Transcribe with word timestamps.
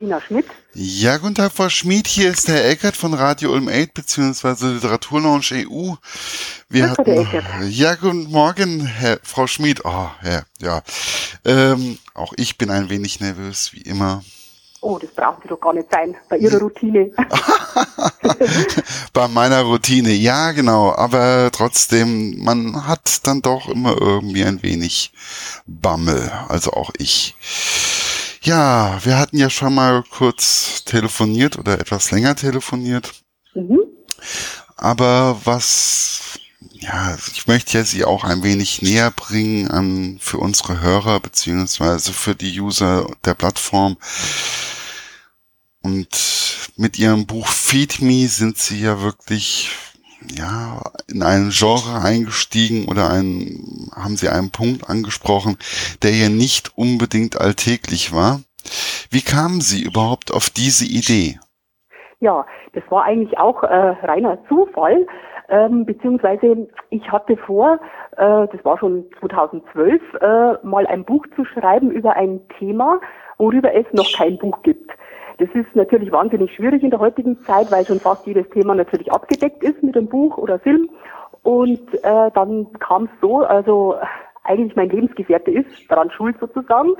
Tina 0.00 0.18
Schmidt. 0.18 0.46
Ja, 0.72 1.18
guten 1.18 1.34
Tag, 1.34 1.52
Frau 1.52 1.68
Schmidt. 1.68 2.06
Hier 2.06 2.30
ist 2.30 2.48
der 2.48 2.66
Eckert 2.70 2.96
von 2.96 3.12
Radio 3.12 3.52
Ulm 3.52 3.68
8 3.68 3.92
bzw. 3.92 4.68
Literaturlaunch 4.68 5.52
EU. 5.52 5.92
Wir 6.70 6.88
Gott, 6.88 6.98
hatten, 7.00 7.12
Herr 7.12 7.20
Eckert. 7.20 7.44
ja, 7.68 7.94
guten 7.96 8.30
Morgen, 8.30 8.80
Herr, 8.86 9.18
Frau 9.22 9.46
Schmidt. 9.46 9.84
Oh, 9.84 10.08
ja, 10.24 10.42
ja. 10.58 10.80
Ähm, 11.44 11.98
auch 12.14 12.32
ich 12.38 12.56
bin 12.56 12.70
ein 12.70 12.88
wenig 12.88 13.20
nervös, 13.20 13.74
wie 13.74 13.82
immer. 13.82 14.24
Oh, 14.80 14.96
das 14.98 15.10
brauchen 15.10 15.42
Sie 15.42 15.48
doch 15.48 15.60
gar 15.60 15.74
nicht 15.74 15.90
sein, 15.90 16.16
bei 16.30 16.38
Ihrer 16.38 16.60
Routine. 16.60 17.10
Bei 19.12 19.28
meiner 19.28 19.60
Routine, 19.62 20.12
ja, 20.12 20.52
genau. 20.52 20.94
Aber 20.94 21.50
trotzdem, 21.52 22.42
man 22.42 22.86
hat 22.86 23.26
dann 23.26 23.42
doch 23.42 23.68
immer 23.68 24.00
irgendwie 24.00 24.44
ein 24.44 24.62
wenig 24.62 25.12
Bammel. 25.66 26.32
Also 26.48 26.70
auch 26.72 26.90
ich. 26.96 27.34
Ja, 28.42 28.98
wir 29.04 29.18
hatten 29.18 29.36
ja 29.36 29.50
schon 29.50 29.74
mal 29.74 30.02
kurz 30.10 30.84
telefoniert 30.84 31.58
oder 31.58 31.78
etwas 31.78 32.10
länger 32.10 32.34
telefoniert. 32.36 33.12
mhm. 33.54 33.80
Aber 34.76 35.40
was, 35.44 36.38
ja, 36.72 37.16
ich 37.34 37.46
möchte 37.46 37.76
ja 37.76 37.84
Sie 37.84 38.04
auch 38.04 38.24
ein 38.24 38.42
wenig 38.42 38.80
näher 38.80 39.10
bringen 39.10 39.70
an, 39.70 40.18
für 40.20 40.38
unsere 40.38 40.80
Hörer 40.80 41.20
beziehungsweise 41.20 42.14
für 42.14 42.34
die 42.34 42.58
User 42.58 43.10
der 43.26 43.34
Plattform. 43.34 43.98
Und 45.82 46.08
mit 46.76 46.98
Ihrem 46.98 47.26
Buch 47.26 47.48
Feed 47.48 48.00
Me 48.00 48.26
sind 48.28 48.56
Sie 48.56 48.80
ja 48.80 49.02
wirklich, 49.02 49.70
ja, 50.28 50.80
in 51.08 51.22
ein 51.22 51.50
Genre 51.50 52.02
eingestiegen 52.02 52.86
oder 52.88 53.10
ein, 53.10 53.90
haben 53.94 54.16
Sie 54.16 54.28
einen 54.28 54.50
Punkt 54.50 54.88
angesprochen, 54.88 55.56
der 56.02 56.12
ja 56.12 56.28
nicht 56.28 56.76
unbedingt 56.76 57.40
alltäglich 57.40 58.12
war. 58.12 58.40
Wie 59.10 59.22
kamen 59.22 59.60
Sie 59.60 59.82
überhaupt 59.82 60.32
auf 60.32 60.50
diese 60.50 60.84
Idee? 60.84 61.38
Ja, 62.20 62.44
das 62.74 62.84
war 62.90 63.04
eigentlich 63.04 63.38
auch 63.38 63.62
äh, 63.62 63.66
reiner 63.66 64.38
Zufall, 64.46 65.06
ähm, 65.48 65.86
beziehungsweise 65.86 66.68
ich 66.90 67.10
hatte 67.10 67.36
vor, 67.38 67.80
äh, 68.16 68.46
das 68.52 68.64
war 68.64 68.78
schon 68.78 69.06
2012, 69.20 70.02
äh, 70.20 70.66
mal 70.66 70.86
ein 70.86 71.04
Buch 71.04 71.26
zu 71.34 71.44
schreiben 71.44 71.90
über 71.90 72.14
ein 72.14 72.40
Thema, 72.58 73.00
worüber 73.38 73.74
es 73.74 73.86
noch 73.92 74.12
kein 74.16 74.38
Buch 74.38 74.62
gibt. 74.62 74.90
Das 75.40 75.48
ist 75.54 75.74
natürlich 75.74 76.12
wahnsinnig 76.12 76.54
schwierig 76.54 76.82
in 76.82 76.90
der 76.90 77.00
heutigen 77.00 77.38
Zeit, 77.44 77.72
weil 77.72 77.86
schon 77.86 77.98
fast 77.98 78.26
jedes 78.26 78.46
Thema 78.50 78.74
natürlich 78.74 79.10
abgedeckt 79.10 79.64
ist 79.64 79.82
mit 79.82 79.96
einem 79.96 80.06
Buch 80.06 80.36
oder 80.36 80.58
Film. 80.58 80.90
Und 81.42 81.94
äh, 82.04 82.30
dann 82.34 82.66
kam 82.78 83.04
es 83.04 83.10
so, 83.22 83.38
also 83.38 83.96
eigentlich 84.44 84.76
mein 84.76 84.90
Lebensgefährte 84.90 85.50
ist 85.50 85.66
daran 85.88 86.10
schuld 86.10 86.36
sozusagen. 86.40 86.90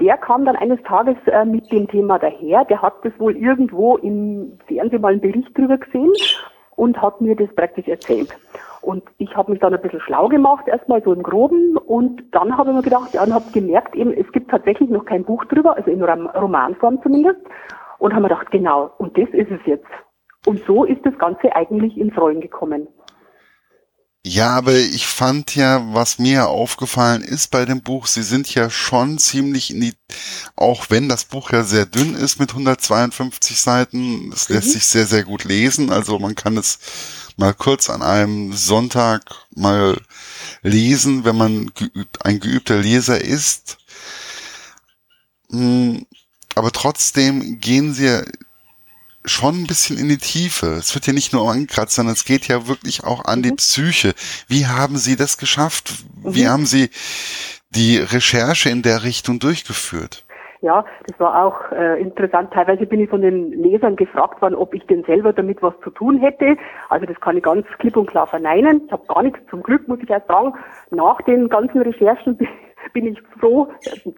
Der 0.00 0.16
kam 0.18 0.44
dann 0.44 0.54
eines 0.54 0.80
Tages 0.84 1.16
äh, 1.26 1.44
mit 1.44 1.72
dem 1.72 1.88
Thema 1.88 2.20
daher. 2.20 2.64
Der 2.66 2.80
hat 2.80 2.94
das 3.02 3.12
wohl 3.18 3.36
irgendwo 3.36 3.96
im 3.96 4.56
Fernsehen 4.68 5.02
mal 5.02 5.10
einen 5.10 5.20
Bericht 5.20 5.58
drüber 5.58 5.76
gesehen 5.76 6.12
und 6.76 7.02
hat 7.02 7.20
mir 7.20 7.34
das 7.34 7.52
praktisch 7.56 7.88
erzählt. 7.88 8.32
Und 8.82 9.02
ich 9.18 9.36
habe 9.36 9.50
mich 9.50 9.60
dann 9.60 9.74
ein 9.74 9.82
bisschen 9.82 10.00
schlau 10.00 10.28
gemacht, 10.28 10.68
erstmal 10.68 11.02
so 11.02 11.12
im 11.12 11.24
Groben. 11.24 11.76
Und 11.76 12.22
dann 12.30 12.56
habe 12.56 12.70
ich 12.70 12.76
mir 12.76 12.82
gedacht, 12.82 13.12
ja, 13.12 13.24
und 13.24 13.34
habe 13.34 13.50
gemerkt, 13.52 13.96
eben, 13.96 14.12
es 14.12 14.30
gibt 14.30 14.50
tatsächlich 14.50 14.88
noch 14.88 15.04
kein 15.04 15.24
Buch 15.24 15.44
drüber, 15.46 15.76
also 15.76 15.90
in 15.90 16.02
Rom 16.04 16.28
Romanform 16.28 17.02
zumindest. 17.02 17.40
Und 18.00 18.12
habe 18.12 18.22
mir 18.22 18.28
gedacht, 18.30 18.50
genau, 18.50 18.90
und 18.98 19.16
das 19.16 19.28
ist 19.32 19.50
es 19.50 19.60
jetzt. 19.66 19.86
Und 20.46 20.60
so 20.66 20.84
ist 20.84 21.00
das 21.04 21.16
Ganze 21.18 21.54
eigentlich 21.54 21.96
ins 21.96 22.16
Rollen 22.16 22.40
gekommen. 22.40 22.88
Ja, 24.22 24.50
aber 24.50 24.74
ich 24.74 25.06
fand 25.06 25.54
ja, 25.56 25.80
was 25.94 26.18
mir 26.18 26.48
aufgefallen 26.48 27.22
ist 27.22 27.50
bei 27.50 27.64
dem 27.64 27.82
Buch, 27.82 28.06
sie 28.06 28.22
sind 28.22 28.54
ja 28.54 28.68
schon 28.68 29.16
ziemlich 29.18 29.70
in 29.74 29.80
die, 29.80 29.94
auch 30.56 30.86
wenn 30.90 31.08
das 31.08 31.24
Buch 31.24 31.52
ja 31.52 31.62
sehr 31.62 31.86
dünn 31.86 32.14
ist 32.14 32.38
mit 32.38 32.50
152 32.50 33.58
Seiten, 33.58 34.30
es 34.32 34.50
lässt 34.50 34.68
Mhm. 34.68 34.72
sich 34.72 34.86
sehr, 34.86 35.06
sehr 35.06 35.24
gut 35.24 35.44
lesen, 35.44 35.90
also 35.90 36.18
man 36.18 36.34
kann 36.34 36.58
es 36.58 36.78
mal 37.38 37.54
kurz 37.54 37.88
an 37.88 38.02
einem 38.02 38.52
Sonntag 38.52 39.22
mal 39.56 39.96
lesen, 40.62 41.24
wenn 41.24 41.38
man 41.38 41.70
geübt, 41.74 42.24
ein 42.26 42.40
geübter 42.40 42.76
Leser 42.76 43.18
ist. 43.22 43.78
Mm, 45.48 46.02
Aber 46.60 46.72
trotzdem 46.72 47.58
gehen 47.58 47.94
sie 47.94 48.04
ja 48.04 48.20
schon 49.24 49.62
ein 49.62 49.66
bisschen 49.66 49.96
in 49.96 50.10
die 50.10 50.18
Tiefe. 50.18 50.66
Es 50.66 50.94
wird 50.94 51.06
ja 51.06 51.14
nicht 51.14 51.32
nur 51.32 51.50
angekratzt, 51.50 51.94
sondern 51.94 52.12
es 52.12 52.26
geht 52.26 52.48
ja 52.48 52.68
wirklich 52.68 53.02
auch 53.02 53.24
an 53.24 53.42
die 53.42 53.52
Mhm. 53.52 53.56
Psyche. 53.56 54.12
Wie 54.46 54.66
haben 54.66 54.98
Sie 54.98 55.16
das 55.16 55.38
geschafft? 55.38 56.04
Wie 56.22 56.44
Mhm. 56.44 56.48
haben 56.50 56.66
Sie 56.66 56.90
die 57.70 57.96
Recherche 57.96 58.68
in 58.68 58.82
der 58.82 59.04
Richtung 59.04 59.38
durchgeführt? 59.38 60.22
Ja, 60.60 60.84
das 61.06 61.18
war 61.18 61.46
auch 61.46 61.72
äh, 61.72 61.98
interessant. 61.98 62.52
Teilweise 62.52 62.84
bin 62.84 63.00
ich 63.00 63.08
von 63.08 63.22
den 63.22 63.52
Lesern 63.52 63.96
gefragt 63.96 64.42
worden, 64.42 64.54
ob 64.54 64.74
ich 64.74 64.84
denn 64.84 65.02
selber 65.04 65.32
damit 65.32 65.62
was 65.62 65.72
zu 65.82 65.88
tun 65.88 66.18
hätte. 66.20 66.58
Also 66.90 67.06
das 67.06 67.18
kann 67.20 67.38
ich 67.38 67.42
ganz 67.42 67.66
klipp 67.78 67.96
und 67.96 68.10
klar 68.10 68.26
verneinen. 68.26 68.82
Ich 68.84 68.92
habe 68.92 69.06
gar 69.06 69.22
nichts, 69.22 69.38
zum 69.48 69.62
Glück 69.62 69.88
muss 69.88 70.00
ich 70.02 70.10
erst 70.10 70.28
sagen, 70.28 70.52
nach 70.90 71.22
den 71.22 71.48
ganzen 71.48 71.80
Recherchen 71.80 72.36
bin 72.92 73.06
ich 73.06 73.18
froh, 73.38 73.68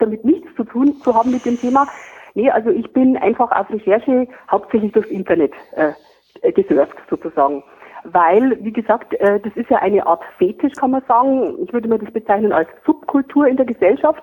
damit 0.00 0.25
nichts 0.25 0.48
zu 0.56 0.64
tun 0.64 0.97
zu 1.04 1.14
haben 1.14 1.31
mit 1.31 1.44
dem 1.47 1.60
Thema. 1.60 1.86
Nee, 2.34 2.50
also 2.50 2.70
ich 2.70 2.91
bin 2.93 3.16
einfach 3.16 3.50
auf 3.50 3.70
Recherche 3.70 4.26
hauptsächlich 4.50 4.93
durchs 4.93 5.10
Internet 5.10 5.53
äh, 5.72 6.53
gesurft 6.53 6.97
sozusagen. 7.10 7.62
Weil, 8.04 8.59
wie 8.65 8.72
gesagt, 8.72 9.15
äh, 9.15 9.38
das 9.41 9.54
ist 9.54 9.70
ja 9.70 9.78
eine 9.78 10.06
Art 10.06 10.22
Fetisch, 10.38 10.72
kann 10.75 10.91
man 10.91 11.03
sagen. 11.06 11.56
Ich 11.62 11.72
würde 11.72 11.88
mir 11.88 11.98
das 11.98 12.12
bezeichnen 12.12 12.53
als 12.53 12.69
Subkultur 12.84 13.47
in 13.47 13.56
der 13.56 13.66
Gesellschaft. 13.66 14.22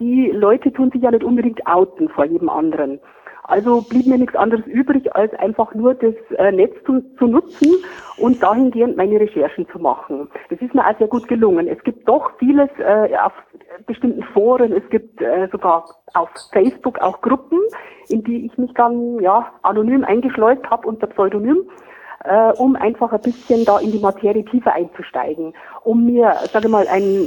Die 0.00 0.30
Leute 0.30 0.72
tun 0.72 0.90
sich 0.90 1.02
ja 1.02 1.10
nicht 1.10 1.22
unbedingt 1.22 1.64
outen 1.66 2.08
vor 2.08 2.24
jedem 2.24 2.48
anderen. 2.48 2.98
Also 3.50 3.82
blieb 3.82 4.06
mir 4.06 4.16
nichts 4.16 4.36
anderes 4.36 4.64
übrig, 4.66 5.14
als 5.14 5.34
einfach 5.34 5.74
nur 5.74 5.94
das 5.94 6.14
äh, 6.38 6.52
Netz 6.52 6.74
zu, 6.86 7.02
zu 7.18 7.26
nutzen 7.26 7.74
und 8.16 8.42
dahingehend 8.42 8.96
meine 8.96 9.18
Recherchen 9.18 9.68
zu 9.70 9.78
machen. 9.78 10.30
Das 10.50 10.60
ist 10.60 10.72
mir 10.74 10.86
auch 10.86 10.96
sehr 10.98 11.08
gut 11.08 11.26
gelungen. 11.26 11.66
Es 11.66 11.82
gibt 11.82 12.08
doch 12.08 12.30
vieles 12.38 12.70
äh, 12.78 13.16
auf 13.16 13.32
bestimmten 13.86 14.22
Foren, 14.22 14.72
es 14.72 14.88
gibt 14.90 15.20
äh, 15.20 15.48
sogar 15.50 15.84
auf 16.14 16.28
Facebook 16.52 17.00
auch 17.00 17.20
Gruppen, 17.22 17.58
in 18.08 18.22
die 18.22 18.46
ich 18.46 18.56
mich 18.56 18.72
dann 18.74 19.18
ja 19.20 19.52
anonym 19.62 20.04
eingeschleust 20.04 20.62
habe 20.70 20.86
unter 20.86 21.08
Pseudonym 21.08 21.64
äh, 22.24 22.52
um 22.52 22.76
einfach 22.76 23.12
ein 23.12 23.20
bisschen 23.20 23.64
da 23.64 23.78
in 23.78 23.92
die 23.92 23.98
Materie 23.98 24.44
tiefer 24.44 24.72
einzusteigen, 24.74 25.54
um 25.84 26.04
mir, 26.04 26.34
sage 26.52 26.68
mal, 26.68 26.86
ein 26.88 27.26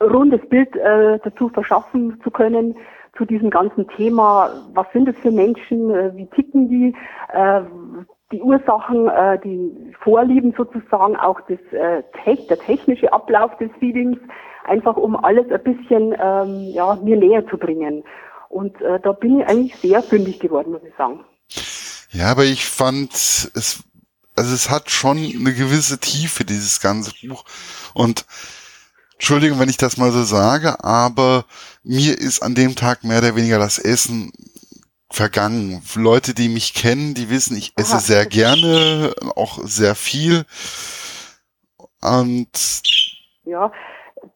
rundes 0.00 0.40
Bild 0.48 0.74
äh, 0.76 1.18
dazu 1.22 1.48
verschaffen 1.48 2.20
zu 2.22 2.30
können 2.30 2.76
zu 3.16 3.24
diesem 3.24 3.50
ganzen 3.50 3.88
Thema. 3.88 4.50
Was 4.72 4.86
sind 4.92 5.08
es 5.08 5.16
für 5.18 5.30
Menschen? 5.30 5.90
Äh, 5.90 6.16
wie 6.16 6.26
ticken 6.26 6.68
die? 6.68 6.94
Äh, 7.32 7.62
die 8.32 8.40
Ursachen, 8.40 9.08
äh, 9.08 9.38
die 9.44 9.92
Vorlieben 10.02 10.54
sozusagen, 10.56 11.14
auch 11.16 11.40
das, 11.42 11.58
der 11.70 12.58
technische 12.58 13.12
Ablauf 13.12 13.56
des 13.58 13.70
Feedings, 13.78 14.18
einfach 14.64 14.96
um 14.96 15.14
alles 15.16 15.50
ein 15.52 15.62
bisschen 15.62 16.14
ähm, 16.18 16.72
ja, 16.72 16.96
mir 16.96 17.16
näher 17.16 17.46
zu 17.48 17.58
bringen. 17.58 18.02
Und 18.48 18.76
da 18.80 19.10
bin 19.12 19.40
ich 19.40 19.46
eigentlich 19.46 19.76
sehr 19.76 20.00
fündig 20.00 20.38
geworden, 20.38 20.72
muss 20.72 20.82
ich 20.88 20.94
sagen. 20.96 21.24
Ja, 22.10 22.30
aber 22.30 22.44
ich 22.44 22.66
fand 22.66 23.12
es, 23.12 23.82
also 24.36 24.54
es 24.54 24.70
hat 24.70 24.90
schon 24.90 25.18
eine 25.18 25.52
gewisse 25.52 25.98
Tiefe, 25.98 26.44
dieses 26.44 26.80
ganze 26.80 27.12
Buch. 27.26 27.44
Und 27.94 28.26
Entschuldigung, 29.14 29.58
wenn 29.58 29.68
ich 29.68 29.76
das 29.76 29.96
mal 29.96 30.10
so 30.10 30.22
sage, 30.22 30.82
aber 30.84 31.44
mir 31.82 32.18
ist 32.18 32.42
an 32.42 32.54
dem 32.54 32.74
Tag 32.74 33.04
mehr 33.04 33.18
oder 33.18 33.36
weniger 33.36 33.58
das 33.58 33.78
Essen 33.78 34.32
vergangen. 35.10 35.82
Leute, 35.94 36.34
die 36.34 36.48
mich 36.48 36.74
kennen, 36.74 37.14
die 37.14 37.30
wissen, 37.30 37.56
ich 37.56 37.72
esse 37.76 37.94
Aha. 37.94 38.00
sehr 38.00 38.26
gerne, 38.26 39.12
auch 39.36 39.58
sehr 39.62 39.94
viel. 39.94 40.44
Und 42.02 42.48
Ja, 43.44 43.72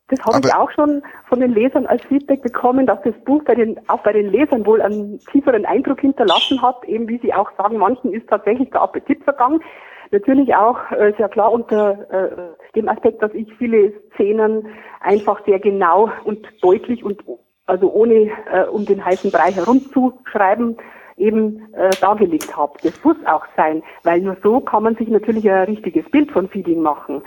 das 0.09 0.21
habe 0.25 0.47
ich 0.47 0.55
auch 0.55 0.71
schon 0.71 1.03
von 1.29 1.41
den 1.41 1.53
Lesern 1.53 1.87
als 1.87 2.03
Feedback 2.05 2.43
bekommen, 2.43 2.87
dass 2.87 3.01
das 3.03 3.15
Buch 3.25 3.43
bei 3.45 3.55
den, 3.55 3.79
auch 3.89 4.03
bei 4.03 4.13
den 4.13 4.31
Lesern 4.31 4.65
wohl 4.65 4.81
einen 4.81 5.19
tieferen 5.31 5.67
Eindruck 5.67 6.01
hinterlassen 6.01 6.63
hat. 6.63 6.83
Eben 6.85 7.09
wie 7.09 7.19
Sie 7.19 7.35
auch 7.35 7.51
sagen, 7.59 7.77
manchen 7.77 8.13
ist 8.13 8.29
tatsächlich 8.29 8.71
der 8.71 8.83
Appetit 8.83 9.23
vergangen. 9.25 9.61
Natürlich 10.11 10.55
auch, 10.55 10.79
äh, 10.93 11.13
sehr 11.19 11.29
klar 11.29 11.53
unter 11.53 12.11
äh, 12.11 12.31
dem 12.75 12.89
Aspekt, 12.89 13.23
dass 13.23 13.33
ich 13.35 13.53
viele 13.55 13.93
Szenen 14.15 14.67
einfach 15.01 15.45
sehr 15.45 15.59
genau 15.59 16.11
und 16.25 16.47
deutlich 16.63 17.05
und 17.05 17.23
also 17.67 17.93
ohne 17.93 18.31
äh, 18.51 18.65
um 18.71 18.87
den 18.87 19.05
heißen 19.05 19.31
Brei 19.31 19.53
herumzuschreiben, 19.53 20.79
eben 21.19 21.73
äh, 21.75 21.91
dargelegt 22.01 22.57
habe. 22.57 22.73
Das 22.83 22.95
muss 23.03 23.17
auch 23.27 23.45
sein, 23.57 23.83
weil 24.05 24.21
nur 24.21 24.37
so 24.43 24.61
kann 24.61 24.85
man 24.85 24.97
sich 24.97 25.09
natürlich 25.09 25.51
ein 25.51 25.65
richtiges 25.65 26.09
Bild 26.11 26.31
von 26.31 26.49
Feeding 26.49 26.81
machen. 26.81 27.23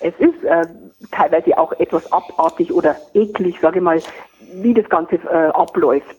Es 0.00 0.14
ist 0.18 0.44
äh, 0.44 0.66
teilweise 1.12 1.56
auch 1.56 1.72
etwas 1.78 2.10
abartig 2.12 2.72
oder 2.72 2.96
eklig, 3.14 3.58
sage 3.60 3.78
ich 3.78 3.84
mal, 3.84 4.02
wie 4.56 4.74
das 4.74 4.88
Ganze 4.90 5.16
äh, 5.16 5.48
abläuft. 5.54 6.18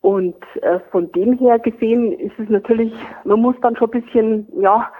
Und 0.00 0.36
äh, 0.62 0.80
von 0.90 1.10
dem 1.12 1.38
her 1.38 1.58
gesehen 1.58 2.12
ist 2.12 2.38
es 2.38 2.48
natürlich, 2.48 2.92
man 3.24 3.40
muss 3.40 3.56
dann 3.62 3.76
schon 3.76 3.90
ein 3.92 4.02
bisschen, 4.02 4.48
ja, 4.60 4.90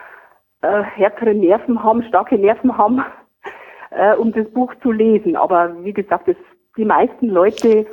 äh, 0.64 0.82
härtere 0.82 1.34
Nerven 1.34 1.82
haben, 1.82 2.02
starke 2.04 2.36
Nerven 2.36 2.76
haben, 2.76 3.04
äh, 3.90 4.16
um 4.16 4.32
das 4.32 4.48
Buch 4.50 4.74
zu 4.82 4.90
lesen. 4.90 5.36
Aber 5.36 5.84
wie 5.84 5.92
gesagt, 5.92 6.28
es 6.28 6.36
die 6.76 6.84
meisten 6.84 7.28
Leute 7.28 7.86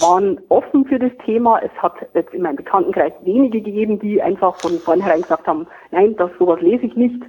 waren 0.00 0.40
offen 0.50 0.84
für 0.84 0.98
das 0.98 1.10
Thema. 1.24 1.60
Es 1.64 1.72
hat 1.82 1.94
jetzt 2.14 2.32
in 2.32 2.42
meinem 2.42 2.56
Bekanntenkreis 2.56 3.12
wenige 3.22 3.60
gegeben, 3.60 3.98
die 3.98 4.22
einfach 4.22 4.54
von 4.60 4.78
vornherein 4.78 5.22
gesagt 5.22 5.48
haben, 5.48 5.66
nein, 5.90 6.14
das 6.16 6.30
sowas 6.38 6.60
lese 6.60 6.86
ich 6.86 6.94
nicht. 6.94 7.20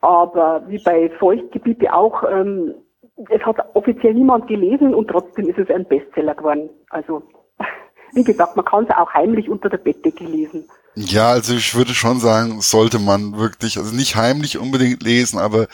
Aber 0.00 0.62
wie 0.66 0.82
bei 0.82 1.10
Feuchtgebiete 1.18 1.92
auch, 1.92 2.24
ähm, 2.30 2.74
es 3.28 3.42
hat 3.44 3.56
offiziell 3.74 4.14
niemand 4.14 4.48
gelesen 4.48 4.94
und 4.94 5.08
trotzdem 5.08 5.48
ist 5.48 5.58
es 5.58 5.70
ein 5.70 5.86
Bestseller 5.86 6.34
geworden. 6.34 6.70
Also 6.88 7.22
wie 8.14 8.24
gesagt, 8.24 8.56
man 8.56 8.64
kann 8.64 8.84
es 8.84 8.96
auch 8.96 9.12
heimlich 9.12 9.50
unter 9.50 9.68
der 9.68 9.78
Bettdecke 9.78 10.24
lesen. 10.24 10.66
Ja, 10.96 11.30
also 11.30 11.54
ich 11.54 11.74
würde 11.74 11.94
schon 11.94 12.20
sagen, 12.20 12.60
sollte 12.60 12.98
man 12.98 13.36
wirklich, 13.36 13.78
also 13.78 13.90
nicht 13.92 14.14
heimlich 14.14 14.58
unbedingt 14.58 15.02
lesen, 15.02 15.38
aber 15.38 15.66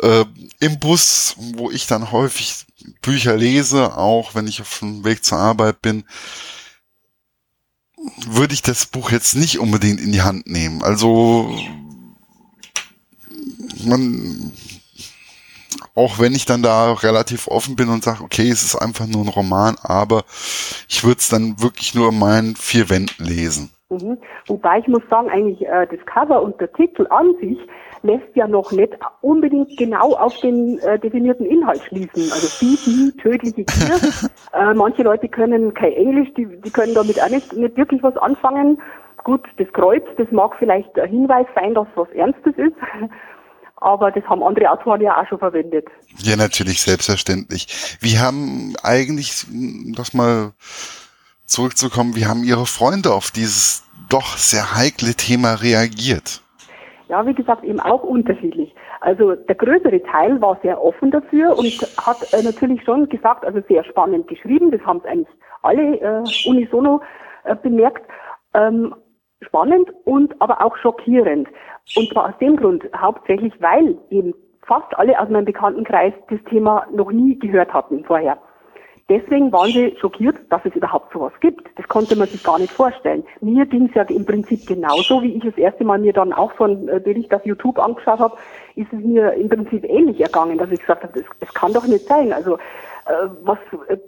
äh, 0.00 0.24
im 0.60 0.78
Bus, 0.78 1.34
wo 1.38 1.70
ich 1.70 1.86
dann 1.86 2.10
häufig 2.10 2.64
Bücher 3.02 3.36
lese, 3.36 3.96
auch 3.96 4.34
wenn 4.34 4.46
ich 4.46 4.60
auf 4.62 4.78
dem 4.78 5.04
Weg 5.04 5.24
zur 5.24 5.38
Arbeit 5.38 5.82
bin, 5.82 6.04
würde 8.26 8.54
ich 8.54 8.62
das 8.62 8.86
Buch 8.86 9.10
jetzt 9.10 9.34
nicht 9.34 9.58
unbedingt 9.58 10.00
in 10.00 10.12
die 10.12 10.22
Hand 10.22 10.46
nehmen. 10.46 10.82
Also 10.82 11.54
man, 13.84 14.52
auch 15.94 16.18
wenn 16.18 16.34
ich 16.34 16.46
dann 16.46 16.62
da 16.62 16.92
relativ 16.92 17.48
offen 17.48 17.76
bin 17.76 17.88
und 17.88 18.04
sage, 18.04 18.22
okay, 18.22 18.48
es 18.48 18.62
ist 18.62 18.76
einfach 18.76 19.06
nur 19.06 19.24
ein 19.24 19.28
Roman, 19.28 19.76
aber 19.82 20.24
ich 20.88 21.04
würde 21.04 21.20
es 21.20 21.28
dann 21.28 21.60
wirklich 21.60 21.94
nur 21.94 22.10
in 22.10 22.18
meinen 22.18 22.56
vier 22.56 22.88
Wänden 22.88 23.24
lesen. 23.24 23.70
Mhm. 23.90 24.18
Wobei 24.46 24.80
ich 24.80 24.88
muss 24.88 25.02
sagen, 25.08 25.30
eigentlich 25.30 25.66
äh, 25.66 25.86
das 25.86 26.04
Cover 26.04 26.42
und 26.42 26.60
der 26.60 26.70
Titel 26.74 27.06
an 27.08 27.34
sich 27.40 27.58
lässt 28.02 28.34
ja 28.34 28.46
noch 28.46 28.70
nicht 28.70 28.92
unbedingt 29.22 29.76
genau 29.78 30.12
auf 30.12 30.38
den 30.40 30.78
äh, 30.80 30.98
definierten 30.98 31.46
Inhalt 31.46 31.82
schließen. 31.84 32.30
Also 32.30 32.48
Bibi, 32.60 33.16
tödliche 33.16 33.64
Tier. 33.64 34.30
äh, 34.52 34.74
manche 34.74 35.02
Leute 35.02 35.28
können 35.28 35.72
kein 35.72 35.92
Englisch, 35.92 36.28
die, 36.36 36.46
die 36.46 36.70
können 36.70 36.94
damit 36.94 37.20
auch 37.22 37.30
nicht, 37.30 37.52
nicht 37.54 37.76
wirklich 37.78 38.02
was 38.02 38.16
anfangen. 38.18 38.78
Gut, 39.24 39.46
das 39.56 39.68
Kreuz, 39.72 40.04
das 40.18 40.30
mag 40.32 40.56
vielleicht 40.58 40.98
ein 40.98 41.08
Hinweis 41.08 41.46
sein, 41.54 41.74
dass 41.74 41.88
was 41.94 42.10
Ernstes 42.10 42.54
ist. 42.56 42.76
Aber 43.76 44.10
das 44.10 44.24
haben 44.24 44.42
andere 44.42 44.70
Autoren 44.70 45.00
ja 45.00 45.18
auch 45.18 45.26
schon 45.28 45.38
verwendet. 45.38 45.86
Ja, 46.18 46.36
natürlich, 46.36 46.82
selbstverständlich. 46.82 47.96
Wie 48.00 48.18
haben 48.18 48.74
eigentlich, 48.82 49.46
das 49.94 50.14
mal 50.14 50.52
zurückzukommen, 51.48 52.14
wie 52.14 52.26
haben 52.26 52.44
Ihre 52.44 52.66
Freunde 52.66 53.12
auf 53.12 53.30
dieses 53.30 53.84
doch 54.08 54.36
sehr 54.36 54.76
heikle 54.76 55.14
Thema 55.14 55.54
reagiert? 55.54 56.42
Ja, 57.08 57.26
wie 57.26 57.34
gesagt, 57.34 57.64
eben 57.64 57.80
auch 57.80 58.02
unterschiedlich. 58.02 58.74
Also 59.00 59.34
der 59.34 59.54
größere 59.54 60.02
Teil 60.02 60.40
war 60.40 60.58
sehr 60.62 60.82
offen 60.82 61.10
dafür 61.10 61.56
und 61.56 61.72
hat 61.96 62.32
äh, 62.32 62.42
natürlich 62.42 62.82
schon 62.84 63.08
gesagt, 63.08 63.44
also 63.44 63.60
sehr 63.68 63.84
spannend 63.84 64.28
geschrieben, 64.28 64.70
das 64.70 64.80
haben 64.82 64.98
es 64.98 65.04
eigentlich 65.06 65.36
alle 65.62 65.96
äh, 66.00 66.48
unisono 66.48 67.00
äh, 67.44 67.56
bemerkt. 67.56 68.02
Ähm, 68.54 68.94
spannend 69.40 69.90
und 70.04 70.40
aber 70.40 70.64
auch 70.64 70.76
schockierend. 70.76 71.48
Und 71.96 72.12
zwar 72.12 72.28
aus 72.28 72.38
dem 72.40 72.56
Grund, 72.56 72.84
hauptsächlich, 72.96 73.52
weil 73.60 73.96
eben 74.10 74.34
fast 74.66 74.96
alle 74.98 75.18
aus 75.18 75.28
meinem 75.28 75.46
Bekanntenkreis 75.46 76.12
das 76.28 76.40
Thema 76.50 76.86
noch 76.92 77.10
nie 77.10 77.38
gehört 77.38 77.72
hatten 77.72 78.04
vorher. 78.04 78.38
Deswegen 79.08 79.50
waren 79.52 79.70
sie 79.70 79.96
schockiert, 79.98 80.36
dass 80.50 80.62
es 80.66 80.74
überhaupt 80.76 81.14
sowas 81.14 81.32
gibt. 81.40 81.66
Das 81.76 81.88
konnte 81.88 82.14
man 82.14 82.28
sich 82.28 82.44
gar 82.44 82.58
nicht 82.58 82.72
vorstellen. 82.72 83.24
Mir 83.40 83.64
ging 83.64 83.86
es 83.86 83.94
ja 83.94 84.02
im 84.02 84.26
Prinzip 84.26 84.66
genauso, 84.66 85.22
wie 85.22 85.34
ich 85.34 85.42
das 85.42 85.56
erste 85.56 85.84
Mal 85.84 85.98
mir 85.98 86.12
dann 86.12 86.34
auch 86.34 86.52
so 86.58 86.64
einen 86.64 86.88
äh, 86.88 87.00
Bericht 87.00 87.32
auf 87.32 87.46
YouTube 87.46 87.78
angeschaut 87.78 88.18
habe, 88.18 88.36
ist 88.76 88.92
es 88.92 88.98
mir 88.98 89.32
im 89.32 89.48
Prinzip 89.48 89.84
ähnlich 89.84 90.20
ergangen, 90.20 90.58
dass 90.58 90.70
ich 90.70 90.80
gesagt 90.80 91.04
habe, 91.04 91.18
das, 91.18 91.24
das 91.40 91.54
kann 91.54 91.72
doch 91.72 91.86
nicht 91.86 92.06
sein. 92.06 92.34
Also 92.34 92.56
äh, 92.56 93.28
was 93.42 93.58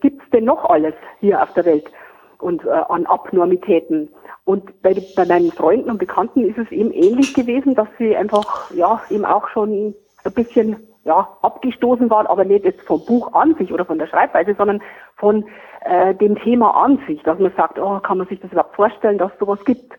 gibt's 0.00 0.28
denn 0.34 0.44
noch 0.44 0.66
alles 0.66 0.94
hier 1.20 1.42
auf 1.42 1.54
der 1.54 1.64
Welt 1.64 1.90
und 2.38 2.66
äh, 2.66 2.68
an 2.68 3.06
Abnormitäten? 3.06 4.10
Und 4.44 4.82
bei, 4.82 4.94
bei 5.16 5.24
meinen 5.24 5.50
Freunden 5.50 5.90
und 5.90 5.98
Bekannten 5.98 6.44
ist 6.44 6.58
es 6.58 6.70
eben 6.72 6.92
ähnlich 6.92 7.32
gewesen, 7.32 7.74
dass 7.74 7.88
sie 7.98 8.14
einfach 8.14 8.70
ja 8.72 9.00
eben 9.08 9.24
auch 9.24 9.48
schon 9.48 9.94
ein 10.24 10.32
bisschen 10.34 10.76
ja, 11.04 11.36
abgestoßen 11.42 12.10
waren, 12.10 12.26
aber 12.26 12.44
nicht 12.44 12.64
jetzt 12.64 12.82
vom 12.82 13.04
Buch 13.04 13.32
an 13.32 13.54
sich 13.58 13.72
oder 13.72 13.84
von 13.84 13.98
der 13.98 14.06
Schreibweise, 14.06 14.54
sondern 14.56 14.82
von 15.16 15.48
äh, 15.82 16.14
dem 16.14 16.36
Thema 16.36 16.82
an 16.84 17.02
sich, 17.06 17.22
dass 17.22 17.38
man 17.38 17.52
sagt, 17.56 17.78
oh, 17.78 18.00
kann 18.00 18.18
man 18.18 18.28
sich 18.28 18.40
das 18.40 18.52
überhaupt 18.52 18.76
vorstellen, 18.76 19.18
dass 19.18 19.32
es 19.32 19.38
sowas 19.38 19.64
gibt? 19.64 19.92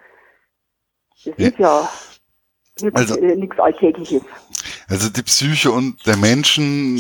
Das 1.26 1.34
ja. 1.38 1.48
ist 1.48 1.60
ja 1.60 1.90
also, 2.94 3.18
äh, 3.18 3.36
nichts 3.36 3.60
Alltägliches. 3.60 4.22
Also 4.88 5.10
die 5.10 5.24
Psyche 5.24 5.72
und 5.72 6.06
der 6.06 6.18
Menschen, 6.18 6.98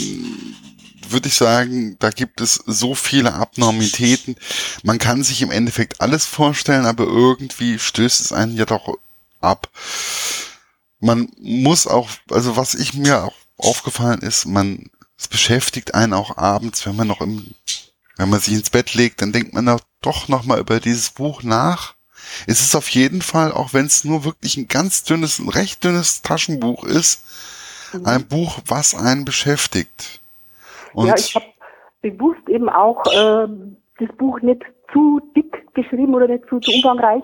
würde 1.09 1.27
ich 1.27 1.36
sagen, 1.36 1.98
da 2.00 2.09
gibt 2.09 2.42
es 2.42 2.56
so 2.56 2.95
viele 2.95 3.33
Abnormitäten. 3.33 4.36
Man 4.83 4.98
kann 4.98 5.24
sich 5.24 5.42
im 5.42 5.51
Endeffekt 5.51 6.01
alles 6.01 6.25
vorstellen, 6.25 6.86
aber 6.86 7.03
irgendwie 7.03 7.80
stößt 7.80 8.21
es 8.21 8.33
einen 8.33 8.56
ja 8.56 8.65
doch 8.65 8.98
ab. 9.39 9.68
Man 11.00 11.31
muss 11.39 11.88
auch, 11.88 12.09
also 12.30 12.57
was 12.57 12.75
ich 12.75 12.94
mir 12.94 13.24
auch 13.24 13.33
aufgefallen 13.57 14.21
ist, 14.21 14.45
man, 14.45 14.89
es 15.18 15.27
beschäftigt 15.27 15.94
einen 15.94 16.13
auch 16.13 16.38
abends, 16.38 16.86
wenn 16.86 16.95
man 16.95 17.07
noch 17.07 17.21
im, 17.21 17.53
wenn 18.18 18.30
man 18.30 18.39
sich 18.39 18.53
ins 18.53 18.69
Bett 18.69 18.94
legt, 18.94 19.21
dann 19.21 19.31
denkt 19.31 19.53
man 19.53 19.80
doch 20.01 20.27
noch 20.27 20.45
mal 20.45 20.59
über 20.59 20.80
dieses 20.80 21.12
Buch 21.12 21.44
nach. 21.44 21.95
Es 22.48 22.62
ist 22.62 22.75
auf 22.75 22.89
jeden 22.89 23.21
Fall, 23.21 23.51
auch 23.51 23.74
wenn 23.74 23.86
es 23.86 24.03
nur 24.03 24.24
wirklich 24.24 24.57
ein 24.57 24.68
ganz 24.68 25.03
dünnes, 25.03 25.39
ein 25.39 25.50
recht 25.50 25.83
dünnes 25.83 26.21
Taschenbuch 26.21 26.83
ist, 26.83 27.25
mhm. 27.94 28.06
ein 28.06 28.27
Buch, 28.27 28.59
was 28.68 28.95
einen 28.95 29.25
beschäftigt. 29.25 30.21
Und 30.94 31.07
ja, 31.07 31.15
ich 31.18 31.36
habe 31.36 31.45
bewusst 32.01 32.48
eben 32.48 32.69
auch 32.69 33.03
äh, 33.07 33.48
das 34.00 34.15
Buch 34.18 34.42
nicht 34.42 34.62
zu 34.92 35.21
dick 35.36 35.74
geschrieben 35.74 36.13
oder 36.13 36.27
nicht 36.27 36.45
zu, 36.50 36.59
zu 36.59 36.71
umfangreich, 36.71 37.24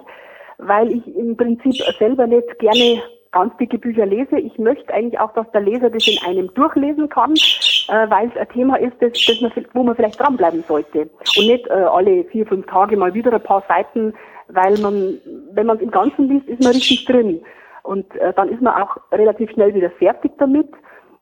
weil 0.57 0.91
ich 0.91 1.06
im 1.15 1.35
Prinzip 1.35 1.75
selber 2.00 2.27
nicht 2.27 2.47
gerne 2.59 3.01
ganz 3.38 3.56
dicke 3.57 3.78
Bücher 3.78 4.06
lese. 4.06 4.39
Ich 4.39 4.57
möchte 4.57 4.94
eigentlich 4.94 5.19
auch, 5.19 5.34
dass 5.34 5.50
der 5.51 5.62
Leser 5.62 5.89
das 5.89 6.07
in 6.07 6.18
einem 6.25 6.54
durchlesen 6.54 7.07
kann, 7.10 7.34
äh, 7.34 8.10
weil 8.10 8.30
es 8.30 8.38
ein 8.38 8.50
Thema 8.50 8.78
ist, 8.78 8.95
das, 9.00 9.12
das 9.13 9.42
man, 9.42 9.51
wo 9.74 9.84
man 9.84 9.95
vielleicht 9.95 10.19
dranbleiben 10.19 10.63
sollte. 10.68 11.10
Und 11.38 11.48
nicht 11.48 11.68
äh, 11.68 11.74
alle 11.74 12.24
vier, 12.25 12.45
fünf 12.48 12.66
Tage 12.66 12.98
mal 12.98 13.13
wieder 13.13 13.31
ein 13.31 13.44
paar 13.44 13.63
Seiten, 13.68 14.13
weil 14.48 14.78
man, 14.80 15.19
wenn 15.51 15.68
man 15.68 15.78
es 15.78 15.84
im 15.84 15.92
Ganzen 15.92 16.28
liest, 16.30 16.48
ist 16.48 16.63
man 16.63 16.74
richtig 16.74 17.06
drin. 17.06 17.42
Und 17.84 18.16
äh, 18.16 18.34
dann 18.34 18.50
ist 18.50 18.62
man 18.62 18.81
auch 18.81 18.98
relativ 19.12 19.51
schnell 19.51 19.74
wieder 19.74 19.92
fertig 19.92 20.31
damit 20.39 20.68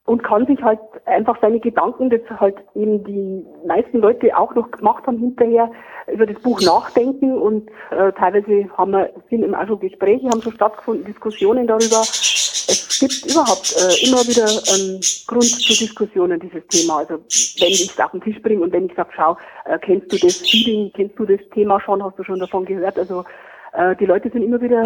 und 0.05 0.23
kann 0.23 0.45
sich 0.45 0.61
halt 0.61 0.79
einfach 1.05 1.37
seine 1.41 1.59
Gedanken, 1.59 2.09
das 2.09 2.21
halt 2.39 2.57
eben 2.75 3.03
die 3.03 3.45
meisten 3.67 3.99
Leute 3.99 4.37
auch 4.37 4.53
noch 4.53 4.69
gemacht 4.71 5.05
haben 5.07 5.17
hinterher, 5.17 5.71
über 6.11 6.27
das 6.27 6.39
Buch 6.41 6.61
nachdenken 6.61 7.35
und 7.35 7.69
äh, 7.89 8.11
teilweise 8.13 8.69
haben 8.77 8.91
wir, 8.91 9.11
sind 9.29 9.43
eben 9.43 9.55
auch 9.55 9.65
schon 9.65 9.79
Gespräche, 9.79 10.29
haben 10.29 10.41
schon 10.41 10.53
stattgefunden, 10.53 11.05
Diskussionen 11.05 11.65
darüber. 11.65 12.01
Es 12.01 12.99
gibt 12.99 13.31
überhaupt 13.31 13.75
äh, 13.75 14.07
immer 14.07 14.21
wieder 14.21 14.45
einen 14.45 15.01
Grund 15.27 15.43
zu 15.43 15.73
Diskussionen, 15.73 16.39
dieses 16.39 16.65
Thema. 16.67 16.99
Also 16.99 17.15
wenn 17.15 17.69
ich 17.69 17.89
es 17.89 17.99
auf 17.99 18.11
den 18.11 18.21
Tisch 18.21 18.41
bringe 18.41 18.61
und 18.61 18.71
wenn 18.71 18.85
ich 18.85 18.95
sage, 18.95 19.09
schau, 19.15 19.37
äh, 19.65 19.79
kennst 19.79 20.11
du 20.13 20.17
das 20.17 20.37
Feeding, 20.37 20.91
kennst 20.93 21.17
du 21.17 21.25
das 21.25 21.39
Thema 21.53 21.81
schon, 21.81 22.03
hast 22.03 22.17
du 22.19 22.23
schon 22.23 22.39
davon 22.39 22.65
gehört? 22.65 22.97
Also 22.99 23.25
äh, 23.73 23.95
die 23.95 24.05
Leute 24.05 24.29
sind 24.29 24.43
immer 24.43 24.61
wieder 24.61 24.83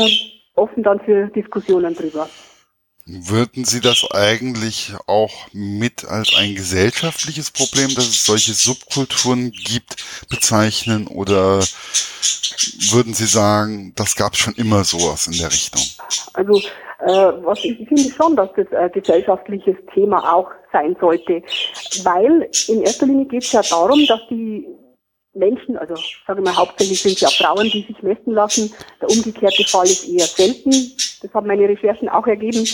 offen 0.55 0.83
dann 0.83 0.99
für 1.01 1.27
Diskussionen 1.27 1.93
drüber. 1.93 2.27
Würden 3.05 3.65
Sie 3.65 3.81
das 3.81 4.05
eigentlich 4.11 4.93
auch 5.07 5.47
mit 5.51 6.05
als 6.05 6.31
ein 6.35 6.53
gesellschaftliches 6.53 7.49
Problem, 7.49 7.95
dass 7.95 8.07
es 8.07 8.25
solche 8.25 8.53
Subkulturen 8.53 9.51
gibt, 9.51 9.95
bezeichnen? 10.29 11.07
Oder 11.07 11.59
würden 12.91 13.13
Sie 13.13 13.25
sagen, 13.25 13.93
das 13.95 14.15
gab 14.15 14.35
schon 14.35 14.53
immer 14.55 14.83
sowas 14.83 15.25
in 15.27 15.33
der 15.33 15.51
Richtung? 15.51 15.81
Also 16.33 16.61
äh, 16.99 17.43
was 17.43 17.63
ich, 17.63 17.79
ich 17.79 17.87
finde 17.87 18.11
schon, 18.11 18.35
dass 18.35 18.49
das 18.55 18.67
ein 18.73 18.91
gesellschaftliches 18.91 19.77
Thema 19.93 20.33
auch 20.33 20.51
sein 20.71 20.95
sollte, 20.99 21.41
weil 22.03 22.49
in 22.67 22.81
erster 22.81 23.05
Linie 23.05 23.25
geht 23.25 23.43
es 23.43 23.51
ja 23.51 23.61
darum, 23.61 24.05
dass 24.05 24.19
die 24.29 24.67
Menschen, 25.39 25.77
also 25.77 25.95
sage 26.27 26.41
mal, 26.41 26.55
hauptsächlich 26.55 27.01
sind 27.01 27.13
es 27.13 27.21
ja 27.21 27.29
Frauen, 27.29 27.69
die 27.69 27.83
sich 27.83 28.01
messen 28.03 28.33
lassen. 28.33 28.73
Der 29.01 29.09
umgekehrte 29.09 29.63
Fall 29.63 29.85
ist 29.85 30.07
eher 30.07 30.25
selten. 30.25 30.71
Das 31.21 31.33
haben 31.33 31.47
meine 31.47 31.67
Recherchen 31.67 32.09
auch 32.09 32.27
ergeben. 32.27 32.67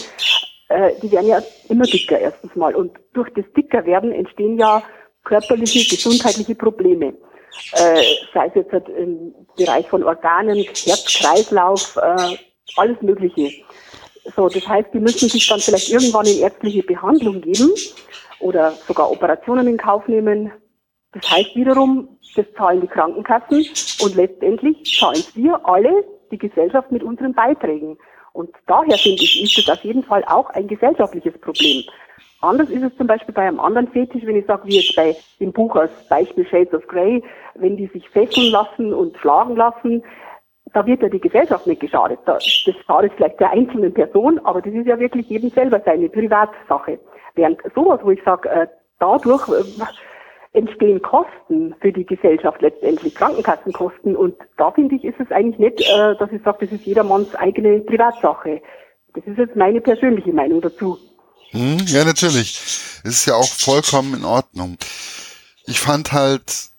Äh, 0.70 0.92
die 1.02 1.12
werden 1.12 1.28
ja 1.28 1.42
immer 1.70 1.86
dicker 1.86 2.20
erstens 2.20 2.56
mal. 2.56 2.76
Und 2.76 2.98
durch 3.14 3.30
das 3.36 3.46
Dickerwerden 3.56 4.12
entstehen 4.12 4.60
ja 4.60 4.84
körperliche, 5.24 5.96
gesundheitliche 5.96 6.56
Probleme. 6.56 7.14
Äh, 7.74 8.02
sei 8.34 8.48
es 8.48 8.56
jetzt 8.56 8.72
halt 8.72 8.90
im 8.90 9.34
Bereich 9.58 9.88
von 9.88 10.04
Organen, 10.04 10.58
Herz, 10.58 11.06
Kreislauf, 11.20 11.98
äh, 11.98 12.38
alles 12.76 13.02
Mögliche. 13.02 13.64
So, 14.36 14.50
das 14.50 14.68
heißt, 14.68 14.90
die 14.94 15.00
müssen 15.00 15.30
sich 15.30 15.48
dann 15.48 15.60
vielleicht 15.60 15.90
irgendwann 15.90 16.26
in 16.26 16.40
ärztliche 16.40 16.84
Behandlung 16.84 17.42
geben 17.42 17.72
oder 18.40 18.72
sogar 18.88 19.12
Operationen 19.12 19.68
in 19.68 19.78
Kauf 19.78 20.08
nehmen, 20.08 20.52
das 21.16 21.32
heißt 21.32 21.56
wiederum, 21.56 22.10
das 22.36 22.46
zahlen 22.58 22.82
die 22.82 22.88
Krankenkassen 22.88 23.66
und 24.02 24.16
letztendlich 24.16 24.84
zahlen 25.00 25.24
wir 25.34 25.66
alle, 25.66 26.04
die 26.30 26.38
Gesellschaft, 26.38 26.92
mit 26.92 27.04
unseren 27.04 27.34
Beiträgen. 27.34 27.98
Und 28.34 28.50
daher 28.68 28.98
finde 28.98 29.24
ich, 29.24 29.42
ist 29.44 29.58
es 29.58 29.70
auf 29.70 29.82
jeden 29.86 30.04
Fall 30.04 30.26
auch 30.26 30.50
ein 30.50 30.68
gesellschaftliches 30.68 31.40
Problem. 31.40 31.84
Anders 32.42 32.70
ist 32.70 32.84
es 32.84 32.96
zum 32.98 33.08
Beispiel 33.08 33.34
bei 33.34 33.48
einem 33.48 33.62
anderen 33.62 33.88
Fetisch, 33.88 34.26
wenn 34.26 34.36
ich 34.36 34.46
sage, 34.46 34.68
wie 34.68 34.76
jetzt 34.76 34.96
bei 34.96 35.16
dem 35.40 35.54
Buch 35.54 35.74
als 35.78 35.92
Beispiel 36.10 36.46
Shades 36.46 36.74
of 36.74 36.86
Grey, 36.88 37.24
wenn 37.56 37.78
die 37.78 37.88
sich 37.88 38.10
fesseln 38.10 38.52
lassen 38.52 38.94
und 38.94 39.18
schlagen 39.18 39.56
lassen, 39.56 40.04
da 40.74 40.86
wird 40.86 41.02
ja 41.02 41.08
die 41.08 41.22
Gesellschaft 41.22 41.66
nicht 41.66 41.80
geschadet. 41.80 42.20
Das 42.26 42.46
schadet 42.86 43.14
vielleicht 43.16 43.40
der 43.40 43.52
einzelnen 43.52 43.94
Person, 43.94 44.40
aber 44.44 44.62
das 44.62 44.74
ist 44.74 44.88
ja 44.88 45.00
wirklich 45.00 45.30
jedem 45.30 45.50
selber 45.50 45.82
seine 45.86 46.10
Privatsache. 46.10 47.00
Während 47.36 47.62
sowas, 47.74 48.02
wo 48.04 48.12
ich 48.12 48.22
sage, 48.24 48.50
äh, 48.50 48.68
dadurch 49.00 49.48
äh, 49.48 49.64
entstehen 50.56 51.02
Kosten 51.02 51.76
für 51.82 51.92
die 51.92 52.06
Gesellschaft, 52.06 52.62
letztendlich 52.62 53.16
Krankenkassenkosten. 53.16 54.16
Und 54.16 54.36
da 54.58 54.72
finde 54.72 54.96
ich, 54.96 55.04
ist 55.04 55.20
es 55.20 55.32
eigentlich 55.32 55.60
nicht, 55.60 55.82
äh, 55.82 56.16
dass 56.18 56.32
ich 56.32 56.42
sage, 56.44 56.66
das 56.66 56.72
ist 56.72 56.86
jedermanns 56.86 57.36
eigene 57.36 57.80
Privatsache. 57.82 58.62
Das 59.14 59.24
ist 59.26 59.38
jetzt 59.38 59.56
meine 59.56 59.82
persönliche 59.82 60.34
Meinung 60.34 60.62
dazu. 60.62 60.98
Hm, 61.52 61.78
ja, 61.88 62.04
natürlich. 62.04 62.60
Ist 63.04 63.26
ja 63.26 63.36
auch 63.36 63.48
vollkommen 63.48 64.14
in 64.16 64.26
Ordnung. 64.26 64.78
Ich 65.68 65.80
fand 65.80 66.12
halt 66.12 66.70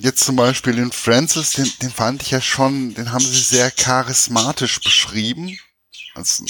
jetzt 0.00 0.24
zum 0.24 0.36
Beispiel 0.36 0.74
den 0.74 0.92
Francis, 0.92 1.52
den, 1.52 1.70
den 1.82 1.90
fand 1.90 2.22
ich 2.22 2.30
ja 2.30 2.40
schon, 2.40 2.94
den 2.94 3.12
haben 3.12 3.24
sie 3.24 3.40
sehr 3.40 3.70
charismatisch 3.70 4.80
beschrieben. 4.80 5.58
Also 6.14 6.44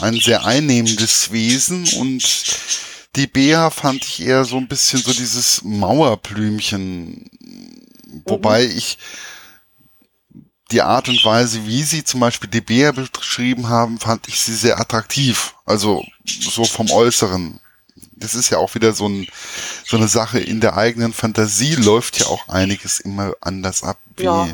ein 0.00 0.14
sehr 0.14 0.44
einnehmendes 0.44 1.32
Wesen 1.32 1.86
und 1.98 2.22
die 3.16 3.26
Bea 3.26 3.70
fand 3.70 4.04
ich 4.04 4.22
eher 4.22 4.44
so 4.44 4.56
ein 4.56 4.68
bisschen 4.68 5.00
so 5.00 5.12
dieses 5.12 5.62
Mauerblümchen, 5.64 7.28
wobei 8.24 8.66
mhm. 8.66 8.76
ich 8.76 8.98
die 10.70 10.82
Art 10.82 11.08
und 11.08 11.24
Weise, 11.24 11.66
wie 11.66 11.82
sie 11.82 12.04
zum 12.04 12.20
Beispiel 12.20 12.48
die 12.48 12.60
Bea 12.60 12.92
beschrieben 12.92 13.68
haben, 13.68 13.98
fand 13.98 14.28
ich 14.28 14.40
sie 14.40 14.54
sehr 14.54 14.78
attraktiv. 14.78 15.54
Also 15.64 16.04
so 16.24 16.64
vom 16.64 16.90
Äußeren. 16.90 17.60
Das 18.12 18.34
ist 18.34 18.50
ja 18.50 18.58
auch 18.58 18.74
wieder 18.74 18.92
so, 18.92 19.08
ein, 19.08 19.26
so 19.84 19.96
eine 19.96 20.06
Sache 20.06 20.38
in 20.38 20.60
der 20.60 20.76
eigenen 20.76 21.12
Fantasie 21.12 21.74
läuft 21.74 22.20
ja 22.20 22.26
auch 22.26 22.48
einiges 22.48 23.00
immer 23.00 23.32
anders 23.40 23.82
ab. 23.82 23.98
Wie 24.16 24.24
ja. 24.24 24.48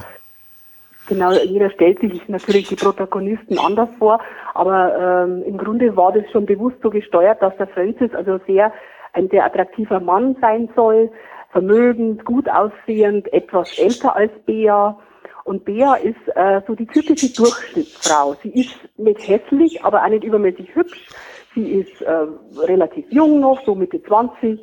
Genau, 1.08 1.32
jeder 1.32 1.70
stellt 1.70 2.00
sich 2.00 2.28
natürlich 2.28 2.68
die 2.68 2.76
Protagonisten 2.76 3.58
anders 3.58 3.88
vor, 3.98 4.18
aber 4.54 5.24
ähm, 5.24 5.44
im 5.44 5.56
Grunde 5.56 5.96
war 5.96 6.12
das 6.12 6.28
schon 6.32 6.46
bewusst 6.46 6.76
so 6.82 6.90
gesteuert, 6.90 7.40
dass 7.40 7.56
der 7.58 7.68
Francis 7.68 8.12
also 8.14 8.40
sehr 8.46 8.72
ein 9.12 9.28
sehr 9.30 9.44
attraktiver 9.44 10.00
Mann 10.00 10.36
sein 10.40 10.68
soll, 10.76 11.10
vermögend, 11.50 12.24
gut 12.24 12.48
aussehend, 12.48 13.32
etwas 13.32 13.78
älter 13.78 14.14
als 14.14 14.32
Bea. 14.44 14.98
Und 15.44 15.64
Bea 15.64 15.94
ist 15.94 16.16
äh, 16.34 16.60
so 16.66 16.74
die 16.74 16.86
typische 16.86 17.32
Durchschnittsfrau. 17.32 18.34
Sie 18.42 18.50
ist 18.50 18.76
nicht 18.98 19.26
hässlich, 19.26 19.82
aber 19.84 20.04
auch 20.04 20.08
nicht 20.08 20.24
übermäßig 20.24 20.74
hübsch. 20.74 21.08
Sie 21.54 21.80
ist 21.80 22.02
äh, 22.02 22.26
relativ 22.66 23.06
jung 23.10 23.40
noch, 23.40 23.64
so 23.64 23.74
Mitte 23.74 24.02
20. 24.02 24.60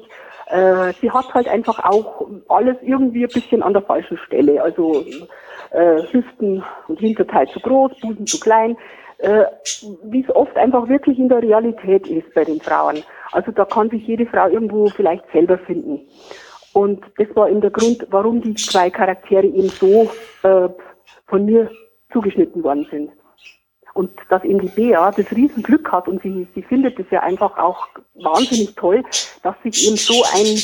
Äh, 0.47 0.93
sie 1.01 1.11
hat 1.11 1.33
halt 1.33 1.47
einfach 1.47 1.79
auch 1.83 2.27
alles 2.49 2.77
irgendwie 2.81 3.23
ein 3.23 3.33
bisschen 3.33 3.63
an 3.63 3.73
der 3.73 3.81
falschen 3.81 4.17
Stelle. 4.17 4.61
Also 4.61 5.03
äh, 5.71 6.01
Hüften 6.11 6.63
und 6.87 6.99
Hinterteil 6.99 7.47
zu 7.47 7.59
groß, 7.59 7.91
Busen 8.01 8.27
zu 8.27 8.39
klein, 8.39 8.77
äh, 9.19 9.45
wie 10.03 10.23
es 10.23 10.35
oft 10.35 10.55
einfach 10.57 10.87
wirklich 10.89 11.17
in 11.17 11.29
der 11.29 11.41
Realität 11.41 12.07
ist 12.07 12.33
bei 12.33 12.43
den 12.43 12.59
Frauen. 12.59 13.03
Also 13.31 13.51
da 13.51 13.65
kann 13.65 13.89
sich 13.89 14.05
jede 14.05 14.25
Frau 14.25 14.47
irgendwo 14.47 14.87
vielleicht 14.87 15.23
selber 15.31 15.57
finden. 15.57 16.01
Und 16.73 17.03
das 17.17 17.27
war 17.35 17.49
eben 17.49 17.61
der 17.61 17.71
Grund, 17.71 18.05
warum 18.09 18.41
die 18.41 18.55
zwei 18.55 18.89
Charaktere 18.89 19.45
eben 19.45 19.69
so 19.69 20.09
äh, 20.43 20.69
von 21.27 21.45
mir 21.45 21.69
zugeschnitten 22.11 22.63
worden 22.63 22.87
sind. 22.89 23.11
Und 23.93 24.11
dass 24.29 24.43
eben 24.43 24.59
die 24.59 24.69
Bea 24.69 25.11
das 25.11 25.31
Riesenglück 25.31 25.91
hat 25.91 26.07
und 26.07 26.21
sie, 26.23 26.47
sie 26.55 26.63
findet 26.63 26.99
es 26.99 27.05
ja 27.11 27.21
einfach 27.21 27.57
auch 27.57 27.87
wahnsinnig 28.15 28.75
toll, 28.75 29.03
dass 29.43 29.55
sich 29.63 29.87
eben 29.87 29.97
so 29.97 30.23
ein 30.33 30.57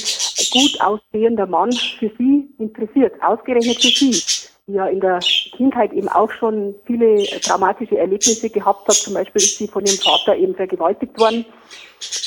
gut 0.52 0.82
aussehender 0.82 1.46
Mann 1.46 1.72
für 1.72 2.12
sie 2.18 2.50
interessiert, 2.58 3.14
ausgerechnet 3.22 3.82
für 3.82 3.90
sie 3.90 4.50
ja 4.68 4.88
in 4.88 5.00
der 5.00 5.20
Kindheit 5.56 5.94
eben 5.94 6.08
auch 6.10 6.32
schon 6.32 6.76
viele 6.86 7.24
traumatische 7.42 7.98
Erlebnisse 7.98 8.50
gehabt 8.50 8.88
hat. 8.88 8.96
Zum 8.96 9.14
Beispiel 9.14 9.42
ist 9.42 9.58
sie 9.58 9.68
von 9.68 9.86
ihrem 9.86 9.98
Vater 9.98 10.36
eben 10.36 10.56
vergewaltigt 10.56 11.20
worden. 11.20 11.46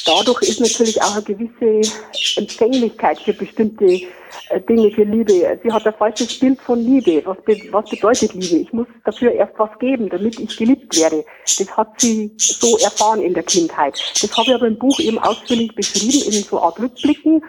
Dadurch 0.05 0.43
ist 0.43 0.61
natürlich 0.61 1.01
auch 1.01 1.15
eine 1.15 1.23
gewisse 1.23 1.93
Empfänglichkeit 2.37 3.19
für 3.21 3.33
bestimmte 3.33 3.87
äh, 3.87 4.61
Dinge, 4.69 4.91
für 4.91 5.05
Liebe. 5.05 5.59
Sie 5.63 5.73
hat 5.73 5.87
ein 5.87 5.95
falsches 5.95 6.39
Bild 6.39 6.61
von 6.61 6.81
Liebe. 6.81 7.23
Was, 7.25 7.39
be 7.45 7.57
was 7.71 7.89
bedeutet 7.89 8.35
Liebe? 8.35 8.57
Ich 8.57 8.73
muss 8.73 8.87
dafür 9.05 9.33
erst 9.33 9.59
was 9.59 9.71
geben, 9.79 10.09
damit 10.09 10.39
ich 10.39 10.57
geliebt 10.57 10.99
werde. 10.99 11.25
Das 11.59 11.77
hat 11.77 12.01
sie 12.01 12.33
so 12.37 12.77
erfahren 12.79 13.23
in 13.23 13.35
der 13.35 13.45
Kindheit. 13.45 13.99
Das 14.21 14.37
habe 14.37 14.51
ich 14.51 14.55
aber 14.55 14.67
im 14.67 14.79
Buch 14.79 14.99
eben 15.01 15.19
ausführlich 15.19 15.75
beschrieben, 15.75 16.33
in 16.33 16.43
so 16.43 16.61
Art 16.61 16.79
Rückblicken 16.79 17.43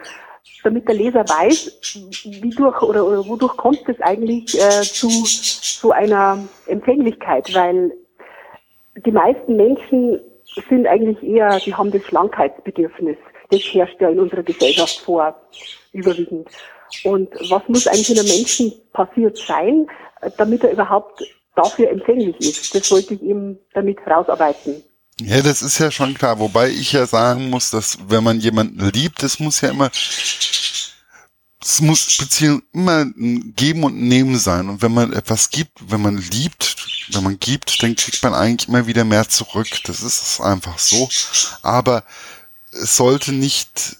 damit 0.62 0.88
der 0.88 0.94
Leser 0.94 1.28
weiß, 1.28 2.00
wie 2.24 2.50
durch 2.50 2.80
oder, 2.80 3.06
oder 3.06 3.26
wodurch 3.26 3.56
kommt 3.56 3.86
es 3.86 4.00
eigentlich 4.00 4.58
äh, 4.58 4.82
zu 4.82 5.10
so 5.10 5.92
einer 5.92 6.38
Empfänglichkeit, 6.66 7.54
weil 7.54 7.92
die 9.04 9.12
meisten 9.12 9.56
Menschen 9.56 10.20
sind 10.68 10.86
eigentlich 10.86 11.22
eher, 11.22 11.58
die 11.60 11.74
haben 11.74 11.90
das 11.90 12.02
Schlankheitsbedürfnis. 12.04 13.16
Das 13.50 13.60
herrscht 13.60 14.00
ja 14.00 14.08
in 14.08 14.20
unserer 14.20 14.42
Gesellschaft 14.42 15.00
vor, 15.00 15.34
überwiegend. 15.92 16.48
Und 17.04 17.28
was 17.50 17.62
muss 17.68 17.86
eigentlich 17.86 18.10
in 18.10 18.18
einem 18.18 18.28
Menschen 18.28 18.72
passiert 18.92 19.36
sein, 19.38 19.86
damit 20.36 20.64
er 20.64 20.72
überhaupt 20.72 21.22
dafür 21.56 21.90
empfänglich 21.90 22.38
ist? 22.40 22.74
Das 22.74 22.90
wollte 22.90 23.14
ich 23.14 23.22
ihm 23.22 23.58
damit 23.72 23.98
rausarbeiten. 24.06 24.82
Ja, 25.20 25.42
das 25.42 25.62
ist 25.62 25.78
ja 25.78 25.90
schon 25.90 26.14
klar. 26.14 26.38
Wobei 26.40 26.68
ich 26.68 26.92
ja 26.92 27.06
sagen 27.06 27.50
muss, 27.50 27.70
dass 27.70 27.98
wenn 28.08 28.24
man 28.24 28.40
jemanden 28.40 28.90
liebt, 28.90 29.22
das 29.22 29.38
muss 29.38 29.60
ja 29.60 29.70
immer, 29.70 29.90
es 31.64 31.80
muss 31.80 32.18
Beziehung 32.18 32.62
immer 32.74 33.00
ein 33.00 33.54
Geben 33.56 33.84
und 33.84 33.96
Nehmen 33.96 34.38
sein. 34.38 34.68
Und 34.68 34.82
wenn 34.82 34.92
man 34.92 35.14
etwas 35.14 35.48
gibt, 35.48 35.90
wenn 35.90 36.02
man 36.02 36.18
liebt, 36.18 36.76
wenn 37.08 37.24
man 37.24 37.40
gibt, 37.40 37.82
dann 37.82 37.96
kriegt 37.96 38.22
man 38.22 38.34
eigentlich 38.34 38.68
immer 38.68 38.86
wieder 38.86 39.04
mehr 39.04 39.28
zurück. 39.30 39.68
Das 39.84 40.02
ist 40.02 40.40
einfach 40.40 40.78
so. 40.78 41.08
Aber 41.62 42.04
es 42.70 42.96
sollte 42.96 43.32
nicht 43.32 43.96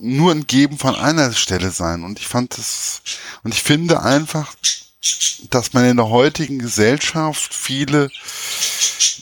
nur 0.00 0.32
ein 0.32 0.46
Geben 0.46 0.78
von 0.78 0.94
einer 0.94 1.34
Stelle 1.34 1.70
sein. 1.70 2.02
Und 2.02 2.18
ich 2.18 2.26
fand 2.26 2.56
das, 2.56 3.02
und 3.42 3.52
ich 3.52 3.62
finde 3.62 4.02
einfach, 4.02 4.54
dass 5.50 5.74
man 5.74 5.84
in 5.84 5.98
der 5.98 6.08
heutigen 6.08 6.58
Gesellschaft 6.58 7.52
viele 7.52 8.10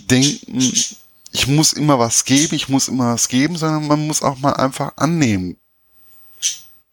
denken, 0.08 0.72
ich 1.32 1.46
muss 1.48 1.72
immer 1.72 1.98
was 1.98 2.24
geben, 2.24 2.54
ich 2.54 2.68
muss 2.68 2.86
immer 2.86 3.14
was 3.14 3.26
geben, 3.26 3.56
sondern 3.56 3.88
man 3.88 4.06
muss 4.06 4.22
auch 4.22 4.38
mal 4.38 4.54
einfach 4.54 4.92
annehmen. 4.96 5.56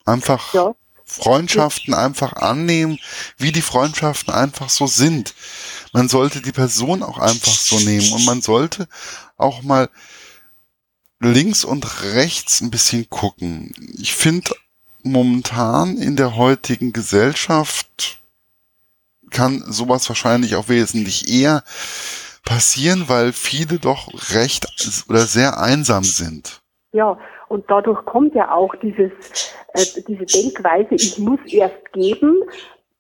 Einfach 0.10 0.54
ja. 0.54 0.74
Freundschaften 1.06 1.94
einfach 1.94 2.34
annehmen, 2.34 3.00
wie 3.38 3.51
die 3.51 3.62
Freundschaften 3.62 4.34
einfach 4.34 4.70
so 4.70 4.88
sind. 4.88 5.34
Man 5.92 6.08
sollte 6.08 6.42
die 6.42 6.51
Person 6.51 7.04
auch 7.04 7.18
einfach 7.18 7.51
so 7.51 7.80
nehmen 7.80 8.12
und 8.13 8.25
man 8.25 8.42
sollte 8.42 8.88
auch 9.38 9.63
mal 9.63 9.89
links 11.20 11.63
und 11.63 12.04
rechts 12.04 12.62
ein 12.62 12.72
bisschen 12.72 13.10
gucken. 13.10 13.74
Ich 13.98 14.13
finde 14.13 14.51
momentan 15.04 15.98
in 15.98 16.16
der 16.16 16.36
heutigen 16.36 16.94
Gesellschaft 16.94 18.22
kann 19.32 19.63
sowas 19.72 20.08
wahrscheinlich 20.10 20.56
auch 20.56 20.70
wesentlich 20.70 21.30
eher 21.30 21.63
passieren, 22.44 23.10
weil 23.10 23.34
viele 23.34 23.80
doch 23.80 24.12
recht 24.32 24.68
oder 25.08 25.25
sehr 25.25 25.60
einsam 25.60 26.04
sind. 26.04 26.62
Ja, 26.92 27.18
und 27.50 27.65
dadurch 27.70 28.06
kommt 28.06 28.36
ja 28.36 28.51
auch 28.51 28.74
dieses, 28.75 29.12
äh, 29.74 30.01
diese 30.08 30.25
Denkweise, 30.25 30.96
ich 30.96 31.18
muss 31.20 31.39
erst 31.48 31.91
geben, 31.91 32.44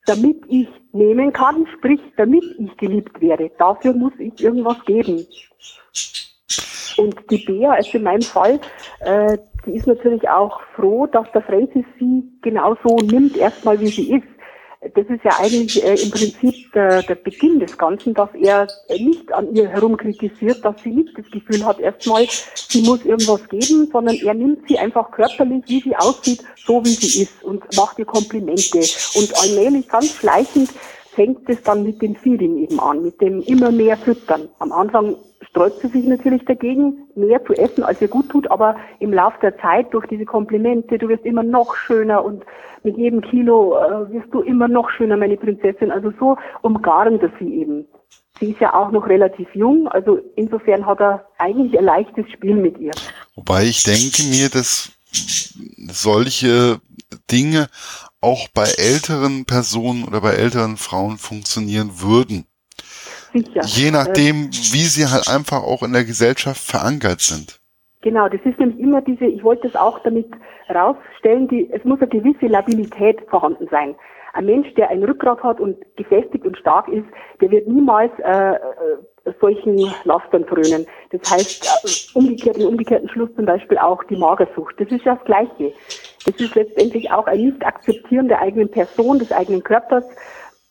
damit 0.05 0.41
ich 0.47 0.67
nehmen 0.91 1.31
kann, 1.31 1.67
sprich, 1.77 2.01
damit 2.17 2.43
ich 2.57 2.75
geliebt 2.77 3.21
werde. 3.21 3.51
Dafür 3.57 3.93
muss 3.93 4.13
ich 4.17 4.43
irgendwas 4.43 4.83
geben. 4.85 5.25
Und 6.97 7.15
die 7.29 7.45
Bea, 7.45 7.71
also 7.71 7.97
in 7.97 8.03
meinem 8.03 8.23
Fall, 8.23 8.59
äh, 9.01 9.37
die 9.65 9.75
ist 9.75 9.87
natürlich 9.87 10.27
auch 10.27 10.59
froh, 10.75 11.05
dass 11.05 11.31
der 11.31 11.43
Francis 11.43 11.85
sie 11.99 12.23
genauso 12.41 12.97
nimmt, 12.97 13.37
erstmal 13.37 13.79
wie 13.79 13.87
sie 13.87 14.13
ist 14.13 14.38
das 14.81 15.07
ist 15.07 15.23
ja 15.25 15.31
eigentlich 15.39 15.83
äh, 15.83 15.95
im 15.95 16.09
Prinzip 16.09 16.71
der, 16.71 17.03
der 17.03 17.15
Beginn 17.15 17.59
des 17.59 17.77
Ganzen, 17.77 18.13
dass 18.13 18.29
er 18.33 18.67
nicht 18.89 19.31
an 19.33 19.53
ihr 19.53 19.67
herum 19.67 19.97
kritisiert, 19.97 20.63
dass 20.63 20.81
sie 20.81 20.91
nicht 20.91 21.17
das 21.17 21.29
Gefühl 21.29 21.65
hat, 21.65 21.79
erstmal, 21.79 22.25
sie 22.55 22.81
muss 22.83 23.03
irgendwas 23.03 23.47
geben, 23.49 23.89
sondern 23.91 24.15
er 24.15 24.33
nimmt 24.33 24.67
sie 24.69 24.79
einfach 24.79 25.11
körperlich, 25.11 25.63
wie 25.67 25.81
sie 25.81 25.95
aussieht, 25.97 26.43
so 26.55 26.83
wie 26.85 26.93
sie 26.93 27.23
ist 27.23 27.43
und 27.43 27.63
macht 27.75 27.99
ihr 27.99 28.05
Komplimente. 28.05 28.79
Und 29.15 29.33
allmählich, 29.41 29.89
ganz 29.89 30.13
schleichend, 30.13 30.69
fängt 31.11 31.49
es 31.49 31.61
dann 31.63 31.83
mit 31.83 32.01
dem 32.01 32.15
Feeding 32.15 32.57
eben 32.59 32.79
an, 32.79 33.03
mit 33.03 33.19
dem 33.19 33.41
immer 33.41 33.71
mehr 33.71 33.97
Füttern. 33.97 34.47
Am 34.59 34.71
Anfang 34.71 35.17
sträubt 35.41 35.81
sie 35.81 35.87
sich 35.87 36.05
natürlich 36.05 36.43
dagegen, 36.45 37.07
mehr 37.15 37.43
zu 37.45 37.53
essen, 37.53 37.83
als 37.83 38.01
ihr 38.01 38.07
gut 38.07 38.29
tut, 38.29 38.49
aber 38.51 38.75
im 38.99 39.13
Laufe 39.13 39.37
der 39.41 39.57
Zeit 39.59 39.93
durch 39.93 40.05
diese 40.07 40.25
Komplimente, 40.25 40.97
du 40.97 41.07
wirst 41.07 41.25
immer 41.25 41.43
noch 41.43 41.75
schöner 41.75 42.23
und 42.23 42.43
mit 42.83 42.97
jedem 42.97 43.21
Kilo 43.21 43.77
äh, 43.77 44.11
wirst 44.11 44.33
du 44.33 44.41
immer 44.41 44.67
noch 44.67 44.89
schöner, 44.89 45.17
meine 45.17 45.37
Prinzessin. 45.37 45.91
Also 45.91 46.11
so 46.19 46.37
umgarnt 46.61 47.21
er 47.21 47.31
sie 47.39 47.61
eben. 47.61 47.85
Sie 48.39 48.51
ist 48.51 48.61
ja 48.61 48.73
auch 48.73 48.91
noch 48.91 49.07
relativ 49.07 49.53
jung, 49.53 49.87
also 49.89 50.19
insofern 50.35 50.85
hat 50.85 51.01
er 51.01 51.27
eigentlich 51.39 51.77
ein 51.77 51.83
leichtes 51.83 52.29
Spiel 52.31 52.55
mit 52.55 52.77
ihr. 52.77 52.91
Wobei 53.35 53.63
ich 53.63 53.83
denke 53.83 54.23
mir, 54.29 54.49
dass 54.49 54.93
solche 55.91 56.79
Dinge 57.29 57.67
auch 58.21 58.47
bei 58.53 58.65
älteren 58.77 59.45
Personen 59.45 60.05
oder 60.05 60.21
bei 60.21 60.31
älteren 60.31 60.77
Frauen 60.77 61.17
funktionieren 61.17 62.01
würden. 62.01 62.45
Sicher. 63.31 63.61
Je 63.63 63.91
nachdem, 63.91 64.49
wie 64.51 64.85
sie 64.85 65.07
halt 65.07 65.27
einfach 65.27 65.63
auch 65.63 65.83
in 65.83 65.93
der 65.93 66.03
Gesellschaft 66.03 66.61
verankert 66.61 67.21
sind. 67.21 67.59
Genau, 68.01 68.29
das 68.29 68.39
ist 68.45 68.57
nämlich 68.59 68.79
immer 68.79 69.01
diese, 69.01 69.25
ich 69.25 69.43
wollte 69.43 69.67
es 69.67 69.75
auch 69.75 69.99
damit 69.99 70.27
rausstellen, 70.73 71.47
die, 71.49 71.69
es 71.71 71.83
muss 71.83 71.99
eine 71.99 72.09
gewisse 72.09 72.47
Labilität 72.47 73.19
vorhanden 73.29 73.67
sein. 73.69 73.95
Ein 74.33 74.45
Mensch, 74.45 74.73
der 74.75 74.89
ein 74.89 75.03
Rückgrat 75.03 75.43
hat 75.43 75.59
und 75.59 75.75
gefestigt 75.97 76.45
und 76.45 76.57
stark 76.57 76.87
ist, 76.87 77.05
der 77.41 77.51
wird 77.51 77.67
niemals 77.67 78.11
äh, 78.19 78.53
äh, 78.53 78.57
solchen 79.41 79.91
Lastern 80.05 80.45
frönen. 80.45 80.85
Das 81.11 81.29
heißt, 81.29 82.13
äh, 82.13 82.17
umgekehrt, 82.17 82.57
im 82.57 82.67
umgekehrten 82.67 83.09
Schluss 83.09 83.29
zum 83.35 83.45
Beispiel 83.45 83.77
auch 83.77 84.03
die 84.05 84.15
Magersucht. 84.15 84.75
Das 84.79 84.87
ist 84.89 85.03
ja 85.03 85.15
das 85.15 85.25
Gleiche. 85.25 85.73
Das 86.25 86.35
ist 86.35 86.55
letztendlich 86.55 87.11
auch 87.11 87.27
ein 87.27 87.41
Nicht-Akzeptieren 87.41 88.27
der 88.27 88.41
eigenen 88.41 88.69
Person, 88.69 89.19
des 89.19 89.31
eigenen 89.31 89.63
Körpers. 89.63 90.05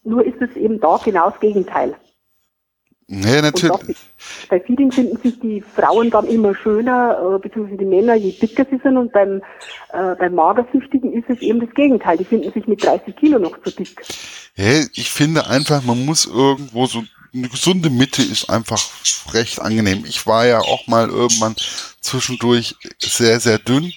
Nur 0.05 0.25
ist 0.25 0.41
es 0.41 0.55
eben 0.57 0.81
da 0.81 0.99
genau 1.05 1.31
das 1.31 1.41
Gegenteil. 1.41 1.95
Ja, 3.11 3.41
natürlich. 3.41 3.97
bei 4.51 4.61
Feeding 4.61 4.93
finden 4.93 5.17
sich 5.23 5.41
die 5.41 5.63
Frauen 5.63 6.11
dann 6.11 6.27
immer 6.27 6.55
schöner, 6.55 7.37
äh, 7.37 7.39
beziehungsweise 7.39 7.79
die 7.79 7.87
Männer, 7.87 8.15
je 8.15 8.33
dicker 8.33 8.67
sie 8.71 8.79
sind. 8.83 8.99
Und 8.99 9.13
beim, 9.13 9.41
äh, 9.93 10.15
beim 10.17 10.35
Magersüchtigen 10.35 11.15
ist 11.15 11.29
es 11.31 11.41
eben 11.41 11.61
das 11.61 11.75
Gegenteil. 11.75 12.19
Die 12.19 12.25
finden 12.25 12.53
sich 12.53 12.67
mit 12.67 12.85
30 12.85 13.17
Kilo 13.17 13.39
noch 13.39 13.59
zu 13.63 13.71
dick. 13.71 14.03
Ja, 14.57 14.83
ich 14.95 15.11
finde 15.11 15.47
einfach, 15.47 15.83
man 15.85 16.05
muss 16.05 16.27
irgendwo 16.27 16.85
so 16.87 17.03
eine 17.33 17.49
gesunde 17.49 17.91
Mitte 17.91 18.23
ist 18.23 18.51
einfach 18.51 18.83
recht 19.33 19.61
angenehm. 19.61 20.05
Ich 20.07 20.27
war 20.27 20.47
ja 20.47 20.61
auch 20.61 20.87
mal 20.87 21.09
irgendwann 21.09 21.57
zwischendurch 22.01 22.77
sehr, 22.99 23.41
sehr 23.41 23.59
dünn, 23.59 23.93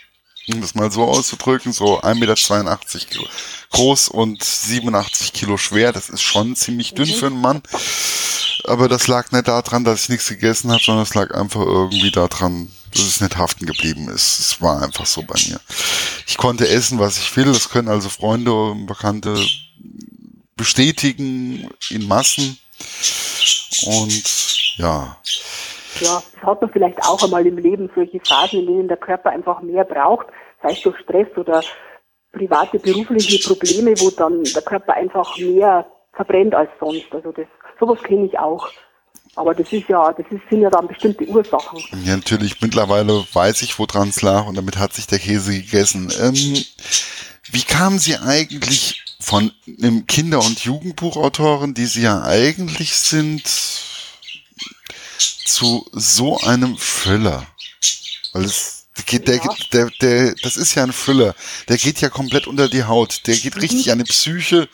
um 0.54 0.62
das 0.62 0.76
mal 0.76 0.92
so 0.92 1.04
auszudrücken, 1.04 1.74
so 1.74 2.02
1,82 2.02 2.16
Meter 2.16 3.30
groß 3.72 4.10
und 4.10 4.44
87 4.44 5.34
Kilo 5.34 5.58
schwer. 5.58 5.92
Das 5.92 6.10
ist 6.10 6.22
schon 6.22 6.56
ziemlich 6.56 6.94
dünn 6.94 7.10
mhm. 7.10 7.14
für 7.14 7.28
einen 7.28 7.42
Mann. 7.42 7.62
Aber 8.66 8.88
das 8.88 9.08
lag 9.08 9.32
nicht 9.32 9.48
daran, 9.48 9.84
dass 9.84 10.04
ich 10.04 10.10
nichts 10.10 10.28
gegessen 10.28 10.72
habe, 10.72 10.82
sondern 10.84 11.04
es 11.04 11.16
lag 11.16 11.34
einfach 11.34 11.62
irgendwie 11.62 12.12
daran, 12.12 12.72
dass 12.92 13.04
es 13.04 13.22
nicht 13.22 13.38
haften 13.38 13.66
geblieben 13.66 14.10
ist. 14.10 14.40
Es 14.40 14.62
war 14.62 14.82
einfach 14.82 15.06
so 15.06 15.24
bei 15.24 15.40
mir. 15.48 15.60
Ich 16.28 16.38
konnte 16.38 16.68
essen, 16.68 17.00
was 17.00 17.18
ich 17.18 17.36
will. 17.36 17.46
Das 17.46 17.70
können 17.70 17.88
also 17.88 18.10
Freunde 18.10 18.54
und 18.54 18.86
Bekannte 18.86 19.44
bestätigen 20.56 21.70
in 21.90 22.08
Massen. 22.08 22.58
Und 23.84 24.24
ja. 24.78 25.18
Ja, 26.00 26.22
das 26.34 26.44
hat 26.44 26.62
man 26.62 26.72
vielleicht 26.72 27.04
auch 27.04 27.22
einmal 27.24 27.46
im 27.46 27.58
Leben 27.58 27.90
solche 27.94 28.20
Phasen, 28.20 28.62
in 28.62 28.68
denen 28.68 28.88
der 28.88 28.98
Körper 28.98 29.32
einfach 29.32 29.62
mehr 29.62 29.84
braucht, 29.84 30.28
sei 30.64 30.72
es 30.72 30.82
durch 30.82 30.98
Stress 31.00 31.28
oder 31.36 31.62
private, 32.32 32.80
berufliche 32.80 33.48
Probleme, 33.48 33.94
wo 34.00 34.10
dann 34.10 34.44
der 34.44 34.62
Körper 34.62 34.94
einfach 34.94 35.38
mehr 35.38 35.86
verbrennt 36.14 36.56
als 36.56 36.70
sonst. 36.80 37.08
Also 37.12 37.32
das, 37.32 37.48
sowas 37.80 38.02
kenne 38.04 38.26
ich 38.26 38.38
auch. 38.40 38.70
Aber 39.36 39.54
das 39.54 39.72
ist 39.72 39.88
ja, 39.88 40.12
das 40.12 40.26
ist, 40.30 40.42
sind 40.50 40.62
ja 40.62 40.70
dann 40.70 40.88
bestimmte 40.88 41.26
Ursachen. 41.26 41.80
Ja, 42.04 42.16
natürlich. 42.16 42.60
Mittlerweile 42.62 43.26
weiß 43.32 43.62
ich, 43.62 43.80
woran 43.80 44.10
es 44.10 44.22
lag 44.22 44.46
und 44.46 44.56
damit 44.56 44.78
hat 44.78 44.94
sich 44.94 45.08
der 45.08 45.20
Käse 45.20 45.54
gegessen. 45.54 46.12
Ähm, 46.22 46.64
wie 47.52 47.64
kamen 47.64 48.00
Sie 48.00 48.18
eigentlich 48.18 49.04
von 49.22 49.52
einem 49.82 50.06
Kinder- 50.06 50.40
und 50.40 50.60
Jugendbuchautoren, 50.60 51.74
die 51.74 51.86
Sie 51.86 52.02
ja 52.02 52.24
eigentlich 52.24 52.94
sind, 52.96 53.44
zu 55.54 55.86
so 55.92 56.40
einem 56.40 56.78
Thriller? 56.78 57.46
Weil 58.34 58.46
es 58.46 58.88
geht, 59.06 59.28
der, 59.28 59.40
der, 59.74 59.90
der, 60.02 60.36
das 60.44 60.58
ist 60.58 60.76
ja 60.76 60.84
ein 60.84 60.92
Thriller. 60.92 61.36
Der 61.70 61.78
geht 61.78 62.02
ja 62.02 62.10
komplett 62.10 62.48
unter 62.48 62.68
die 62.68 62.84
Haut. 62.84 63.28
Der 63.28 63.36
geht 63.36 63.56
mhm. 63.56 63.62
richtig 63.62 63.92
an 63.92 64.00
die 64.00 64.06
Psyche. 64.06 64.68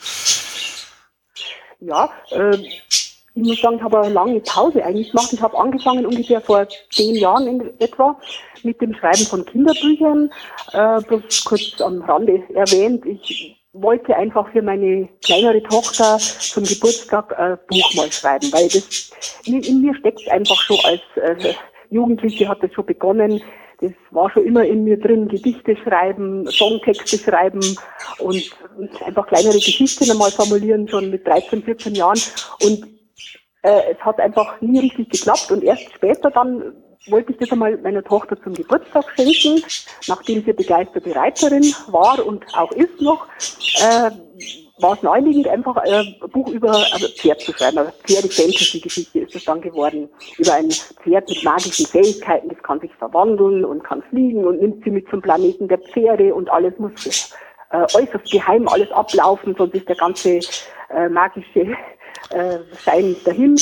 Ja, 1.80 2.10
äh, 2.30 2.56
ich 2.56 3.18
muss 3.34 3.60
sagen, 3.60 3.76
ich 3.76 3.82
habe 3.82 4.00
eine 4.00 4.12
lange 4.12 4.40
Pause 4.40 4.84
eigentlich 4.84 5.10
gemacht. 5.10 5.32
Ich 5.32 5.40
habe 5.40 5.58
angefangen 5.58 6.06
ungefähr 6.06 6.40
vor 6.40 6.66
zehn 6.90 7.14
Jahren 7.14 7.46
in 7.46 7.80
etwa 7.80 8.18
mit 8.64 8.80
dem 8.80 8.94
Schreiben 8.94 9.26
von 9.26 9.44
Kinderbüchern. 9.44 10.30
Äh, 10.72 11.00
bloß 11.02 11.44
kurz 11.44 11.80
am 11.80 12.02
Rande 12.02 12.42
erwähnt, 12.54 13.06
ich 13.06 13.57
wollte 13.72 14.16
einfach 14.16 14.50
für 14.52 14.62
meine 14.62 15.08
kleinere 15.24 15.62
Tochter 15.62 16.18
zum 16.18 16.64
Geburtstag 16.64 17.38
ein 17.38 17.58
Buch 17.68 17.94
mal 17.94 18.10
schreiben, 18.10 18.50
weil 18.52 18.68
das 18.68 19.10
in, 19.44 19.62
in 19.62 19.82
mir 19.82 19.94
steckt 19.94 20.28
einfach 20.30 20.60
schon 20.62 20.78
als 20.84 21.02
äh, 21.16 21.54
Jugendliche 21.90 22.48
hat 22.48 22.62
das 22.62 22.72
schon 22.72 22.86
begonnen, 22.86 23.42
das 23.80 23.92
war 24.10 24.28
schon 24.30 24.44
immer 24.44 24.64
in 24.64 24.84
mir 24.84 24.98
drin, 24.98 25.28
Gedichte 25.28 25.76
schreiben, 25.76 26.46
Songtexte 26.48 27.16
schreiben 27.18 27.62
und 28.18 28.50
einfach 29.04 29.26
kleinere 29.28 29.54
Geschichten 29.54 30.10
einmal 30.10 30.32
formulieren, 30.32 30.88
schon 30.88 31.10
mit 31.10 31.26
13, 31.26 31.62
14 31.62 31.94
Jahren. 31.94 32.18
Und 32.62 32.84
äh, 33.62 33.92
es 33.92 33.98
hat 34.00 34.18
einfach 34.18 34.60
nie 34.60 34.80
richtig 34.80 35.10
geklappt 35.10 35.52
und 35.52 35.62
erst 35.62 35.92
später 35.94 36.30
dann 36.30 36.74
wollte 37.08 37.32
ich 37.32 37.38
das 37.38 37.52
einmal 37.52 37.76
meiner 37.78 38.02
Tochter 38.02 38.40
zum 38.42 38.54
Geburtstag 38.54 39.04
schenken, 39.16 39.62
nachdem 40.06 40.44
sie 40.44 40.52
begeisterte 40.52 41.14
Reiterin 41.14 41.64
war 41.88 42.24
und 42.24 42.44
auch 42.54 42.72
ist 42.72 43.00
noch. 43.00 43.26
Äh, 43.80 44.10
war 44.80 44.94
es 44.94 45.02
naheliegend, 45.02 45.48
einfach 45.48 45.76
ein 45.76 46.14
Buch 46.32 46.48
über 46.48 46.70
ein 46.70 47.00
Pferd 47.16 47.40
zu 47.40 47.52
schreiben. 47.52 47.78
Eine 47.78 47.92
Pferde-Fantasy-Geschichte 48.04 49.20
ist 49.20 49.34
das 49.34 49.44
dann 49.44 49.60
geworden. 49.60 50.08
Über 50.36 50.54
ein 50.54 50.70
Pferd 50.70 51.28
mit 51.28 51.42
magischen 51.42 51.86
Fähigkeiten, 51.86 52.48
das 52.48 52.62
kann 52.62 52.80
sich 52.80 52.94
verwandeln 52.94 53.64
und 53.64 53.82
kann 53.82 54.02
fliegen 54.10 54.44
und 54.44 54.60
nimmt 54.60 54.84
sie 54.84 54.90
mit 54.90 55.08
zum 55.08 55.20
Planeten 55.20 55.68
der 55.68 55.78
Pferde 55.78 56.34
und 56.34 56.48
alles 56.50 56.78
muss 56.78 57.34
äh, 57.70 57.86
äußerst 57.94 58.30
geheim 58.30 58.68
alles 58.68 58.90
ablaufen, 58.92 59.54
sonst 59.56 59.74
ist 59.74 59.88
der 59.88 59.96
ganze 59.96 60.40
äh, 60.90 61.08
magische 61.08 61.76
äh, 62.30 62.58
Schein 62.82 63.16
dahin. 63.24 63.56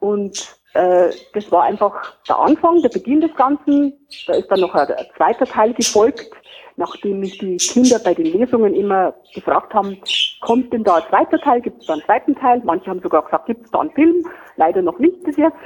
Und 0.00 0.56
äh, 0.74 1.10
das 1.32 1.50
war 1.50 1.62
einfach 1.64 2.14
der 2.28 2.38
Anfang, 2.38 2.82
der 2.82 2.88
Beginn 2.88 3.20
des 3.20 3.34
Ganzen. 3.36 3.94
Da 4.26 4.34
ist 4.34 4.50
dann 4.50 4.60
noch 4.60 4.74
ein, 4.74 4.88
zweiter 5.16 5.46
Teil 5.46 5.72
gefolgt, 5.72 6.30
nachdem 6.76 7.20
mich 7.20 7.38
die 7.38 7.56
Kinder 7.56 7.98
bei 8.00 8.14
den 8.14 8.26
Lesungen 8.26 8.74
immer 8.74 9.14
gefragt 9.32 9.72
haben, 9.72 9.98
kommt 10.40 10.72
denn 10.72 10.82
da 10.82 10.96
ein 10.96 11.04
zweiter 11.08 11.38
Teil, 11.38 11.60
gibt 11.60 11.80
es 11.80 11.86
da 11.86 11.94
einen 11.94 12.02
zweiten 12.02 12.34
Teil? 12.34 12.60
Manche 12.64 12.90
haben 12.90 13.00
sogar 13.00 13.22
gesagt, 13.22 13.46
gibt 13.46 13.64
es 13.64 13.70
da 13.70 13.80
einen 13.80 13.92
Film? 13.92 14.26
Leider 14.56 14.82
noch 14.82 14.98
nicht 14.98 15.22
bis 15.22 15.36
jetzt. 15.36 15.56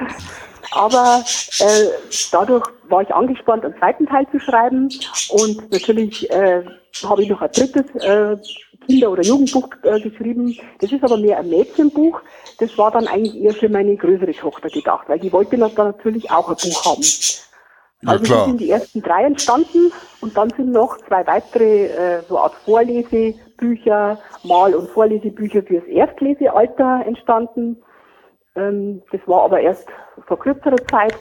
Aber 0.73 1.25
äh, 1.61 1.87
dadurch 2.31 2.67
war 2.89 3.03
ich 3.03 3.15
angespannt, 3.15 3.65
einen 3.65 3.77
zweiten 3.79 4.07
Teil 4.07 4.27
zu 4.31 4.39
schreiben. 4.39 4.91
Und 5.31 5.71
natürlich 5.73 6.31
äh, 6.31 6.63
habe 7.09 7.23
ich 7.23 7.31
noch 7.31 7.41
ein 7.41 7.51
drittes 7.53 7.95
äh, 7.97 8.37
Kinder- 8.89 9.11
oder 9.11 9.23
Jugendbuch 9.23 9.69
äh, 9.83 10.01
geschrieben. 10.01 10.57
Das 10.81 10.91
ist 10.91 11.05
aber 11.05 11.19
mehr 11.19 11.39
ein 11.39 11.49
Mädchenbuch. 11.49 12.21
Das 12.59 12.77
war 12.79 12.91
dann 12.91 13.07
eigentlich 13.07 13.37
eher 13.37 13.53
für 13.53 13.69
meine 13.69 13.97
größere 13.97 14.33
Tochter 14.33 14.69
gedacht, 14.71 15.09
weil 15.09 15.19
die 15.19 15.33
wollte 15.33 15.59
dann 15.59 15.73
natürlich 15.77 16.31
auch 16.31 16.49
ein 16.49 16.57
Buch 16.57 16.85
haben. 16.85 17.03
Also 18.07 18.33
ja, 18.33 18.45
sind 18.45 18.61
die 18.61 18.71
ersten 18.71 19.03
drei 19.03 19.25
entstanden 19.25 19.93
und 20.21 20.37
dann 20.37 20.51
sind 20.51 20.71
noch 20.71 20.99
zwei 20.99 21.27
weitere 21.27 21.87
äh, 21.87 22.23
so 22.29 22.39
Art 22.39 22.55
Vorlesebücher, 22.65 24.19
Mal- 24.45 24.75
und 24.75 24.89
Vorlesebücher 24.91 25.63
fürs 25.65 25.85
Erstlesealter 25.85 27.03
entstanden. 27.05 27.83
Ähm, 28.55 29.03
das 29.11 29.21
war 29.27 29.43
aber 29.43 29.61
erst 29.61 29.89
vor 30.27 30.39
kürzerer 30.39 30.79
Zeit. 30.87 31.15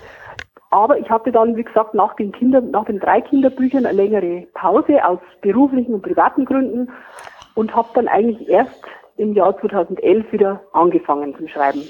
Aber 0.70 1.00
ich 1.00 1.10
hatte 1.10 1.32
dann, 1.32 1.56
wie 1.56 1.64
gesagt, 1.64 1.94
nach 1.94 2.16
den 2.16 2.32
Kinder, 2.32 2.62
nach 2.62 2.86
den 2.86 3.00
drei 3.00 3.22
Kinderbüchern 3.22 3.86
eine 3.86 3.96
längere 3.96 4.48
Pause 4.54 5.04
aus 5.04 5.20
beruflichen 5.42 5.94
und 5.96 6.02
privaten 6.02 6.46
Gründen 6.46 6.92
und 7.58 7.76
habe 7.76 7.90
dann 7.96 8.08
eigentlich 8.08 8.48
erst 8.48 8.84
im 9.18 9.34
Jahr 9.34 9.60
2011 9.60 10.32
wieder 10.32 10.62
angefangen 10.74 11.36
zu 11.36 11.48
schreiben 11.48 11.82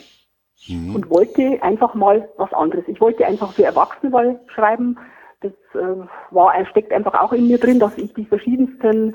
mhm. 0.70 0.96
und 0.96 1.10
wollte 1.10 1.62
einfach 1.62 1.94
mal 1.94 2.30
was 2.38 2.54
anderes. 2.54 2.86
Ich 2.88 3.02
wollte 3.02 3.26
einfach 3.26 3.52
für 3.52 3.66
Erwachsene 3.66 4.10
mal 4.10 4.40
schreiben. 4.48 4.98
Das 5.42 5.52
äh, 5.74 6.08
war, 6.32 6.54
steckt 6.68 6.94
einfach 6.94 7.14
auch 7.16 7.34
in 7.34 7.50
mir 7.50 7.58
drin, 7.58 7.80
dass 7.80 7.98
ich 7.98 8.14
die 8.14 8.26
verschiedensten 8.26 9.14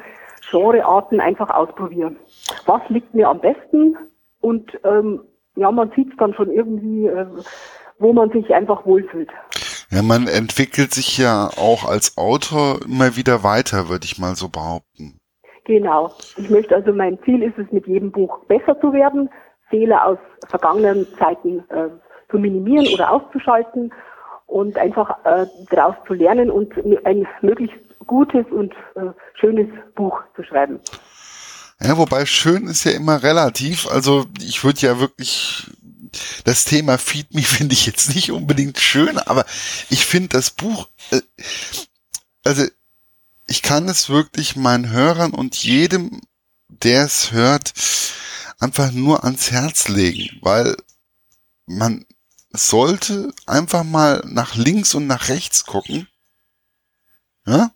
Genrearten 0.50 1.20
einfach 1.20 1.48
ausprobiere. 1.48 2.14
Was 2.66 2.82
liegt 2.90 3.14
mir 3.14 3.30
am 3.30 3.40
besten? 3.40 3.96
Und 4.42 4.78
ähm, 4.84 5.22
ja, 5.56 5.70
man 5.70 5.90
sieht 5.96 6.10
es 6.10 6.16
dann 6.18 6.34
schon 6.34 6.50
irgendwie, 6.50 7.06
äh, 7.06 7.26
wo 7.98 8.12
man 8.12 8.30
sich 8.30 8.52
einfach 8.52 8.84
wohlfühlt. 8.84 9.30
Ja, 9.90 10.02
man 10.02 10.26
entwickelt 10.26 10.92
sich 10.92 11.16
ja 11.16 11.48
auch 11.56 11.88
als 11.88 12.18
Autor 12.18 12.80
immer 12.84 13.16
wieder 13.16 13.42
weiter, 13.42 13.88
würde 13.88 14.04
ich 14.04 14.18
mal 14.18 14.36
so 14.36 14.50
behaupten. 14.50 15.18
Genau. 15.64 16.12
Ich 16.37 16.51
möchte 16.51 16.75
also, 16.75 16.92
mein 16.92 17.18
Ziel 17.25 17.42
ist 17.42 17.59
es, 17.59 17.70
mit 17.70 17.87
jedem 17.87 18.11
Buch 18.11 18.44
besser 18.46 18.79
zu 18.81 18.92
werden, 18.92 19.31
Fehler 19.70 20.05
aus 20.07 20.18
vergangenen 20.48 21.07
Zeiten 21.18 21.61
äh, 21.70 21.88
zu 22.31 22.38
minimieren 22.38 22.87
oder 22.92 23.11
auszuschalten 23.11 23.92
und 24.46 24.77
einfach 24.77 25.25
äh, 25.25 25.46
daraus 25.70 25.94
zu 26.07 26.14
lernen 26.14 26.51
und 26.51 26.72
ein 27.05 27.27
möglichst 27.40 27.79
gutes 28.07 28.44
und 28.51 28.72
äh, 28.96 29.12
schönes 29.40 29.68
Buch 29.94 30.20
zu 30.37 30.42
schreiben. 30.42 30.81
Ja, 31.81 31.96
wobei 31.96 32.27
schön 32.27 32.66
ist 32.66 32.85
ja 32.85 32.92
immer 32.92 33.22
relativ. 33.22 33.88
Also 33.90 34.27
ich 34.40 34.62
würde 34.62 34.81
ja 34.81 35.01
wirklich 35.01 35.70
das 36.44 36.64
Thema 36.64 36.98
Feed 36.98 37.35
Me 37.35 37.42
finde 37.42 37.75
ich 37.75 37.87
jetzt 37.87 38.14
nicht 38.14 38.31
unbedingt 38.31 38.79
schön, 38.79 39.18
aber 39.18 39.44
ich 39.90 40.05
finde 40.05 40.31
das 40.31 40.51
Buch, 40.51 40.88
äh, 41.11 41.20
also 42.44 42.64
ich 43.52 43.60
kann 43.60 43.86
es 43.86 44.08
wirklich 44.08 44.56
meinen 44.56 44.88
Hörern 44.88 45.34
und 45.34 45.56
jedem, 45.56 46.22
der 46.68 47.04
es 47.04 47.32
hört, 47.32 47.74
einfach 48.58 48.92
nur 48.92 49.24
ans 49.24 49.50
Herz 49.50 49.88
legen, 49.88 50.38
weil 50.40 50.74
man 51.66 52.06
sollte 52.50 53.34
einfach 53.44 53.84
mal 53.84 54.24
nach 54.26 54.54
links 54.54 54.94
und 54.94 55.06
nach 55.06 55.28
rechts 55.28 55.66
gucken. 55.66 56.08
Ja? 57.46 57.70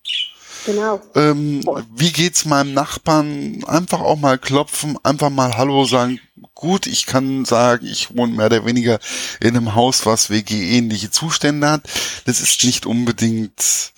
Genau. 0.64 1.02
Ähm, 1.14 1.62
wie 1.94 2.10
geht's 2.10 2.46
meinem 2.46 2.72
Nachbarn? 2.72 3.62
Einfach 3.64 4.00
auch 4.00 4.16
mal 4.16 4.38
klopfen, 4.38 4.96
einfach 5.04 5.28
mal 5.28 5.58
Hallo 5.58 5.84
sagen. 5.84 6.20
Gut, 6.54 6.86
ich 6.86 7.04
kann 7.04 7.44
sagen, 7.44 7.84
ich 7.84 8.16
wohne 8.16 8.32
mehr 8.32 8.46
oder 8.46 8.64
weniger 8.64 8.98
in 9.40 9.54
einem 9.54 9.74
Haus, 9.74 10.06
was 10.06 10.30
WG-ähnliche 10.30 11.10
Zustände 11.10 11.68
hat. 11.68 11.82
Das 12.24 12.40
ist 12.40 12.64
nicht 12.64 12.86
unbedingt 12.86 13.92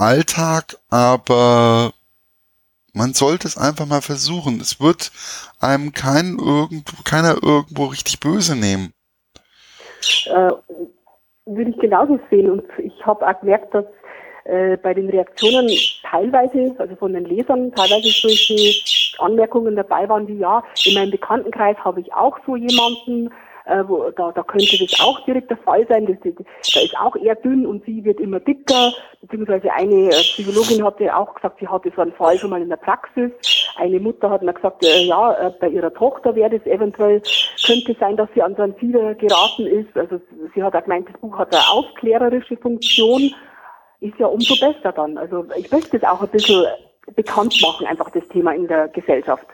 Alltag, 0.00 0.76
aber 0.88 1.92
man 2.94 3.12
sollte 3.12 3.46
es 3.46 3.56
einfach 3.56 3.86
mal 3.86 4.02
versuchen. 4.02 4.60
Es 4.60 4.80
wird 4.80 5.12
einem 5.60 5.92
kein 5.92 6.38
irgendwo, 6.38 7.02
keiner 7.04 7.36
irgendwo 7.42 7.86
richtig 7.86 8.18
böse 8.20 8.56
nehmen. 8.56 8.92
Äh, 10.26 10.50
würde 11.46 11.70
ich 11.70 11.78
genauso 11.78 12.18
sehen. 12.30 12.50
Und 12.50 12.64
ich 12.78 13.04
habe 13.04 13.26
auch 13.26 13.40
gemerkt, 13.40 13.74
dass 13.74 13.84
äh, 14.44 14.76
bei 14.78 14.94
den 14.94 15.10
Reaktionen 15.10 15.70
teilweise, 16.02 16.74
also 16.78 16.96
von 16.96 17.12
den 17.12 17.24
Lesern, 17.24 17.72
teilweise 17.72 18.08
solche 18.08 18.56
Anmerkungen 19.18 19.76
dabei 19.76 20.08
waren 20.08 20.26
wie, 20.26 20.38
ja, 20.38 20.62
in 20.84 20.94
meinem 20.94 21.10
Bekanntenkreis 21.10 21.76
habe 21.78 22.00
ich 22.00 22.12
auch 22.12 22.38
so 22.46 22.56
jemanden, 22.56 23.30
äh, 23.70 23.88
wo, 23.88 24.10
da, 24.10 24.32
da 24.32 24.42
könnte 24.42 24.76
das 24.78 25.00
auch 25.00 25.24
direkt 25.24 25.50
der 25.50 25.56
Fall 25.58 25.86
sein. 25.88 26.06
Das, 26.06 26.16
das, 26.22 26.46
da 26.74 26.80
ist 26.80 26.96
auch 26.98 27.16
eher 27.16 27.36
dünn 27.36 27.66
und 27.66 27.84
sie 27.84 28.04
wird 28.04 28.20
immer 28.20 28.40
dicker. 28.40 28.92
Beziehungsweise 29.20 29.72
eine 29.72 30.08
äh, 30.08 30.22
Psychologin 30.22 30.84
hatte 30.84 31.14
auch 31.16 31.34
gesagt, 31.34 31.60
sie 31.60 31.68
hatte 31.68 31.92
so 31.94 32.02
einen 32.02 32.12
Fall 32.12 32.38
schon 32.38 32.50
mal 32.50 32.62
in 32.62 32.68
der 32.68 32.76
Praxis. 32.76 33.30
Eine 33.76 34.00
Mutter 34.00 34.30
hat 34.30 34.42
mir 34.42 34.52
gesagt, 34.52 34.84
äh, 34.84 35.04
ja, 35.04 35.32
äh, 35.34 35.52
bei 35.60 35.68
ihrer 35.68 35.94
Tochter 35.94 36.34
wäre 36.34 36.58
das 36.58 36.66
eventuell, 36.66 37.22
könnte 37.64 37.96
sein, 37.98 38.16
dass 38.16 38.28
sie 38.34 38.42
an 38.42 38.54
so 38.56 38.62
ein 38.62 38.74
Fieber 38.76 39.14
geraten 39.14 39.66
ist. 39.66 39.96
Also 39.96 40.20
sie 40.54 40.62
hat 40.62 40.74
auch 40.74 40.82
gemeint, 40.82 41.08
das 41.08 41.20
Buch 41.20 41.38
hat 41.38 41.54
eine 41.54 41.68
aufklärerische 41.70 42.56
Funktion 42.56 43.32
ist 44.00 44.18
ja 44.18 44.26
umso 44.26 44.54
besser 44.54 44.92
dann. 44.92 45.18
Also 45.18 45.44
ich 45.56 45.70
möchte 45.70 45.96
es 45.96 46.02
auch 46.02 46.22
ein 46.22 46.28
bisschen 46.28 46.64
bekannt 47.14 47.54
machen, 47.62 47.86
einfach 47.86 48.10
das 48.10 48.26
Thema 48.28 48.52
in 48.52 48.66
der 48.66 48.88
Gesellschaft. 48.88 49.46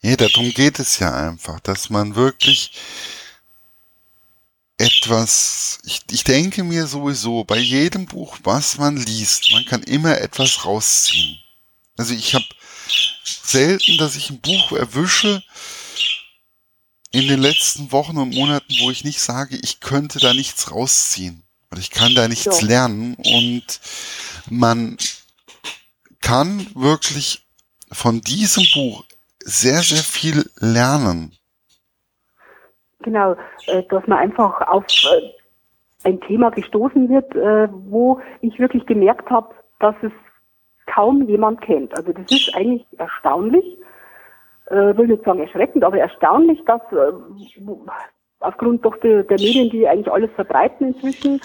Ja, 0.00 0.16
darum 0.16 0.50
geht 0.50 0.78
es 0.78 0.98
ja 0.98 1.12
einfach, 1.14 1.60
dass 1.60 1.90
man 1.90 2.14
wirklich 2.14 2.72
etwas, 4.76 5.78
ich, 5.84 6.00
ich 6.10 6.24
denke 6.24 6.64
mir 6.64 6.86
sowieso, 6.86 7.44
bei 7.44 7.58
jedem 7.58 8.06
Buch, 8.06 8.38
was 8.42 8.78
man 8.78 8.96
liest, 8.96 9.50
man 9.52 9.64
kann 9.64 9.82
immer 9.82 10.18
etwas 10.18 10.64
rausziehen. 10.64 11.38
Also 11.96 12.14
ich 12.14 12.34
habe 12.34 12.46
selten, 13.24 13.98
dass 13.98 14.16
ich 14.16 14.30
ein 14.30 14.40
Buch 14.40 14.72
erwische 14.72 15.42
in 17.12 17.28
den 17.28 17.40
letzten 17.40 17.92
Wochen 17.92 18.16
und 18.18 18.34
Monaten, 18.34 18.74
wo 18.80 18.90
ich 18.90 19.04
nicht 19.04 19.20
sage, 19.20 19.56
ich 19.62 19.78
könnte 19.78 20.18
da 20.18 20.34
nichts 20.34 20.72
rausziehen. 20.72 21.44
Und 21.70 21.78
ich 21.78 21.90
kann 21.90 22.14
da 22.14 22.26
nichts 22.28 22.60
ja. 22.60 22.66
lernen 22.66 23.14
und 23.14 23.80
man 24.48 24.96
kann 26.20 26.66
wirklich 26.74 27.42
von 27.90 28.20
diesem 28.20 28.66
Buch 28.74 29.04
sehr, 29.44 29.82
sehr 29.82 30.02
viel 30.02 30.50
lernen. 30.56 31.36
Genau, 33.04 33.36
äh, 33.66 33.82
dass 33.90 34.06
man 34.06 34.18
einfach 34.18 34.62
auf 34.66 34.84
äh, 34.84 36.08
ein 36.08 36.20
Thema 36.22 36.50
gestoßen 36.50 37.10
wird, 37.10 37.34
äh, 37.36 37.68
wo 37.70 38.20
ich 38.40 38.58
wirklich 38.58 38.86
gemerkt 38.86 39.30
habe, 39.30 39.54
dass 39.78 39.94
es 40.02 40.12
kaum 40.86 41.28
jemand 41.28 41.60
kennt. 41.60 41.94
Also 41.96 42.12
das 42.12 42.30
ist 42.30 42.54
eigentlich 42.54 42.86
erstaunlich, 42.98 43.64
will 44.70 45.08
nicht 45.08 45.24
sagen 45.24 45.40
erschreckend, 45.40 45.84
aber 45.84 45.98
erstaunlich, 45.98 46.62
dass 46.66 46.80
aufgrund 48.40 48.84
doch 48.84 48.96
der, 48.98 49.22
der 49.24 49.38
Medien, 49.38 49.70
die 49.70 49.86
eigentlich 49.88 50.10
alles 50.10 50.30
verbreiten 50.32 50.88
inzwischen, 50.88 51.40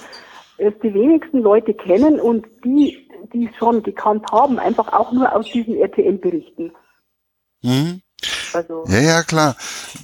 es 0.57 0.73
die 0.83 0.93
wenigsten 0.93 1.39
Leute 1.39 1.73
kennen 1.73 2.19
und 2.19 2.47
die, 2.63 3.09
die 3.33 3.47
es 3.47 3.55
schon 3.55 3.81
gekannt 3.81 4.25
haben, 4.31 4.59
einfach 4.59 4.91
auch 4.93 5.11
nur 5.11 5.33
aus 5.33 5.49
diesen 5.51 5.75
RTL-Berichten. 5.75 6.73
Mhm. 7.61 8.01
Also. 8.53 8.85
Ja, 8.87 8.99
ja, 8.99 9.23
klar. 9.23 9.55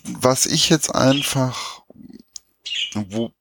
Was 0.03 0.45
ich 0.45 0.69
jetzt 0.69 0.93
einfach, 0.93 1.81
wo, 2.93 3.31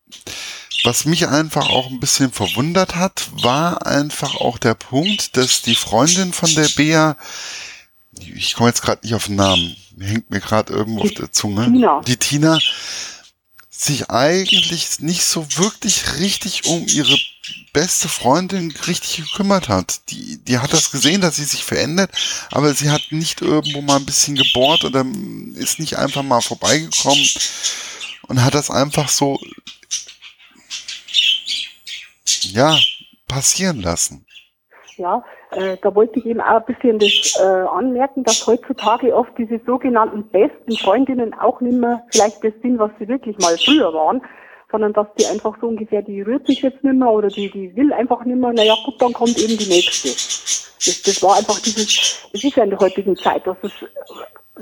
was 0.84 1.04
mich 1.04 1.28
einfach 1.28 1.70
auch 1.70 1.90
ein 1.90 2.00
bisschen 2.00 2.30
verwundert 2.32 2.96
hat, 2.96 3.28
war 3.42 3.86
einfach 3.86 4.36
auch 4.36 4.58
der 4.58 4.74
Punkt, 4.74 5.36
dass 5.36 5.62
die 5.62 5.74
Freundin 5.74 6.32
von 6.32 6.54
der 6.54 6.68
Bea, 6.76 7.16
ich 8.12 8.54
komme 8.54 8.68
jetzt 8.68 8.82
gerade 8.82 9.00
nicht 9.02 9.14
auf 9.14 9.26
den 9.26 9.36
Namen, 9.36 9.76
hängt 9.98 10.30
mir 10.30 10.40
gerade 10.40 10.72
irgendwo 10.72 11.02
die 11.02 11.08
auf 11.08 11.14
der 11.14 11.32
Zunge, 11.32 11.64
Tina. 11.64 12.00
die 12.06 12.16
Tina, 12.16 12.58
sich 13.84 14.10
eigentlich 14.10 15.00
nicht 15.00 15.24
so 15.24 15.46
wirklich 15.56 16.18
richtig 16.18 16.66
um 16.66 16.86
ihre 16.86 17.16
beste 17.72 18.08
Freundin 18.08 18.72
richtig 18.86 19.16
gekümmert 19.16 19.68
hat. 19.68 20.10
Die, 20.10 20.38
die 20.38 20.58
hat 20.58 20.72
das 20.72 20.90
gesehen, 20.90 21.20
dass 21.20 21.36
sie 21.36 21.44
sich 21.44 21.64
verändert, 21.64 22.10
aber 22.50 22.72
sie 22.74 22.90
hat 22.90 23.02
nicht 23.10 23.42
irgendwo 23.42 23.82
mal 23.82 23.96
ein 23.96 24.06
bisschen 24.06 24.36
gebohrt 24.36 24.84
oder 24.84 25.04
ist 25.54 25.78
nicht 25.78 25.98
einfach 25.98 26.22
mal 26.22 26.40
vorbeigekommen 26.40 27.26
und 28.28 28.42
hat 28.42 28.54
das 28.54 28.70
einfach 28.70 29.08
so, 29.08 29.38
ja, 32.42 32.78
passieren 33.26 33.80
lassen. 33.80 34.24
Ja, 34.96 35.24
äh, 35.56 35.76
da 35.82 35.94
wollte 35.94 36.18
ich 36.18 36.26
eben 36.26 36.40
auch 36.40 36.60
ein 36.60 36.64
bisschen 36.66 36.98
das 36.98 37.38
äh, 37.40 37.44
anmerken, 37.44 38.24
dass 38.24 38.46
heutzutage 38.46 39.14
oft 39.14 39.32
diese 39.38 39.60
sogenannten 39.64 40.24
besten 40.28 40.76
Freundinnen 40.76 41.34
auch 41.34 41.60
nicht 41.60 41.78
mehr 41.78 42.02
vielleicht 42.10 42.42
das 42.44 42.52
sind, 42.62 42.78
was 42.78 42.90
sie 42.98 43.08
wirklich 43.08 43.38
mal 43.38 43.56
früher 43.58 43.92
waren, 43.92 44.22
sondern 44.70 44.92
dass 44.92 45.06
die 45.18 45.26
einfach 45.26 45.56
so 45.60 45.68
ungefähr, 45.68 46.02
die 46.02 46.22
rührt 46.22 46.46
sich 46.46 46.62
jetzt 46.62 46.82
nicht 46.82 46.96
mehr 46.96 47.10
oder 47.10 47.28
die, 47.28 47.50
die 47.50 47.74
will 47.76 47.92
einfach 47.92 48.24
nicht 48.24 48.38
mehr, 48.38 48.52
naja 48.52 48.74
gut, 48.84 49.00
dann 49.00 49.12
kommt 49.12 49.38
eben 49.38 49.56
die 49.56 49.68
nächste. 49.68 50.08
Das, 50.08 51.02
das 51.02 51.22
war 51.22 51.36
einfach 51.36 51.60
dieses, 51.60 52.28
es 52.32 52.44
ist 52.44 52.56
ja 52.56 52.64
in 52.64 52.70
der 52.70 52.80
heutigen 52.80 53.16
Zeit, 53.16 53.46
dass 53.46 53.56
es 53.62 53.72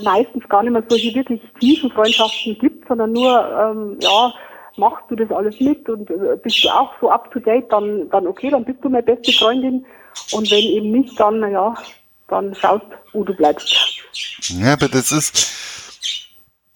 meistens 0.01 0.47
gar 0.49 0.63
nicht 0.63 0.71
mehr 0.71 0.83
solche 0.87 1.13
wirklich 1.15 1.41
tiefen 1.59 1.91
Freundschaften 1.91 2.57
gibt, 2.59 2.87
sondern 2.87 3.11
nur, 3.11 3.29
ähm, 3.29 3.97
ja, 4.01 4.33
machst 4.77 5.03
du 5.09 5.15
das 5.15 5.31
alles 5.31 5.59
mit 5.59 5.87
und 5.89 6.09
äh, 6.09 6.37
bist 6.41 6.63
du 6.63 6.69
auch 6.69 6.91
so 6.99 7.09
up 7.09 7.31
to 7.31 7.39
date, 7.39 7.71
dann, 7.71 8.09
dann 8.09 8.27
okay, 8.27 8.49
dann 8.49 8.65
bist 8.65 8.83
du 8.83 8.89
meine 8.89 9.03
beste 9.03 9.31
Freundin 9.31 9.85
und 10.31 10.49
wenn 10.49 10.63
eben 10.63 10.91
nicht, 10.91 11.19
dann, 11.19 11.39
naja, 11.39 11.75
dann 12.27 12.55
schaust, 12.55 12.85
wo 13.11 13.23
du 13.23 13.33
bleibst. 13.33 13.73
Ja, 14.49 14.73
aber 14.73 14.89
das 14.89 15.11
ist, 15.11 15.47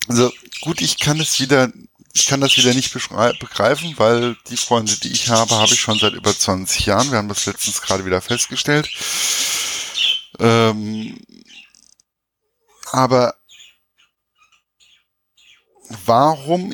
also 0.07 0.31
gut, 0.61 0.81
ich 0.81 0.99
kann 0.99 1.19
es 1.19 1.39
wieder, 1.39 1.71
ich 2.13 2.25
kann 2.25 2.41
das 2.41 2.57
wieder 2.57 2.73
nicht 2.73 2.93
begreifen, 2.93 3.93
weil 3.97 4.35
die 4.49 4.57
Freunde, 4.57 4.95
die 4.99 5.11
ich 5.11 5.29
habe, 5.29 5.55
habe 5.55 5.73
ich 5.73 5.79
schon 5.79 5.99
seit 5.99 6.13
über 6.13 6.35
20 6.35 6.85
Jahren. 6.85 7.11
Wir 7.11 7.17
haben 7.17 7.29
das 7.29 7.45
letztens 7.45 7.81
gerade 7.81 8.05
wieder 8.05 8.21
festgestellt. 8.21 8.89
Ähm, 10.39 11.19
aber 12.91 13.35
warum 16.05 16.73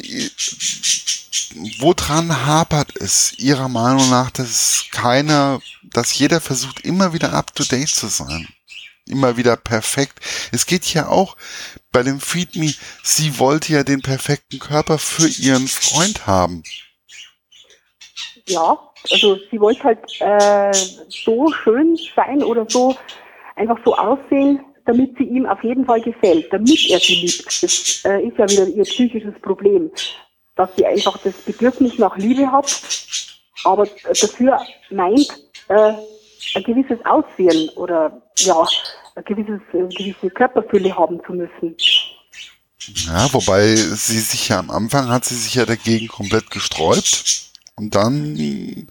woran 1.79 2.45
hapert 2.45 2.95
es 2.97 3.37
Ihrer 3.37 3.69
Meinung 3.69 4.09
nach, 4.09 4.31
dass 4.31 4.85
keiner, 4.91 5.59
dass 5.83 6.17
jeder 6.17 6.41
versucht, 6.41 6.81
immer 6.81 7.13
wieder 7.13 7.33
up 7.33 7.53
to 7.55 7.63
date 7.63 7.89
zu 7.89 8.07
sein? 8.07 8.47
Immer 9.05 9.35
wieder 9.35 9.57
perfekt. 9.57 10.19
Es 10.51 10.65
geht 10.65 10.93
ja 10.93 11.07
auch 11.09 11.35
bei 11.91 12.03
dem 12.03 12.19
Feed 12.21 12.55
Me, 12.55 12.73
sie 13.03 13.37
wollte 13.37 13.73
ja 13.73 13.83
den 13.83 14.01
perfekten 14.01 14.59
Körper 14.59 14.97
für 14.97 15.27
ihren 15.27 15.67
Freund 15.67 16.25
haben. 16.25 16.63
Ja, 18.47 18.77
also 19.11 19.37
sie 19.51 19.59
wollte 19.59 19.83
halt 19.83 19.99
äh, 20.21 20.71
so 21.09 21.51
schön 21.63 21.97
sein 22.15 22.43
oder 22.43 22.65
so 22.69 22.97
einfach 23.55 23.77
so 23.85 23.95
aussehen, 23.95 24.63
damit 24.85 25.17
sie 25.17 25.23
ihm 25.23 25.45
auf 25.45 25.63
jeden 25.63 25.85
Fall 25.85 26.01
gefällt, 26.01 26.51
damit 26.51 26.89
er 26.89 26.99
sie 26.99 27.15
liebt. 27.15 27.63
Das 27.63 28.01
äh, 28.05 28.27
ist 28.27 28.37
ja 28.37 28.49
wieder 28.49 28.67
ihr 28.67 28.83
psychisches 28.83 29.33
Problem 29.41 29.89
dass 30.55 30.69
sie 30.75 30.85
einfach 30.85 31.17
das 31.23 31.33
Bedürfnis 31.45 31.97
nach 31.97 32.15
Liebe 32.17 32.51
hat, 32.51 32.81
aber 33.63 33.87
dafür 34.07 34.59
meint, 34.91 35.27
äh, 35.69 35.93
ein 36.55 36.63
gewisses 36.63 37.03
Aussehen 37.05 37.69
oder 37.69 38.21
ja, 38.37 38.65
ein 39.15 39.23
gewisses, 39.23 39.61
eine 39.73 39.87
gewisse 39.87 40.29
Körperfülle 40.29 40.95
haben 40.95 41.19
zu 41.25 41.33
müssen. 41.33 41.75
Ja, 43.07 43.31
wobei 43.31 43.75
sie 43.75 44.19
sich 44.19 44.49
ja 44.49 44.59
am 44.59 44.69
Anfang 44.69 45.07
hat 45.09 45.25
sie 45.25 45.35
sich 45.35 45.55
ja 45.55 45.65
dagegen 45.65 46.07
komplett 46.07 46.51
gesträubt. 46.51 47.52
Und 47.75 47.95
dann 47.95 48.87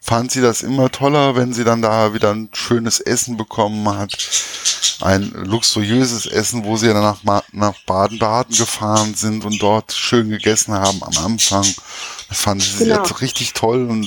fand 0.00 0.30
sie 0.30 0.42
das 0.42 0.62
immer 0.62 0.90
toller, 0.90 1.36
wenn 1.36 1.54
sie 1.54 1.64
dann 1.64 1.80
da 1.80 2.12
wieder 2.12 2.32
ein 2.32 2.50
schönes 2.52 3.00
Essen 3.00 3.38
bekommen 3.38 3.88
hat. 3.88 4.12
Ein 5.00 5.30
luxuriöses 5.44 6.26
Essen, 6.26 6.64
wo 6.64 6.76
sie 6.76 6.88
dann 6.88 7.02
nach, 7.02 7.42
nach 7.52 7.74
Baden-Baden 7.86 8.54
gefahren 8.54 9.14
sind 9.14 9.44
und 9.44 9.62
dort 9.62 9.92
schön 9.92 10.28
gegessen 10.28 10.74
haben 10.74 11.02
am 11.02 11.24
Anfang. 11.24 11.64
Das 12.28 12.40
fand 12.40 12.60
sie 12.62 12.84
genau. 12.84 12.96
jetzt 12.96 13.20
richtig 13.22 13.54
toll 13.54 13.88
und 13.88 14.04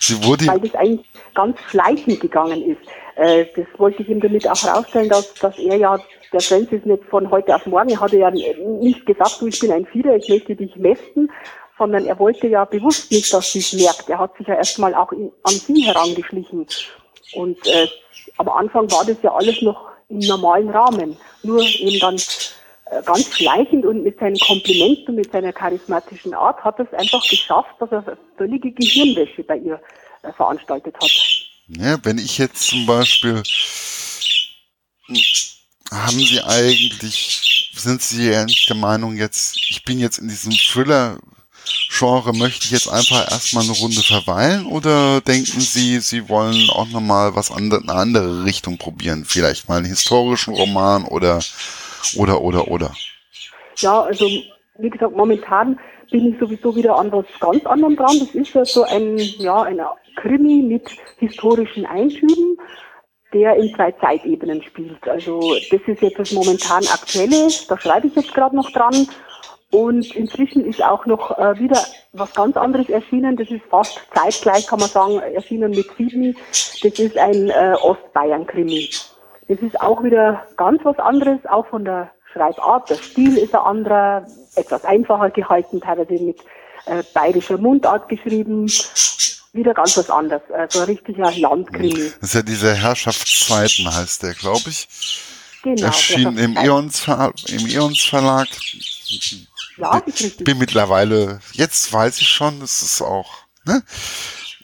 sie 0.00 0.24
wurde. 0.24 0.46
Weil 0.46 0.60
das 0.60 0.74
eigentlich 0.74 1.06
ganz 1.34 1.56
schleichend 1.70 2.20
gegangen 2.20 2.62
ist. 2.62 2.80
Äh, 3.16 3.46
das 3.56 3.66
wollte 3.78 4.02
ich 4.02 4.08
ihm 4.08 4.20
damit 4.20 4.48
auch 4.48 4.62
herausstellen, 4.62 5.08
dass, 5.08 5.32
dass 5.34 5.56
er 5.58 5.76
ja, 5.76 5.98
der 6.32 6.40
Francis 6.40 6.84
nicht 6.84 7.04
von 7.04 7.30
heute 7.30 7.54
auf 7.54 7.64
morgen, 7.66 7.90
er 7.90 8.00
hatte 8.00 8.18
ja 8.18 8.30
nicht 8.30 9.06
gesagt, 9.06 9.38
du, 9.40 9.46
ich 9.46 9.58
bin 9.60 9.72
ein 9.72 9.86
Fieder, 9.86 10.14
ich 10.16 10.28
möchte 10.28 10.54
dich 10.54 10.76
mästen, 10.76 11.30
sondern 11.78 12.04
er 12.04 12.18
wollte 12.18 12.48
ja 12.48 12.64
bewusst 12.64 13.10
nicht, 13.10 13.32
dass 13.32 13.52
sie 13.52 13.60
es 13.60 13.72
merkt. 13.72 14.08
Er 14.10 14.18
hat 14.18 14.36
sich 14.36 14.46
ja 14.46 14.54
erstmal 14.54 14.94
auch 14.94 15.12
in, 15.12 15.32
an 15.44 15.54
sie 15.54 15.82
herangeschlichen. 15.82 16.66
Und 17.34 17.66
äh, 17.66 17.88
am 18.38 18.48
Anfang 18.48 18.90
war 18.90 19.04
das 19.04 19.16
ja 19.22 19.32
alles 19.32 19.62
noch 19.62 19.88
im 20.08 20.18
normalen 20.18 20.68
Rahmen. 20.70 21.16
Nur 21.42 21.62
eben 21.62 21.98
dann 22.00 22.16
äh, 22.16 23.02
ganz 23.04 23.34
schleichend 23.36 23.84
und 23.84 24.02
mit 24.02 24.18
seinen 24.18 24.38
Komplimenten 24.38 25.14
mit 25.14 25.30
seiner 25.30 25.52
charismatischen 25.52 26.34
Art 26.34 26.62
hat 26.64 26.78
er 26.78 26.86
es 26.90 26.98
einfach 26.98 27.22
geschafft, 27.28 27.74
dass 27.80 27.92
er 27.92 28.18
völlige 28.36 28.72
Gehirnwäsche 28.72 29.42
bei 29.44 29.58
ihr 29.58 29.80
äh, 30.22 30.32
veranstaltet 30.32 30.96
hat. 30.96 31.10
Ja, 31.68 31.98
wenn 32.02 32.18
ich 32.18 32.38
jetzt 32.38 32.68
zum 32.68 32.86
Beispiel 32.86 33.42
haben 35.90 36.18
Sie 36.18 36.40
eigentlich, 36.42 37.70
sind 37.74 38.02
Sie 38.02 38.34
eigentlich 38.34 38.66
der 38.66 38.76
Meinung 38.76 39.16
jetzt, 39.16 39.56
ich 39.68 39.84
bin 39.84 39.98
jetzt 39.98 40.18
in 40.18 40.28
diesem 40.28 40.52
Thriller 40.52 41.18
Genre 41.90 42.32
möchte 42.32 42.66
ich 42.66 42.70
jetzt 42.70 42.88
einfach 42.88 43.30
erstmal 43.30 43.64
eine 43.64 43.72
Runde 43.72 44.02
verweilen 44.02 44.66
oder 44.66 45.20
denken 45.20 45.60
Sie, 45.60 45.98
Sie 46.00 46.28
wollen 46.28 46.70
auch 46.70 46.88
nochmal 46.88 47.34
was 47.34 47.50
andere, 47.50 47.82
eine 47.82 47.94
andere 47.94 48.44
Richtung 48.44 48.78
probieren? 48.78 49.24
Vielleicht 49.24 49.68
mal 49.68 49.78
einen 49.78 49.86
historischen 49.86 50.54
Roman 50.54 51.04
oder, 51.04 51.40
oder, 52.16 52.40
oder, 52.40 52.68
oder? 52.68 52.92
Ja, 53.78 54.02
also, 54.02 54.28
wie 54.78 54.90
gesagt, 54.90 55.16
momentan 55.16 55.78
bin 56.10 56.32
ich 56.32 56.38
sowieso 56.38 56.74
wieder 56.74 56.96
an 56.96 57.12
was 57.12 57.26
ganz 57.40 57.64
anderem 57.66 57.96
dran. 57.96 58.18
Das 58.18 58.34
ist 58.34 58.54
ja 58.54 58.64
so 58.64 58.84
ein, 58.84 59.18
ja, 59.18 59.62
ein 59.62 59.80
Krimi 60.16 60.62
mit 60.62 60.88
historischen 61.18 61.86
Einschüben, 61.86 62.56
der 63.32 63.56
in 63.56 63.74
zwei 63.74 63.92
Zeitebenen 63.92 64.62
spielt. 64.62 65.06
Also, 65.08 65.54
das 65.70 65.80
ist 65.86 66.02
jetzt 66.02 66.18
das 66.18 66.32
momentan 66.32 66.86
Aktuelle. 66.86 67.48
Da 67.68 67.78
schreibe 67.78 68.06
ich 68.08 68.14
jetzt 68.14 68.34
gerade 68.34 68.56
noch 68.56 68.70
dran. 68.70 69.08
Und 69.70 70.14
inzwischen 70.16 70.64
ist 70.64 70.82
auch 70.82 71.04
noch 71.04 71.36
äh, 71.38 71.58
wieder 71.58 71.78
was 72.12 72.32
ganz 72.32 72.56
anderes 72.56 72.88
erschienen. 72.88 73.36
Das 73.36 73.50
ist 73.50 73.62
fast 73.68 74.00
zeitgleich, 74.14 74.66
kann 74.66 74.80
man 74.80 74.88
sagen, 74.88 75.18
erschienen 75.18 75.72
mit 75.72 75.86
Sydney. 75.96 76.34
Das 76.82 76.98
ist 76.98 77.18
ein 77.18 77.50
äh, 77.50 77.74
Ostbayern-Krimi. 77.82 78.88
Das 79.48 79.58
ist 79.58 79.78
auch 79.80 80.02
wieder 80.02 80.46
ganz 80.56 80.82
was 80.84 80.98
anderes, 80.98 81.38
auch 81.50 81.66
von 81.66 81.84
der 81.84 82.10
Schreibart. 82.32 82.88
Der 82.88 82.96
Stil 82.96 83.36
ist 83.36 83.54
ein 83.54 83.60
anderer, 83.60 84.26
etwas 84.56 84.84
einfacher 84.84 85.30
gehalten, 85.30 85.80
teilweise 85.80 86.22
mit 86.22 86.38
äh, 86.86 87.02
bayerischer 87.12 87.58
Mundart 87.58 88.08
geschrieben. 88.08 88.70
Wieder 89.52 89.74
ganz 89.74 89.96
was 89.98 90.10
anderes. 90.10 90.42
Also 90.50 90.80
ein 90.80 90.86
richtiger 90.86 91.30
Landkrimi. 91.32 92.12
Das 92.20 92.30
ist 92.30 92.34
ja 92.34 92.42
diese 92.42 92.74
Herrschaftszeiten, 92.74 93.94
heißt 93.94 94.22
der, 94.22 94.34
glaube 94.34 94.68
ich. 94.68 94.88
Genau. 95.62 95.86
Erschien 95.86 96.38
im 96.38 96.56
Eons, 96.56 97.06
im 97.48 97.66
Eons 97.66 98.02
Verlag. 98.04 98.48
Ja, 99.78 100.02
bin 100.44 100.58
mittlerweile, 100.58 101.40
jetzt 101.52 101.92
weiß 101.92 102.18
ich 102.20 102.28
schon, 102.28 102.60
das 102.60 102.82
ist 102.82 103.02
auch, 103.02 103.30
ne? 103.64 103.82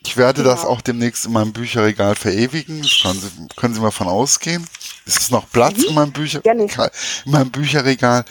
Ich 0.07 0.17
werde 0.17 0.43
genau. 0.43 0.55
das 0.55 0.65
auch 0.65 0.81
demnächst 0.83 1.25
in 1.25 1.33
meinem 1.33 1.53
Bücherregal 1.53 2.15
verewigen. 2.15 2.83
Das 2.83 2.99
können 3.01 3.21
Sie, 3.21 3.57
können 3.57 3.75
Sie 3.75 3.81
mal 3.81 3.91
von 3.91 4.07
ausgehen. 4.07 4.67
Es 5.07 5.17
ist 5.17 5.31
noch 5.31 5.51
Platz 5.51 5.79
mhm. 5.79 5.85
in, 5.85 5.95
meinem 5.95 6.13
Bücher, 6.13 6.45
in 6.45 7.33
meinem 7.33 7.51
Bücherregal. 7.51 8.25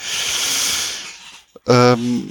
Ähm, 1.67 2.29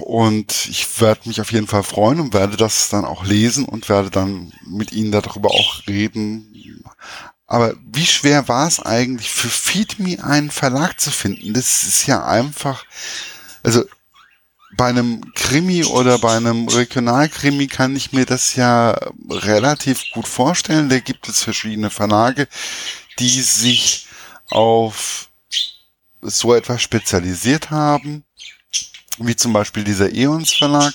und 0.00 0.66
ich 0.68 1.00
werde 1.00 1.28
mich 1.28 1.40
auf 1.40 1.52
jeden 1.52 1.66
Fall 1.66 1.82
freuen 1.82 2.20
und 2.20 2.34
werde 2.34 2.56
das 2.56 2.88
dann 2.88 3.04
auch 3.04 3.24
lesen 3.24 3.64
und 3.64 3.88
werde 3.88 4.10
dann 4.10 4.52
mit 4.66 4.92
Ihnen 4.92 5.12
darüber 5.12 5.50
auch 5.50 5.86
reden. 5.86 6.52
Aber 7.46 7.74
wie 7.84 8.06
schwer 8.06 8.48
war 8.48 8.66
es 8.66 8.80
eigentlich 8.80 9.30
für 9.30 9.48
FeedMe 9.48 10.22
einen 10.22 10.50
Verlag 10.50 11.00
zu 11.00 11.10
finden? 11.10 11.54
Das 11.54 11.84
ist 11.84 12.06
ja 12.06 12.24
einfach, 12.24 12.84
also 13.62 13.84
bei 14.76 14.88
einem 14.88 15.32
Krimi 15.34 15.84
oder 15.84 16.18
bei 16.18 16.36
einem 16.36 16.68
Regionalkrimi 16.68 17.68
kann 17.68 17.94
ich 17.96 18.12
mir 18.12 18.26
das 18.26 18.56
ja 18.56 18.98
relativ 19.30 20.02
gut 20.12 20.26
vorstellen. 20.26 20.88
Da 20.88 20.98
gibt 20.98 21.28
es 21.28 21.42
verschiedene 21.42 21.90
Verlage, 21.90 22.48
die 23.18 23.40
sich 23.40 24.06
auf 24.50 25.28
so 26.20 26.54
etwas 26.54 26.82
spezialisiert 26.82 27.70
haben, 27.70 28.24
wie 29.18 29.36
zum 29.36 29.52
Beispiel 29.52 29.84
dieser 29.84 30.12
Eons 30.12 30.52
Verlag 30.52 30.94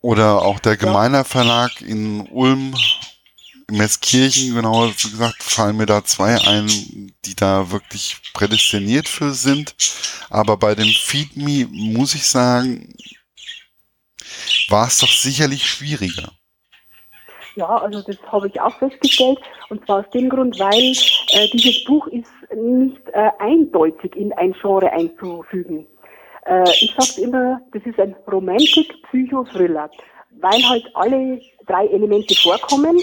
oder 0.00 0.42
auch 0.42 0.60
der 0.60 0.76
Gemeiner 0.76 1.24
Verlag 1.24 1.80
in 1.80 2.20
Ulm 2.28 2.74
Messkirchen, 3.70 4.54
genauer 4.54 4.92
gesagt, 4.92 5.42
fallen 5.42 5.76
mir 5.76 5.86
da 5.86 6.02
zwei 6.04 6.36
ein, 6.36 7.12
die 7.24 7.36
da 7.36 7.70
wirklich 7.70 8.20
prädestiniert 8.32 9.08
für 9.08 9.32
sind. 9.32 9.74
Aber 10.30 10.56
bei 10.56 10.74
dem 10.74 10.88
Feed 10.88 11.36
Me 11.36 11.66
muss 11.70 12.14
ich 12.14 12.26
sagen, 12.26 12.94
war 14.68 14.86
es 14.86 14.98
doch 14.98 15.08
sicherlich 15.08 15.66
schwieriger. 15.66 16.32
Ja, 17.56 17.66
also 17.66 18.02
das 18.02 18.16
habe 18.30 18.46
ich 18.48 18.60
auch 18.60 18.76
festgestellt. 18.78 19.38
Und 19.68 19.84
zwar 19.84 20.00
aus 20.00 20.10
dem 20.14 20.28
Grund, 20.28 20.58
weil 20.58 20.92
äh, 21.32 21.48
dieses 21.52 21.84
Buch 21.84 22.06
ist 22.06 22.30
nicht 22.54 23.02
äh, 23.12 23.30
eindeutig 23.38 24.14
in 24.16 24.32
ein 24.34 24.54
Genre 24.60 24.90
einzufügen. 24.90 25.86
Äh, 26.46 26.64
ich 26.80 26.94
sage 26.96 27.20
immer, 27.20 27.60
das 27.72 27.82
ist 27.84 27.98
ein 27.98 28.14
Romantic-Psychothriller 28.30 29.90
weil 30.40 30.62
halt 30.68 30.84
alle 30.94 31.40
drei 31.66 31.86
Elemente 31.86 32.34
vorkommen 32.34 32.96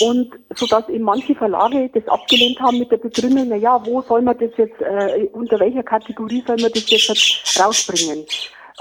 und 0.00 0.32
so 0.54 0.66
dass 0.66 0.88
eben 0.88 1.04
manche 1.04 1.34
Verlage 1.34 1.88
das 1.94 2.06
abgelehnt 2.08 2.60
haben 2.60 2.78
mit 2.78 2.90
der 2.90 2.98
Begründung, 2.98 3.48
na 3.48 3.56
ja, 3.56 3.80
wo 3.86 4.02
soll 4.02 4.22
man 4.22 4.36
das 4.38 4.50
jetzt, 4.56 4.80
äh, 4.80 5.28
unter 5.32 5.58
welcher 5.58 5.82
Kategorie 5.82 6.42
soll 6.46 6.56
man 6.60 6.70
das 6.72 6.90
jetzt 6.90 7.60
rausbringen? 7.60 8.26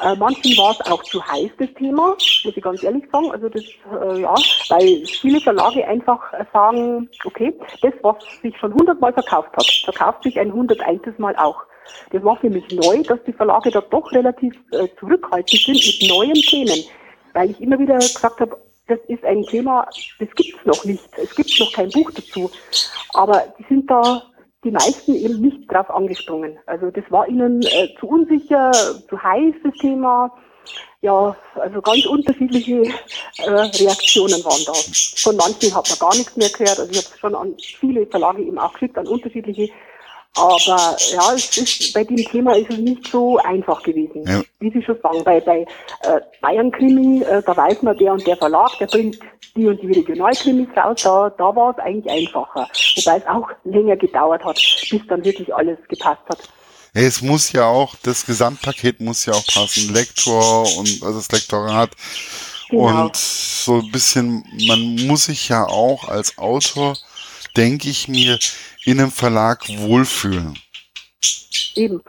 Äh, 0.01 0.15
manchen 0.15 0.57
war 0.57 0.71
es 0.71 0.91
auch 0.91 1.03
zu 1.03 1.23
heiß, 1.25 1.51
das 1.59 1.67
Thema, 1.77 2.15
muss 2.43 2.55
ich 2.55 2.63
ganz 2.63 2.81
ehrlich 2.81 3.03
sagen. 3.11 3.31
Also 3.31 3.49
das, 3.49 3.63
äh, 3.63 4.21
ja, 4.21 4.33
weil 4.69 5.05
viele 5.05 5.39
Verlage 5.41 5.85
einfach 5.85 6.21
sagen, 6.53 7.09
okay, 7.25 7.53
das, 7.81 7.93
was 8.01 8.15
sich 8.41 8.57
schon 8.57 8.73
hundertmal 8.73 9.13
verkauft 9.13 9.51
hat, 9.55 9.69
verkauft 9.83 10.23
sich 10.23 10.39
ein 10.39 10.51
hunderteintes 10.51 11.17
Mal 11.19 11.35
auch. 11.35 11.63
Das 12.11 12.23
war 12.23 12.37
für 12.37 12.49
mich 12.49 12.67
neu, 12.71 13.03
dass 13.03 13.19
die 13.27 13.33
Verlage 13.33 13.69
da 13.69 13.81
doch 13.81 14.11
relativ 14.11 14.55
äh, 14.71 14.87
zurückhaltend 14.99 15.61
sind 15.61 15.75
mit 15.75 16.09
neuen 16.09 16.33
Themen 16.33 16.83
weil 17.33 17.51
ich 17.51 17.61
immer 17.61 17.79
wieder 17.79 17.97
gesagt 17.97 18.39
habe, 18.39 18.57
das 18.87 18.99
ist 19.07 19.23
ein 19.23 19.43
Thema, 19.43 19.87
das 20.19 20.29
gibt 20.35 20.59
es 20.59 20.65
noch 20.65 20.83
nicht. 20.85 21.09
Es 21.17 21.33
gibt 21.35 21.59
noch 21.59 21.71
kein 21.73 21.89
Buch 21.89 22.11
dazu. 22.11 22.51
Aber 23.13 23.43
die 23.57 23.65
sind 23.69 23.89
da 23.89 24.23
die 24.63 24.71
meisten 24.71 25.15
eben 25.15 25.41
nicht 25.41 25.71
drauf 25.71 25.89
angesprungen. 25.89 26.57
Also 26.67 26.91
das 26.91 27.03
war 27.09 27.27
ihnen 27.27 27.61
äh, 27.63 27.89
zu 27.99 28.07
unsicher, 28.07 28.71
zu 29.09 29.21
heiß 29.21 29.55
das 29.63 29.73
Thema. 29.75 30.31
Ja, 31.01 31.35
also 31.55 31.81
ganz 31.81 32.05
unterschiedliche 32.05 32.83
äh, 33.39 33.49
Reaktionen 33.49 34.43
waren 34.45 34.63
da. 34.65 34.73
Von 34.73 35.35
manchen 35.35 35.75
hat 35.75 35.89
man 35.89 35.99
gar 35.99 36.15
nichts 36.15 36.37
mehr 36.37 36.49
gehört. 36.49 36.79
Also 36.79 36.91
ich 36.91 36.97
habe 36.97 37.17
schon 37.17 37.35
an 37.35 37.55
viele 37.79 38.05
Verlage 38.05 38.43
eben 38.43 38.59
auch 38.59 38.73
geschickt, 38.73 38.97
an 38.97 39.07
unterschiedliche. 39.07 39.69
Aber 40.35 40.97
ja, 41.11 41.33
es 41.35 41.57
ist, 41.57 41.93
bei 41.93 42.05
dem 42.05 42.17
Thema 42.17 42.55
ist 42.55 42.69
es 42.69 42.77
nicht 42.77 43.05
so 43.07 43.37
einfach 43.39 43.83
gewesen. 43.83 44.23
Ja. 44.25 44.41
Wie 44.59 44.71
Sie 44.71 44.81
schon 44.81 44.97
sagen, 45.03 45.23
bei, 45.25 45.41
bei 45.41 45.65
äh, 46.03 46.21
Bayern-Krimi, 46.41 47.23
äh, 47.23 47.43
da 47.43 47.57
weiß 47.57 47.81
man, 47.81 47.97
der 47.97 48.13
und 48.13 48.25
der 48.25 48.37
Verlag, 48.37 48.77
der 48.79 48.87
bringt 48.87 49.19
die 49.55 49.67
und 49.67 49.81
die 49.81 49.87
Regionalkrimis 49.87 50.69
raus, 50.77 51.01
da, 51.03 51.29
da 51.37 51.55
war 51.55 51.71
es 51.71 51.83
eigentlich 51.83 52.09
einfacher. 52.09 52.67
Wobei 52.95 53.17
es 53.17 53.27
auch 53.27 53.49
länger 53.65 53.97
gedauert 53.97 54.43
hat, 54.45 54.55
bis 54.89 55.01
dann 55.09 55.23
wirklich 55.25 55.53
alles 55.53 55.77
gepasst 55.89 56.23
hat. 56.29 56.39
Es 56.93 57.21
muss 57.21 57.51
ja 57.51 57.65
auch, 57.65 57.95
das 58.03 58.25
Gesamtpaket 58.25 58.99
muss 58.99 59.25
ja 59.25 59.33
auch 59.33 59.45
passen. 59.45 59.93
Lektor 59.93 60.61
und 60.77 61.03
also 61.03 61.19
das 61.19 61.31
Lektorat. 61.31 61.91
Genau. 62.69 63.05
Und 63.05 63.15
so 63.15 63.79
ein 63.79 63.91
bisschen, 63.91 64.45
man 64.67 65.07
muss 65.07 65.25
sich 65.25 65.49
ja 65.49 65.65
auch 65.65 66.07
als 66.07 66.37
Autor, 66.37 66.97
denke 67.57 67.89
ich 67.89 68.07
mir, 68.07 68.39
in 68.85 68.99
einem 68.99 69.11
Verlag 69.11 69.67
wohlfühlen. 69.69 70.57
Eben. 71.75 72.01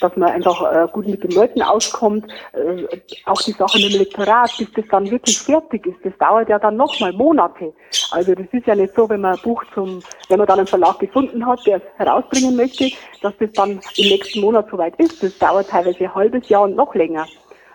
dass 0.00 0.16
man 0.16 0.30
einfach 0.30 0.60
äh, 0.72 0.88
gut 0.92 1.06
mit 1.06 1.22
den 1.22 1.30
Leuten 1.30 1.62
auskommt. 1.62 2.26
Äh, 2.52 2.86
auch 3.24 3.40
die 3.42 3.52
Sache 3.52 3.78
mit 3.78 3.92
dem 3.92 4.00
Lektorat, 4.00 4.50
bis 4.58 4.66
das 4.74 4.84
dann 4.90 5.08
wirklich 5.08 5.38
fertig 5.38 5.86
ist, 5.86 5.98
das 6.02 6.12
dauert 6.18 6.48
ja 6.48 6.58
dann 6.58 6.76
nochmal 6.76 7.12
Monate. 7.12 7.72
Also 8.10 8.34
das 8.34 8.46
ist 8.50 8.66
ja 8.66 8.74
nicht 8.74 8.94
so, 8.96 9.08
wenn 9.08 9.20
man 9.20 9.36
ein 9.36 9.42
Buch 9.42 9.62
zum, 9.74 10.02
wenn 10.28 10.38
man 10.38 10.46
dann 10.48 10.58
einen 10.58 10.66
Verlag 10.66 10.98
gefunden 10.98 11.46
hat, 11.46 11.64
der 11.66 11.76
es 11.76 11.82
herausbringen 11.98 12.56
möchte, 12.56 12.90
dass 13.20 13.34
das 13.38 13.52
dann 13.52 13.80
im 13.96 14.08
nächsten 14.08 14.40
Monat 14.40 14.66
soweit 14.70 14.96
ist. 14.98 15.22
Das 15.22 15.38
dauert 15.38 15.68
teilweise 15.68 16.00
ein 16.00 16.14
halbes 16.14 16.48
Jahr 16.48 16.62
und 16.62 16.74
noch 16.74 16.94
länger. 16.94 17.26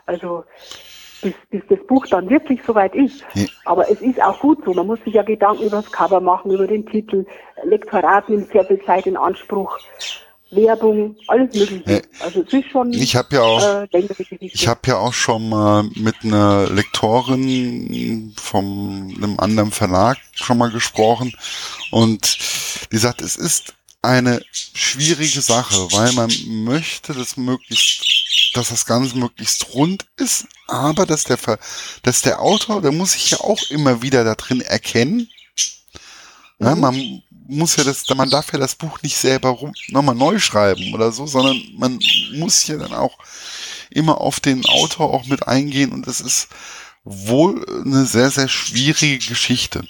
Also 0.06 0.43
bis, 1.21 1.34
bis 1.49 1.62
das 1.69 1.80
Buch 1.88 2.06
dann 2.08 2.30
wirklich 2.30 2.60
soweit 2.65 2.95
ist. 2.95 3.23
Ja. 3.34 3.45
Aber 3.65 3.89
es 3.89 4.01
ist 4.01 4.21
auch 4.21 4.39
gut 4.39 4.63
so. 4.65 4.73
Man 4.73 4.88
muss 4.88 4.99
sich 5.03 5.13
ja 5.13 5.23
Gedanken 5.23 5.63
über 5.63 5.82
das 5.82 5.91
Cover 5.91 6.19
machen, 6.19 6.51
über 6.51 6.67
den 6.67 6.86
Titel. 6.86 7.25
Lektorat 7.63 8.30
nimmt 8.30 8.51
sehr 8.51 8.65
viel 8.65 8.82
Zeit 8.86 9.08
in 9.08 9.17
Anspruch. 9.17 9.77
Werbung, 10.49 11.15
alles 11.27 11.53
Mögliche. 11.53 12.03
Also 12.21 12.41
es 12.41 12.53
ist 12.53 12.69
schon. 12.71 12.93
Ich 12.93 13.15
habe 13.15 13.36
ja 13.36 13.41
auch. 13.41 13.86
Äh, 13.91 14.08
ich 14.39 14.67
habe 14.67 14.80
ja 14.86 14.97
auch 14.97 15.13
schon 15.13 15.49
mal 15.49 15.84
mit 15.95 16.15
einer 16.23 16.69
Lektorin 16.69 18.34
von 18.38 19.13
einem 19.17 19.39
anderen 19.39 19.71
Verlag 19.71 20.17
schon 20.34 20.58
mal 20.58 20.71
gesprochen 20.71 21.34
und 21.91 22.38
die 22.91 22.97
sagt, 22.97 23.21
es 23.21 23.36
ist 23.36 23.73
eine 24.01 24.41
schwierige 24.51 25.41
Sache, 25.41 25.75
weil 25.91 26.13
man 26.13 26.32
möchte, 26.63 27.13
dass 27.13 27.36
möglichst, 27.36 28.06
dass 28.57 28.69
das 28.69 28.85
Ganze 28.85 29.17
möglichst 29.17 29.73
rund 29.73 30.05
ist, 30.17 30.47
aber 30.67 31.05
dass 31.05 31.23
der, 31.23 31.37
dass 32.03 32.21
der 32.21 32.41
Autor, 32.41 32.81
der 32.81 32.91
muss 32.91 33.13
sich 33.13 33.31
ja 33.31 33.39
auch 33.39 33.59
immer 33.69 34.01
wieder 34.01 34.23
da 34.23 34.35
drin 34.35 34.61
erkennen. 34.61 35.29
Ja, 36.59 36.75
mhm. 36.75 36.81
man 36.81 37.21
muss 37.47 37.77
ja 37.77 37.83
das, 37.83 38.09
man 38.15 38.29
darf 38.29 38.51
ja 38.51 38.59
das 38.59 38.75
Buch 38.75 39.01
nicht 39.03 39.17
selber 39.17 39.57
nochmal 39.89 40.15
neu 40.15 40.39
schreiben 40.39 40.93
oder 40.93 41.11
so, 41.11 41.25
sondern 41.25 41.57
man 41.77 41.99
muss 42.35 42.67
ja 42.67 42.77
dann 42.77 42.93
auch 42.93 43.17
immer 43.89 44.19
auf 44.19 44.39
den 44.39 44.63
Autor 44.65 45.13
auch 45.13 45.25
mit 45.27 45.47
eingehen 45.47 45.91
und 45.91 46.07
das 46.07 46.19
ist 46.19 46.49
wohl 47.03 47.63
eine 47.85 48.03
sehr, 48.03 48.29
sehr 48.29 48.49
schwierige 48.49 49.29
Geschichte. 49.29 49.81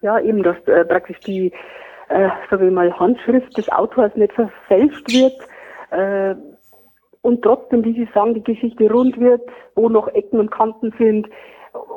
Ja, 0.00 0.18
eben, 0.18 0.42
dass 0.42 0.56
äh, 0.66 0.84
praktisch 0.84 1.18
die, 1.20 1.52
äh, 2.08 2.28
sage 2.50 2.66
ich 2.66 2.72
mal, 2.72 2.92
Handschrift 2.98 3.56
des 3.56 3.68
Autors 3.70 4.10
nicht 4.16 4.32
verfälscht 4.32 5.08
wird 5.12 5.40
äh, 5.90 6.34
und 7.24 7.40
trotzdem, 7.40 7.82
wie 7.84 7.94
Sie 7.94 8.08
sagen, 8.12 8.34
die 8.34 8.44
Geschichte 8.44 8.90
rund 8.90 9.18
wird, 9.18 9.40
wo 9.74 9.88
noch 9.88 10.08
Ecken 10.08 10.38
und 10.40 10.50
Kanten 10.50 10.92
sind 10.98 11.26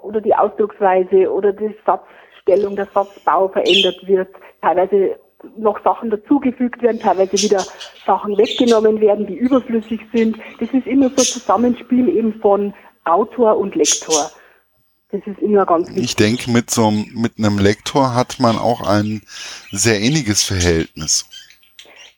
oder 0.01 0.21
die 0.21 0.33
Ausdrucksweise 0.33 1.29
oder 1.29 1.51
die 1.51 1.75
Satzstellung, 1.85 2.77
der 2.77 2.87
Satzbau 2.93 3.49
verändert 3.49 4.07
wird, 4.07 4.29
teilweise 4.61 5.19
noch 5.57 5.83
Sachen 5.83 6.09
dazugefügt 6.09 6.81
werden, 6.81 7.01
teilweise 7.01 7.33
wieder 7.33 7.61
Sachen 8.05 8.37
weggenommen 8.37 9.01
werden, 9.01 9.27
die 9.27 9.35
überflüssig 9.35 9.99
sind. 10.13 10.37
Das 10.61 10.69
ist 10.71 10.87
immer 10.87 11.09
so 11.09 11.15
ein 11.17 11.25
Zusammenspiel 11.25 12.07
eben 12.07 12.39
von 12.39 12.73
Autor 13.03 13.57
und 13.57 13.75
Lektor. 13.75 14.31
Das 15.11 15.21
ist 15.25 15.39
immer 15.39 15.65
ganz 15.65 15.89
wichtig. 15.89 16.05
Ich 16.05 16.15
denke, 16.15 16.51
mit 16.51 16.69
so 16.69 16.89
mit 16.89 17.33
einem 17.37 17.59
Lektor 17.59 18.15
hat 18.15 18.39
man 18.39 18.57
auch 18.57 18.81
ein 18.87 19.21
sehr 19.71 19.99
ähnliches 19.99 20.43
Verhältnis. 20.43 21.25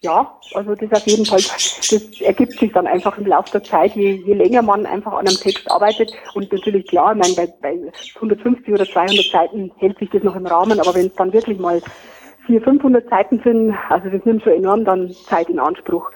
Ja, 0.01 0.39
also 0.53 0.75
das 0.75 0.91
auf 0.93 1.05
jeden 1.07 1.25
Fall, 1.25 1.39
das 1.39 2.21
ergibt 2.21 2.53
sich 2.53 2.71
dann 2.71 2.87
einfach 2.87 3.17
im 3.17 3.25
Laufe 3.25 3.51
der 3.51 3.63
Zeit, 3.63 3.95
je, 3.95 4.11
je 4.11 4.33
länger 4.33 4.61
man 4.61 4.85
einfach 4.85 5.11
an 5.11 5.27
einem 5.27 5.35
Text 5.35 5.69
arbeitet. 5.69 6.13
Und 6.35 6.51
natürlich 6.53 6.87
klar, 6.87 7.11
ich 7.13 7.17
meine, 7.17 7.35
bei, 7.35 7.53
bei 7.61 7.91
150 8.15 8.73
oder 8.73 8.85
200 8.85 9.25
Seiten 9.29 9.71
hält 9.77 9.99
sich 9.99 10.09
das 10.09 10.23
noch 10.23 10.37
im 10.37 10.45
Rahmen, 10.45 10.79
aber 10.79 10.95
wenn 10.95 11.07
es 11.07 11.15
dann 11.15 11.33
wirklich 11.33 11.59
mal 11.59 11.81
400, 12.45 12.63
500 12.63 13.09
Seiten 13.09 13.41
sind, 13.43 13.75
also 13.89 14.09
das 14.09 14.23
nimmt 14.23 14.41
schon 14.43 14.53
enorm 14.53 14.85
dann 14.85 15.11
Zeit 15.27 15.49
in 15.49 15.59
Anspruch. 15.59 16.09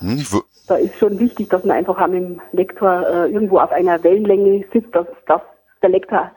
Hm, 0.00 0.24
da 0.66 0.74
ist 0.74 0.98
schon 0.98 1.18
wichtig, 1.20 1.48
dass 1.48 1.64
man 1.64 1.76
einfach 1.76 2.04
mit 2.08 2.22
dem 2.22 2.40
Lektor 2.50 3.06
äh, 3.06 3.30
irgendwo 3.30 3.58
auf 3.58 3.70
einer 3.70 4.02
Wellenlänge 4.02 4.64
sitzt, 4.72 4.94
dass, 4.94 5.06
dass 5.26 5.42
der 5.80 5.90
Lektor 5.90 6.32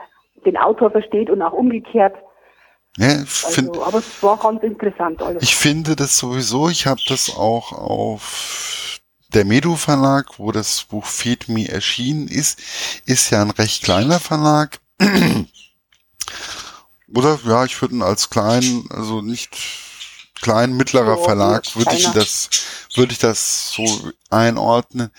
den 0.45 0.57
Autor 0.57 0.91
versteht 0.91 1.31
und 1.31 1.41
auch 1.41 1.53
umgekehrt. 1.53 2.15
Ja, 2.97 3.25
find, 3.25 3.69
also, 3.69 3.83
aber 3.83 3.99
es 3.99 4.05
war 4.21 4.37
ganz 4.37 4.63
interessant 4.63 5.21
alles. 5.21 5.43
Ich 5.43 5.55
finde 5.55 5.95
das 5.95 6.17
sowieso, 6.17 6.69
ich 6.69 6.87
habe 6.87 7.01
das 7.07 7.29
auch 7.29 7.73
auf 7.73 9.01
der 9.33 9.43
Medu 9.43 9.75
Verlag, 9.75 10.39
wo 10.39 10.51
das 10.53 10.83
Buch 10.83 11.05
Feed 11.05 11.49
Me 11.49 11.67
erschienen 11.67 12.27
ist, 12.29 12.59
ist 13.05 13.31
ja 13.31 13.41
ein 13.41 13.51
recht 13.51 13.83
kleiner 13.83 14.19
Verlag. 14.21 14.79
Oder 17.13 17.39
ja, 17.45 17.65
ich 17.65 17.81
würde 17.81 17.95
ihn 17.95 18.01
als 18.01 18.29
klein, 18.29 18.85
also 18.89 19.21
nicht 19.21 19.57
klein, 20.41 20.73
mittlerer 20.73 21.19
oh, 21.19 21.23
Verlag, 21.23 21.63
würde 21.75 21.95
ich 21.95 22.07
das, 22.11 22.49
würde 22.95 23.11
ich 23.11 23.19
das 23.19 23.71
so 23.71 24.11
einordnen. 24.29 25.11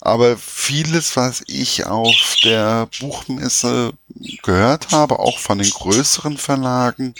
Aber 0.00 0.36
vieles, 0.36 1.16
was 1.16 1.42
ich 1.46 1.86
auf 1.86 2.36
der 2.44 2.88
Buchmesse 3.00 3.92
gehört 4.42 4.92
habe, 4.92 5.18
auch 5.18 5.38
von 5.38 5.58
den 5.58 5.70
größeren 5.70 6.36
Verlagen, 6.36 7.14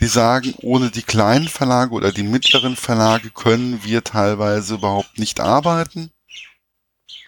die 0.00 0.06
sagen, 0.06 0.54
ohne 0.62 0.90
die 0.90 1.02
kleinen 1.02 1.48
Verlage 1.48 1.92
oder 1.92 2.10
die 2.10 2.24
mittleren 2.24 2.76
Verlage 2.76 3.30
können 3.30 3.84
wir 3.84 4.02
teilweise 4.02 4.74
überhaupt 4.74 5.18
nicht 5.18 5.38
arbeiten. 5.38 6.10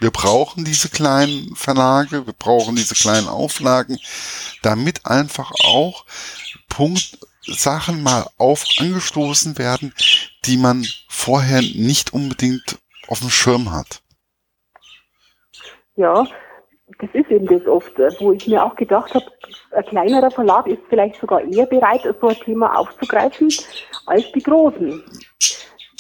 Wir 0.00 0.11
brauchen 0.11 0.64
diese 0.64 0.88
kleinen 0.88 1.55
Verlage, 1.55 2.27
wir 2.27 2.33
brauchen 2.33 2.74
diese 2.74 2.94
kleinen 2.94 3.29
Auflagen, 3.29 3.98
damit 4.62 5.07
einfach 5.07 5.53
auch 5.62 6.05
Punkt 6.68 7.18
Sachen 7.46 8.03
mal 8.03 8.27
auf 8.38 8.64
angestoßen 8.79 9.59
werden, 9.59 9.94
die 10.46 10.57
man 10.57 10.87
vorher 11.09 11.62
nicht 11.62 12.12
unbedingt 12.12 12.79
auf 13.07 13.20
dem 13.20 13.31
Schirm 13.31 13.70
hat. 13.70 14.03
Ja, 15.96 16.26
das 16.98 17.11
ist 17.12 17.30
eben 17.30 17.46
das 17.46 17.66
oft, 17.66 17.98
äh, 17.98 18.11
wo 18.18 18.33
ich 18.33 18.46
mir 18.46 18.64
auch 18.64 18.76
gedacht 18.76 19.14
habe, 19.14 19.24
ein 19.72 19.85
kleinerer 19.85 20.30
Verlag 20.30 20.66
ist 20.66 20.83
vielleicht 20.88 21.20
sogar 21.20 21.40
eher 21.42 21.66
bereit, 21.66 22.02
so 22.20 22.28
ein 22.28 22.37
Thema 22.37 22.78
aufzugreifen, 22.78 23.48
als 24.07 24.30
die 24.33 24.42
großen. 24.42 25.02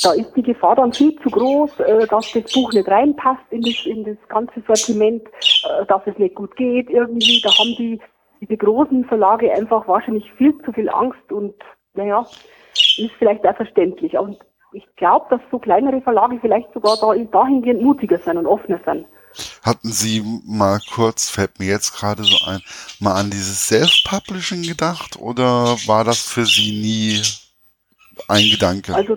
Da 0.02 0.12
ist 0.12 0.34
die 0.36 0.42
Gefahr 0.42 0.76
dann 0.76 0.92
viel 0.92 1.16
zu 1.20 1.30
groß, 1.30 1.80
äh, 1.80 2.06
dass 2.06 2.32
das 2.32 2.52
Buch 2.52 2.72
nicht 2.72 2.88
reinpasst 2.88 3.44
in 3.50 3.62
das, 3.62 3.86
in 3.86 4.04
das 4.04 4.16
ganze 4.28 4.62
Sortiment, 4.66 5.26
äh, 5.26 5.86
dass 5.86 6.02
es 6.06 6.18
nicht 6.18 6.34
gut 6.34 6.54
geht 6.56 6.90
irgendwie. 6.90 7.40
Da 7.42 7.50
haben 7.50 7.74
die, 7.78 8.00
diese 8.40 8.56
großen 8.56 9.04
Verlage 9.06 9.52
einfach 9.52 9.88
wahrscheinlich 9.88 10.30
viel 10.32 10.56
zu 10.62 10.72
viel 10.72 10.90
Angst 10.90 11.32
und 11.32 11.54
naja, 11.94 12.26
ist 12.74 13.12
vielleicht 13.18 13.46
auch 13.46 13.56
verständlich. 13.56 14.18
Und 14.18 14.38
ich 14.72 14.84
glaube, 14.96 15.26
dass 15.30 15.40
so 15.50 15.58
kleinere 15.58 16.00
Verlage 16.02 16.38
vielleicht 16.40 16.72
sogar 16.74 16.96
da, 17.00 17.14
dahingehend 17.14 17.80
mutiger 17.80 18.18
sind 18.18 18.36
und 18.36 18.46
offener 18.46 18.80
sind. 18.84 19.06
Hatten 19.62 19.92
Sie 19.92 20.22
mal 20.46 20.80
kurz, 20.94 21.30
fällt 21.30 21.58
mir 21.58 21.66
jetzt 21.66 21.96
gerade 21.96 22.24
so 22.24 22.36
ein, 22.46 22.60
mal 23.00 23.14
an 23.14 23.30
dieses 23.30 23.68
Self-Publishing 23.68 24.62
gedacht 24.62 25.16
oder 25.18 25.76
war 25.86 26.04
das 26.04 26.20
für 26.20 26.44
Sie 26.46 26.72
nie 26.80 27.22
ein 28.28 28.50
Gedanke? 28.50 28.94
Also 28.94 29.16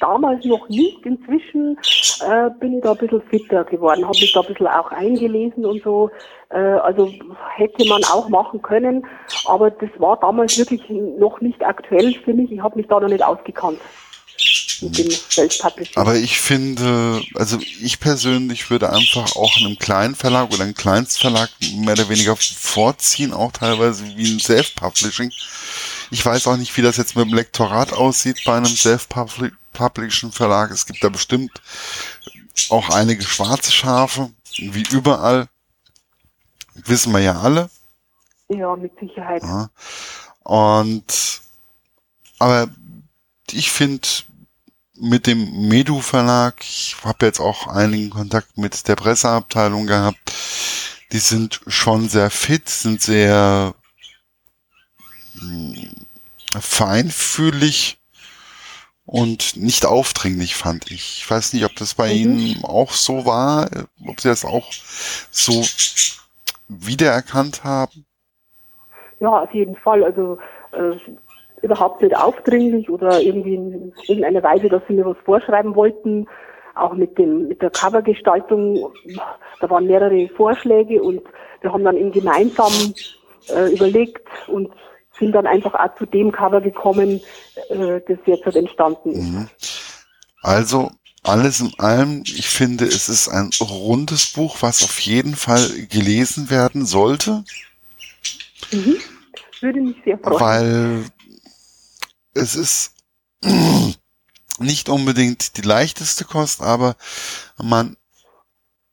damals 0.00 0.44
noch 0.44 0.68
nicht. 0.68 1.04
Inzwischen 1.04 1.78
äh, 2.20 2.50
bin 2.60 2.76
ich 2.76 2.82
da 2.82 2.92
ein 2.92 2.98
bisschen 2.98 3.22
fitter 3.22 3.64
geworden, 3.64 4.04
habe 4.04 4.18
mich 4.18 4.32
da 4.32 4.40
ein 4.40 4.46
bisschen 4.46 4.66
auch 4.66 4.90
eingelesen 4.90 5.64
und 5.64 5.82
so. 5.82 6.10
Äh, 6.50 6.58
also 6.58 7.12
hätte 7.56 7.88
man 7.88 8.04
auch 8.04 8.28
machen 8.28 8.60
können, 8.62 9.06
aber 9.46 9.70
das 9.70 9.90
war 9.98 10.18
damals 10.20 10.58
wirklich 10.58 10.82
noch 10.88 11.40
nicht 11.40 11.62
aktuell 11.62 12.14
für 12.24 12.34
mich. 12.34 12.50
Ich 12.50 12.60
habe 12.60 12.76
mich 12.76 12.86
da 12.88 13.00
noch 13.00 13.08
nicht 13.08 13.24
ausgekannt 13.24 13.78
mit 14.82 14.98
dem 14.98 15.10
Self-Publishing. 15.10 15.96
Aber 15.96 16.16
ich 16.16 16.38
finde, 16.38 17.22
also 17.34 17.58
ich 17.80 18.00
persönlich 18.00 18.70
würde 18.70 18.90
einfach 18.90 19.36
auch 19.36 19.56
einem 19.56 19.78
kleinen 19.78 20.14
Verlag 20.14 20.52
oder 20.52 20.64
einem 20.64 20.74
Kleinstverlag 20.74 21.50
mehr 21.76 21.94
oder 21.94 22.08
weniger 22.08 22.36
vorziehen, 22.36 23.32
auch 23.32 23.52
teilweise 23.52 24.04
wie 24.16 24.34
ein 24.34 24.40
Self-Publishing. 24.40 25.32
Ich 26.10 26.24
weiß 26.24 26.46
auch 26.46 26.56
nicht, 26.56 26.76
wie 26.76 26.82
das 26.82 26.96
jetzt 26.96 27.16
mit 27.16 27.26
dem 27.26 27.34
Lektorat 27.34 27.92
aussieht 27.92 28.42
bei 28.44 28.56
einem 28.56 28.66
Self-Publishing 28.66 30.32
Verlag. 30.32 30.70
Es 30.70 30.86
gibt 30.86 31.02
da 31.02 31.08
bestimmt 31.08 31.60
auch 32.70 32.90
einige 32.90 33.24
schwarze 33.24 33.72
Schafe, 33.72 34.30
wie 34.56 34.86
überall. 34.90 35.48
Wissen 36.74 37.12
wir 37.12 37.20
ja 37.20 37.40
alle. 37.40 37.70
Ja, 38.48 38.76
mit 38.76 38.92
Sicherheit. 39.00 39.42
Ja. 39.42 39.70
Und 40.42 41.40
aber 42.38 42.68
ich 43.52 43.70
finde, 43.70 44.06
mit 44.96 45.26
dem 45.26 45.68
Medu 45.68 46.00
Verlag, 46.00 46.56
ich 46.60 46.96
habe 47.04 47.26
jetzt 47.26 47.40
auch 47.40 47.66
einigen 47.66 48.10
Kontakt 48.10 48.56
mit 48.56 48.86
der 48.88 48.96
Presseabteilung 48.96 49.86
gehabt, 49.86 50.32
die 51.12 51.18
sind 51.18 51.60
schon 51.66 52.08
sehr 52.08 52.30
fit, 52.30 52.68
sind 52.68 53.02
sehr 53.02 53.74
hm, 55.38 56.06
feinfühlig 56.60 57.98
und 59.06 59.56
nicht 59.56 59.84
aufdringlich, 59.84 60.54
fand 60.54 60.90
ich. 60.90 61.18
Ich 61.18 61.30
weiß 61.30 61.52
nicht, 61.52 61.64
ob 61.64 61.74
das 61.76 61.94
bei 61.94 62.08
mhm. 62.08 62.38
Ihnen 62.38 62.64
auch 62.64 62.92
so 62.92 63.26
war, 63.26 63.68
ob 64.06 64.20
Sie 64.20 64.28
das 64.28 64.44
auch 64.44 64.70
so 65.30 65.64
wiedererkannt 66.68 67.64
haben. 67.64 68.06
Ja, 69.20 69.42
auf 69.42 69.52
jeden 69.52 69.76
Fall. 69.76 70.04
Also 70.04 70.38
äh, 70.72 70.98
überhaupt 71.64 72.02
nicht 72.02 72.16
aufdringlich 72.16 72.88
oder 72.90 73.20
irgendwie 73.20 73.54
in 73.54 73.92
irgendeiner 74.06 74.42
Weise, 74.42 74.68
dass 74.68 74.82
sie 74.86 74.94
mir 74.94 75.06
was 75.06 75.16
vorschreiben 75.24 75.74
wollten. 75.74 76.26
auch 76.74 76.94
mit 76.94 77.16
dem 77.18 77.48
mit 77.48 77.62
der 77.62 77.70
Covergestaltung, 77.70 78.92
da 79.60 79.70
waren 79.70 79.86
mehrere 79.86 80.28
Vorschläge 80.36 81.02
und 81.02 81.22
wir 81.60 81.72
haben 81.72 81.84
dann 81.84 81.96
eben 81.96 82.12
gemeinsam 82.12 82.72
äh, 83.48 83.72
überlegt 83.72 84.26
und 84.48 84.70
sind 85.18 85.32
dann 85.32 85.46
einfach 85.46 85.74
auch 85.74 85.94
zu 85.96 86.06
dem 86.06 86.32
Cover 86.32 86.60
gekommen, 86.60 87.20
äh, 87.68 88.00
das 88.06 88.18
jetzt 88.26 88.44
halt 88.44 88.56
entstanden 88.56 89.10
ist. 89.12 89.22
Mhm. 89.22 89.48
Also 90.42 90.90
alles 91.22 91.60
in 91.60 91.72
allem, 91.78 92.22
ich 92.26 92.48
finde, 92.48 92.84
es 92.84 93.08
ist 93.08 93.28
ein 93.28 93.50
rundes 93.60 94.32
Buch, 94.32 94.58
was 94.60 94.82
auf 94.82 94.98
jeden 95.00 95.36
Fall 95.36 95.66
gelesen 95.88 96.50
werden 96.50 96.84
sollte. 96.84 97.44
Mhm. 98.72 98.96
Würde 99.60 99.80
mich 99.80 99.96
sehr 100.04 100.18
freuen. 100.18 100.40
Weil 100.40 101.04
es 102.34 102.54
ist 102.54 102.92
nicht 104.58 104.88
unbedingt 104.88 105.56
die 105.56 105.62
leichteste 105.62 106.24
Kost, 106.24 106.60
aber 106.60 106.96
man, 107.56 107.96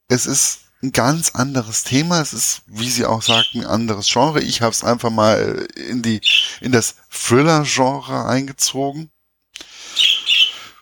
es 0.08 0.26
ist 0.26 0.60
ein 0.84 0.92
ganz 0.92 1.32
anderes 1.32 1.84
Thema. 1.84 2.22
Es 2.22 2.34
ist, 2.34 2.64
wie 2.66 2.89
Sie 2.89 3.06
auch 3.06 3.22
sagten, 3.22 3.62
ein 3.62 3.68
anderes 3.68 4.08
Genre. 4.12 4.42
Ich 4.42 4.62
habe 4.62 4.72
es 4.72 4.84
einfach 4.84 5.12
mal 5.12 5.68
in 5.76 6.02
die 6.02 6.22
in 6.60 6.72
das 6.72 6.96
Thriller-Genre 7.12 8.26
eingezogen 8.26 9.12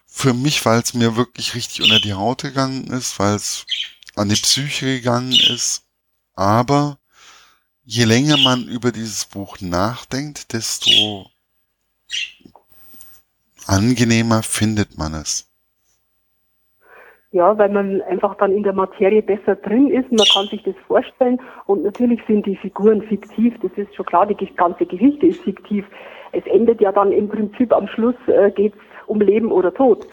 für 0.05 0.33
mich, 0.33 0.65
weil 0.65 0.81
es 0.81 0.93
mir 0.93 1.15
wirklich 1.15 1.53
richtig 1.55 1.81
unter 1.81 1.99
die 1.99 2.13
Haut 2.13 2.41
gegangen 2.41 2.87
ist, 2.87 3.19
weil 3.19 3.35
es 3.35 3.65
an 4.15 4.29
die 4.29 4.35
Psyche 4.35 4.85
gegangen 4.85 5.33
ist. 5.33 5.83
Aber 6.33 6.99
je 7.83 8.03
länger 8.03 8.37
man 8.37 8.67
über 8.67 8.91
dieses 8.91 9.25
Buch 9.25 9.59
nachdenkt, 9.61 10.53
desto 10.53 11.29
angenehmer 13.69 14.41
findet 14.43 14.97
man 14.97 15.13
es. 15.13 15.45
Ja, 17.31 17.55
weil 17.59 17.69
man 17.69 18.01
einfach 18.03 18.35
dann 18.35 18.51
in 18.51 18.63
der 18.63 18.73
Materie 18.73 19.21
besser 19.21 19.55
drin 19.55 19.91
ist. 19.91 20.11
Man 20.11 20.25
kann 20.33 20.47
sich 20.47 20.63
das 20.63 20.73
vorstellen. 20.87 21.39
Und 21.67 21.83
natürlich 21.83 22.19
sind 22.27 22.45
die 22.47 22.55
Figuren 22.55 23.03
fiktiv. 23.03 23.53
Das 23.61 23.71
ist 23.75 23.95
schon 23.95 24.07
klar. 24.07 24.25
Die 24.25 24.35
ganze 24.55 24.85
Geschichte 24.87 25.27
ist 25.27 25.41
fiktiv. 25.41 25.85
Es 26.31 26.43
endet 26.47 26.81
ja 26.81 26.91
dann 26.91 27.11
im 27.11 27.29
Prinzip 27.29 27.71
am 27.71 27.87
Schluss 27.87 28.15
äh, 28.27 28.49
geht 28.49 28.73
um 29.05 29.21
Leben 29.21 29.51
oder 29.51 29.71
Tod. 29.71 30.07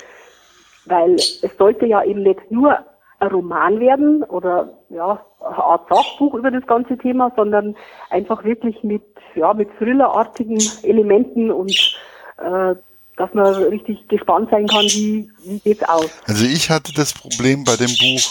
Weil 0.85 1.15
es 1.15 1.57
sollte 1.57 1.87
ja 1.87 2.05
eben 2.05 2.23
nicht 2.23 2.51
nur 2.51 2.79
ein 3.19 3.29
Roman 3.29 3.81
werden 3.81 4.23
oder 4.25 4.69
ja, 4.91 5.25
eine 5.41 5.65
Art 5.65 5.89
Sachbuch 5.89 6.35
über 6.35 6.51
das 6.51 6.67
ganze 6.67 6.99
Thema, 6.99 7.33
sondern 7.35 7.75
einfach 8.11 8.45
wirklich 8.45 8.83
mit, 8.83 9.03
ja, 9.35 9.55
mit 9.55 9.71
thrillerartigen 9.79 10.59
Elementen 10.83 11.51
und 11.51 11.99
äh, 12.39 12.75
dass 13.17 13.33
man 13.33 13.55
richtig 13.55 14.07
gespannt 14.09 14.51
sein 14.51 14.67
kann, 14.67 14.85
wie, 14.87 15.31
wie 15.45 15.59
geht's 15.61 15.83
aus. 15.85 16.11
Also 16.27 16.45
ich 16.45 16.71
hatte 16.71 16.93
das 16.93 17.13
Problem 17.13 17.65
bei 17.65 17.77
dem 17.77 17.91
Buch 17.97 18.23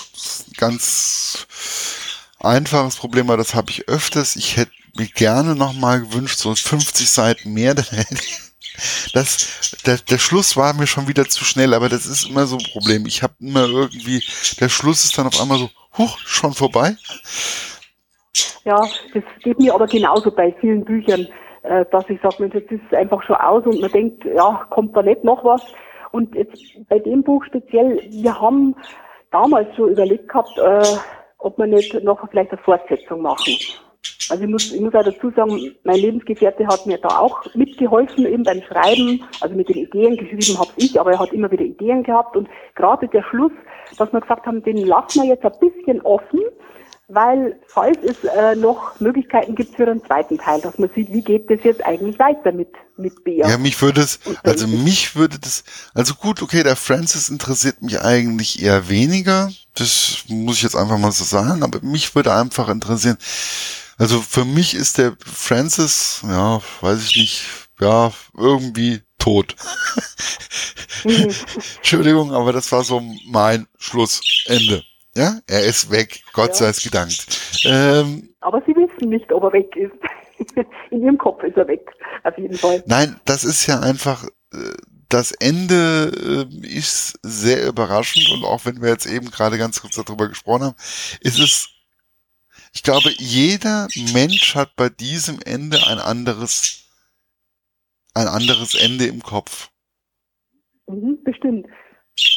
ganz 0.58 1.48
einfaches 2.40 2.98
Problem, 2.98 3.30
aber 3.30 3.38
das 3.38 3.56
habe 3.56 3.72
ich 3.72 3.88
öfters. 3.88 4.36
Ich 4.36 4.58
hätte 4.58 4.72
mir 4.96 5.08
gerne 5.08 5.56
nochmal 5.56 6.02
gewünscht, 6.02 6.38
so 6.38 6.54
50 6.54 7.10
Seiten 7.10 7.54
mehr, 7.54 7.74
dann 7.76 7.86
hätte 7.86 8.16
ich 8.16 8.46
das, 9.14 9.82
der, 9.86 9.98
der 9.98 10.18
Schluss 10.18 10.58
war 10.58 10.74
mir 10.74 10.88
schon 10.88 11.08
wieder 11.08 11.26
zu 11.26 11.46
schnell, 11.46 11.74
aber 11.74 11.90
das 11.90 12.06
ist 12.06 12.30
immer 12.30 12.46
so 12.46 12.58
ein 12.58 12.66
Problem. 12.72 13.06
Ich 13.06 13.24
habe 13.24 13.34
immer 13.40 13.66
irgendwie, 13.68 14.22
der 14.60 14.70
Schluss 14.70 15.06
ist 15.06 15.18
dann 15.18 15.28
auf 15.28 15.40
einmal 15.40 15.58
so, 15.58 15.70
huch, 15.98 16.18
schon 16.20 16.54
vorbei. 16.54 16.98
Ja, 18.66 18.82
das 19.14 19.24
geht 19.42 19.60
mir 19.60 19.74
aber 19.74 19.88
genauso 19.88 20.32
bei 20.32 20.54
vielen 20.60 20.84
Büchern, 20.84 21.28
dass 21.92 22.10
ich 22.10 22.20
sage, 22.22 22.50
jetzt 22.54 22.72
ist 22.72 22.82
es 22.90 22.98
einfach 22.98 23.22
schon 23.24 23.36
aus 23.36 23.66
und 23.66 23.82
man 23.82 23.92
denkt, 23.92 24.26
ja, 24.26 24.66
kommt 24.70 24.96
da 24.96 25.02
nicht 25.02 25.24
noch 25.24 25.44
was. 25.44 25.62
Und 26.12 26.34
jetzt 26.36 26.62
bei 26.88 27.00
dem 27.00 27.24
Buch 27.24 27.44
speziell, 27.46 28.02
wir 28.10 28.40
haben 28.40 28.76
damals 29.32 29.76
schon 29.76 29.90
überlegt 29.90 30.30
gehabt, 30.30 30.58
äh, 30.58 30.82
ob 31.40 31.58
wir 31.58 31.68
nicht 31.68 32.04
noch 32.04 32.28
vielleicht 32.30 32.52
eine 32.52 32.62
Fortsetzung 32.62 33.22
machen. 33.22 33.54
Also 34.30 34.44
ich 34.44 34.50
muss, 34.50 34.72
ich 34.72 34.82
muss 34.82 34.96
auch 34.96 35.04
dazu 35.04 35.30
sagen, 35.32 35.76
mein 35.84 35.98
Lebensgefährte 35.98 36.66
hat 36.68 36.86
mir 36.86 36.98
da 36.98 37.20
auch 37.20 37.44
mitgeholfen, 37.54 38.26
eben 38.26 38.44
beim 38.44 38.62
Schreiben, 38.64 39.24
also 39.42 39.56
mit 39.56 39.70
den 39.70 39.78
Ideen 39.78 40.18
geschrieben 40.18 40.58
habe 40.58 40.72
ich, 40.78 41.00
aber 41.00 41.12
er 41.12 41.20
hat 41.20 41.34
immer 41.34 41.52
wieder 41.52 41.64
Ideen 41.64 42.04
gehabt 42.04 42.36
und 42.36 42.48
gerade 42.76 43.08
der 43.08 43.24
Schluss, 43.24 43.52
dass 43.98 44.12
wir 44.14 44.22
gesagt 44.22 44.46
haben, 44.46 44.64
den 44.64 44.78
lassen 44.78 45.22
wir 45.22 45.30
jetzt 45.30 45.46
ein 45.46 45.52
bisschen 45.60 46.02
offen, 46.02 46.42
weil 47.08 47.60
falls 47.68 47.98
es 48.04 48.24
äh, 48.24 48.56
noch 48.56 49.00
Möglichkeiten 49.00 49.56
gibt 49.56 49.76
für 49.76 49.88
einen 49.88 50.04
zweiten 50.04 50.38
Teil, 50.38 50.62
dass 50.62 50.78
man 50.80 50.90
sieht, 50.96 51.12
wie 51.12 51.22
geht 51.22 51.50
das 51.50 51.60
jetzt 51.64 51.86
eigentlich 51.86 52.18
weiter 52.20 52.52
mit 52.52 52.70
mit 52.98 53.24
Bea. 53.24 53.50
Ja, 53.50 53.58
mich 53.58 53.82
würde 53.82 54.02
es, 54.02 54.20
also 54.44 54.68
mich 54.68 55.16
würde 55.16 55.38
das, 55.38 55.64
also 55.94 56.14
gut, 56.16 56.42
okay, 56.42 56.64
der 56.64 56.76
Francis 56.76 57.30
interessiert 57.30 57.82
mich 57.82 58.00
eigentlich 58.02 58.62
eher 58.62 58.90
weniger, 58.90 59.52
das 59.74 60.24
muss 60.30 60.58
ich 60.58 60.64
jetzt 60.64 60.76
einfach 60.76 60.98
mal 60.98 61.12
so 61.12 61.24
sagen, 61.24 61.64
aber 61.64 61.82
mich 61.82 62.16
würde 62.16 62.34
einfach 62.34 62.70
interessieren, 62.70 63.18
also 63.98 64.22
für 64.22 64.46
mich 64.46 64.76
ist 64.76 64.98
der 64.98 65.16
Francis, 65.20 66.22
ja, 66.24 66.62
weiß 66.82 67.04
ich 67.04 67.16
nicht, 67.18 67.44
ja, 67.80 68.12
irgendwie 68.38 69.02
tot. 69.20 69.56
Mhm. 71.04 71.34
Entschuldigung, 71.78 72.34
aber 72.34 72.54
das 72.54 72.72
war 72.72 72.84
so 72.84 73.02
mein 73.28 73.68
Schlussende. 73.78 74.84
Ja, 75.16 75.40
er 75.48 75.66
ist 75.66 75.92
weg, 75.92 76.22
Gott 76.34 76.50
ja. 76.50 76.54
sei 76.56 76.68
es 76.68 76.82
gedankt. 76.82 77.26
Ähm, 77.66 78.30
aber 78.42 78.62
Sie 78.66 78.76
wissen 78.76 79.10
nicht, 79.10 79.32
ob 79.32 79.44
er 79.44 79.54
weg 79.54 79.76
ist. 79.76 79.94
In 80.92 81.04
Ihrem 81.04 81.18
Kopf 81.18 81.42
ist 81.44 81.56
er 81.56 81.68
weg, 81.68 81.90
auf 82.24 82.38
jeden 82.38 82.58
Fall. 82.58 82.84
Nein, 82.86 83.20
das 83.26 83.44
ist 83.46 83.66
ja 83.68 83.80
einfach, 83.80 84.26
äh, 84.54 84.74
das 85.08 85.32
Ende 85.32 86.48
äh, 86.52 86.68
ist 86.68 87.18
sehr 87.22 87.68
überraschend 87.68 88.30
und 88.32 88.44
auch 88.44 88.66
wenn 88.66 88.82
wir 88.82 88.90
jetzt 88.90 89.06
eben 89.06 89.32
gerade 89.32 89.58
ganz 89.58 89.82
kurz 89.82 89.96
darüber 89.96 90.28
gesprochen 90.28 90.64
haben, 90.64 90.76
ist 91.22 91.40
es 91.40 91.70
ich 92.76 92.84
glaube, 92.84 93.10
jeder 93.18 93.88
Mensch 94.14 94.54
hat 94.54 94.76
bei 94.76 94.90
diesem 94.90 95.40
Ende 95.46 95.78
ein 95.88 95.98
anderes, 95.98 96.90
ein 98.14 98.28
anderes 98.28 98.76
Ende 98.76 99.06
im 99.06 99.24
Kopf. 99.24 99.72
Mhm, 100.88 101.24
bestimmt. 101.24 101.68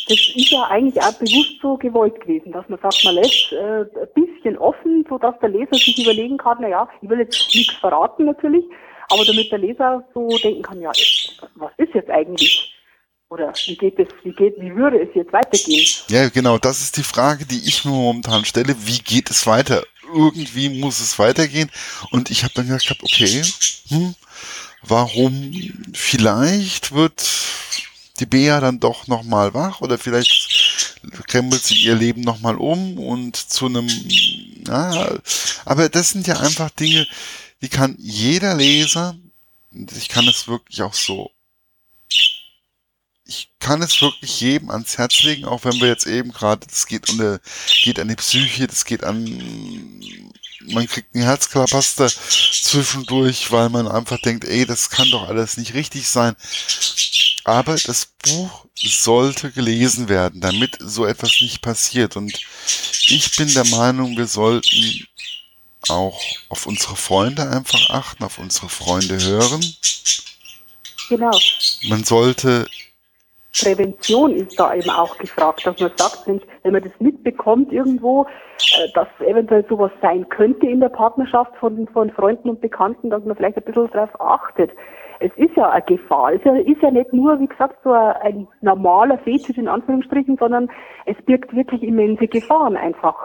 Das 0.08 0.18
ist 0.34 0.50
ja 0.50 0.64
eigentlich 0.64 1.02
auch 1.02 1.12
bewusst 1.14 1.60
so 1.62 1.76
gewollt 1.76 2.20
gewesen, 2.20 2.52
dass 2.52 2.68
man 2.68 2.80
sagt, 2.80 3.04
man 3.04 3.14
lässt 3.14 3.52
äh, 3.52 3.82
ein 3.82 4.08
bisschen 4.14 4.58
offen, 4.58 5.04
so 5.08 5.18
dass 5.18 5.38
der 5.40 5.50
Leser 5.50 5.74
sich 5.74 5.98
überlegen 5.98 6.36
kann, 6.36 6.58
na 6.60 6.68
ja, 6.68 6.88
ich 7.00 7.08
will 7.08 7.20
jetzt 7.20 7.54
nichts 7.54 7.74
verraten 7.74 8.24
natürlich, 8.24 8.64
aber 9.10 9.24
damit 9.24 9.52
der 9.52 9.58
Leser 9.58 10.04
so 10.14 10.28
denken 10.38 10.62
kann, 10.62 10.80
ja, 10.80 10.90
was 11.54 11.72
ist 11.76 11.94
jetzt 11.94 12.10
eigentlich? 12.10 12.74
Oder 13.30 13.52
wie 13.66 13.76
geht 13.76 13.98
es, 13.98 14.08
wie 14.24 14.32
geht, 14.32 14.58
wie 14.58 14.74
würde 14.74 15.02
es 15.02 15.14
jetzt 15.14 15.32
weitergehen? 15.32 15.86
Ja, 16.08 16.28
genau, 16.30 16.56
das 16.58 16.80
ist 16.80 16.96
die 16.96 17.02
Frage, 17.02 17.44
die 17.44 17.68
ich 17.68 17.84
mir 17.84 17.92
momentan 17.92 18.44
stelle. 18.46 18.74
Wie 18.86 18.98
geht 18.98 19.30
es 19.30 19.46
weiter? 19.46 19.84
irgendwie 20.14 20.68
muss 20.68 21.00
es 21.00 21.18
weitergehen. 21.18 21.70
Und 22.10 22.30
ich 22.30 22.44
habe 22.44 22.54
dann 22.54 22.66
gedacht, 22.66 22.96
okay, 23.02 23.42
hm, 23.88 24.14
warum 24.82 25.52
vielleicht 25.92 26.92
wird 26.92 27.22
die 28.20 28.26
Bea 28.26 28.60
dann 28.60 28.80
doch 28.80 29.06
nochmal 29.06 29.54
wach 29.54 29.80
oder 29.80 29.98
vielleicht 29.98 30.96
krempelt 31.26 31.64
sie 31.64 31.82
ihr 31.82 31.94
Leben 31.94 32.22
nochmal 32.22 32.56
um 32.56 32.98
und 32.98 33.36
zu 33.36 33.66
einem, 33.66 33.88
ja, 34.66 35.18
aber 35.64 35.88
das 35.88 36.10
sind 36.10 36.26
ja 36.26 36.40
einfach 36.40 36.70
Dinge, 36.70 37.06
die 37.62 37.68
kann 37.68 37.96
jeder 37.98 38.54
Leser, 38.54 39.16
ich 39.96 40.08
kann 40.08 40.26
es 40.26 40.48
wirklich 40.48 40.82
auch 40.82 40.94
so 40.94 41.30
ich 43.28 43.50
kann 43.60 43.82
es 43.82 44.00
wirklich 44.00 44.40
jedem 44.40 44.70
ans 44.70 44.96
Herz 44.96 45.22
legen, 45.22 45.44
auch 45.44 45.64
wenn 45.64 45.78
wir 45.80 45.88
jetzt 45.88 46.06
eben 46.06 46.32
gerade, 46.32 46.66
das 46.66 46.86
geht 46.86 47.10
um 47.10 47.20
eine, 47.20 47.40
geht 47.82 48.00
an 48.00 48.08
die 48.08 48.16
Psyche, 48.16 48.66
das 48.66 48.86
geht 48.86 49.04
an, 49.04 49.22
man 50.70 50.86
kriegt 50.88 51.14
einen 51.14 51.24
Herzklabaster 51.24 52.08
zwischendurch, 52.08 53.52
weil 53.52 53.68
man 53.68 53.86
einfach 53.86 54.18
denkt, 54.18 54.44
ey, 54.44 54.64
das 54.64 54.88
kann 54.88 55.10
doch 55.10 55.28
alles 55.28 55.58
nicht 55.58 55.74
richtig 55.74 56.08
sein. 56.08 56.36
Aber 57.48 57.76
das 57.76 58.12
Buch 58.22 58.66
sollte 58.74 59.50
gelesen 59.50 60.10
werden, 60.10 60.42
damit 60.42 60.76
so 60.80 61.06
etwas 61.06 61.40
nicht 61.40 61.62
passiert. 61.62 62.14
Und 62.14 62.38
ich 63.08 63.34
bin 63.38 63.48
der 63.54 63.64
Meinung, 63.64 64.18
wir 64.18 64.26
sollten 64.26 65.06
auch 65.88 66.20
auf 66.50 66.66
unsere 66.66 66.94
Freunde 66.94 67.48
einfach 67.48 67.88
achten, 67.88 68.22
auf 68.22 68.38
unsere 68.38 68.68
Freunde 68.68 69.16
hören. 69.24 69.64
Genau. 71.08 71.30
Man 71.88 72.04
sollte 72.04 72.66
Prävention 73.58 74.36
ist 74.36 74.60
da 74.60 74.74
eben 74.74 74.90
auch 74.90 75.16
gefragt, 75.16 75.64
dass 75.64 75.80
man 75.80 75.90
sagt, 75.96 76.26
wenn 76.26 76.72
man 76.72 76.82
das 76.82 76.92
mitbekommt 77.00 77.72
irgendwo, 77.72 78.26
äh, 78.76 78.92
dass 78.92 79.08
eventuell 79.20 79.64
sowas 79.70 79.90
sein 80.02 80.28
könnte 80.28 80.66
in 80.66 80.80
der 80.80 80.90
Partnerschaft 80.90 81.56
von, 81.56 81.88
von 81.88 82.10
Freunden 82.10 82.50
und 82.50 82.60
Bekannten, 82.60 83.08
dass 83.08 83.24
man 83.24 83.34
vielleicht 83.36 83.56
ein 83.56 83.64
bisschen 83.64 83.90
darauf 83.90 84.20
achtet. 84.20 84.70
Es 85.20 85.32
ist 85.36 85.56
ja 85.56 85.70
eine 85.70 85.84
Gefahr. 85.84 86.32
Es 86.32 86.40
ist 86.66 86.82
ja 86.82 86.90
nicht 86.90 87.12
nur, 87.12 87.40
wie 87.40 87.46
gesagt, 87.46 87.78
so 87.82 87.92
ein, 87.92 88.46
normaler 88.60 89.18
Fetisch 89.18 89.56
in 89.56 89.68
Anführungsstrichen, 89.68 90.36
sondern 90.38 90.70
es 91.06 91.16
birgt 91.24 91.54
wirklich 91.54 91.82
immense 91.82 92.28
Gefahren 92.28 92.76
einfach. 92.76 93.16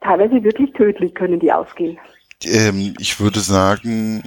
Teilweise 0.00 0.42
wirklich 0.44 0.72
tödlich 0.72 1.14
können 1.14 1.40
die 1.40 1.52
ausgehen. 1.52 1.98
Ähm, 2.44 2.94
ich 2.98 3.18
würde 3.18 3.40
sagen, 3.40 4.22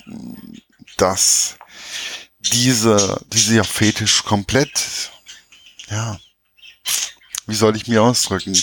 dass 0.97 1.57
dieser, 2.39 3.21
dieser 3.31 3.63
Fetisch 3.63 4.23
komplett, 4.23 5.11
ja, 5.89 6.17
wie 7.47 7.55
soll 7.55 7.75
ich 7.75 7.87
mich 7.87 7.99
ausdrücken, 7.99 8.53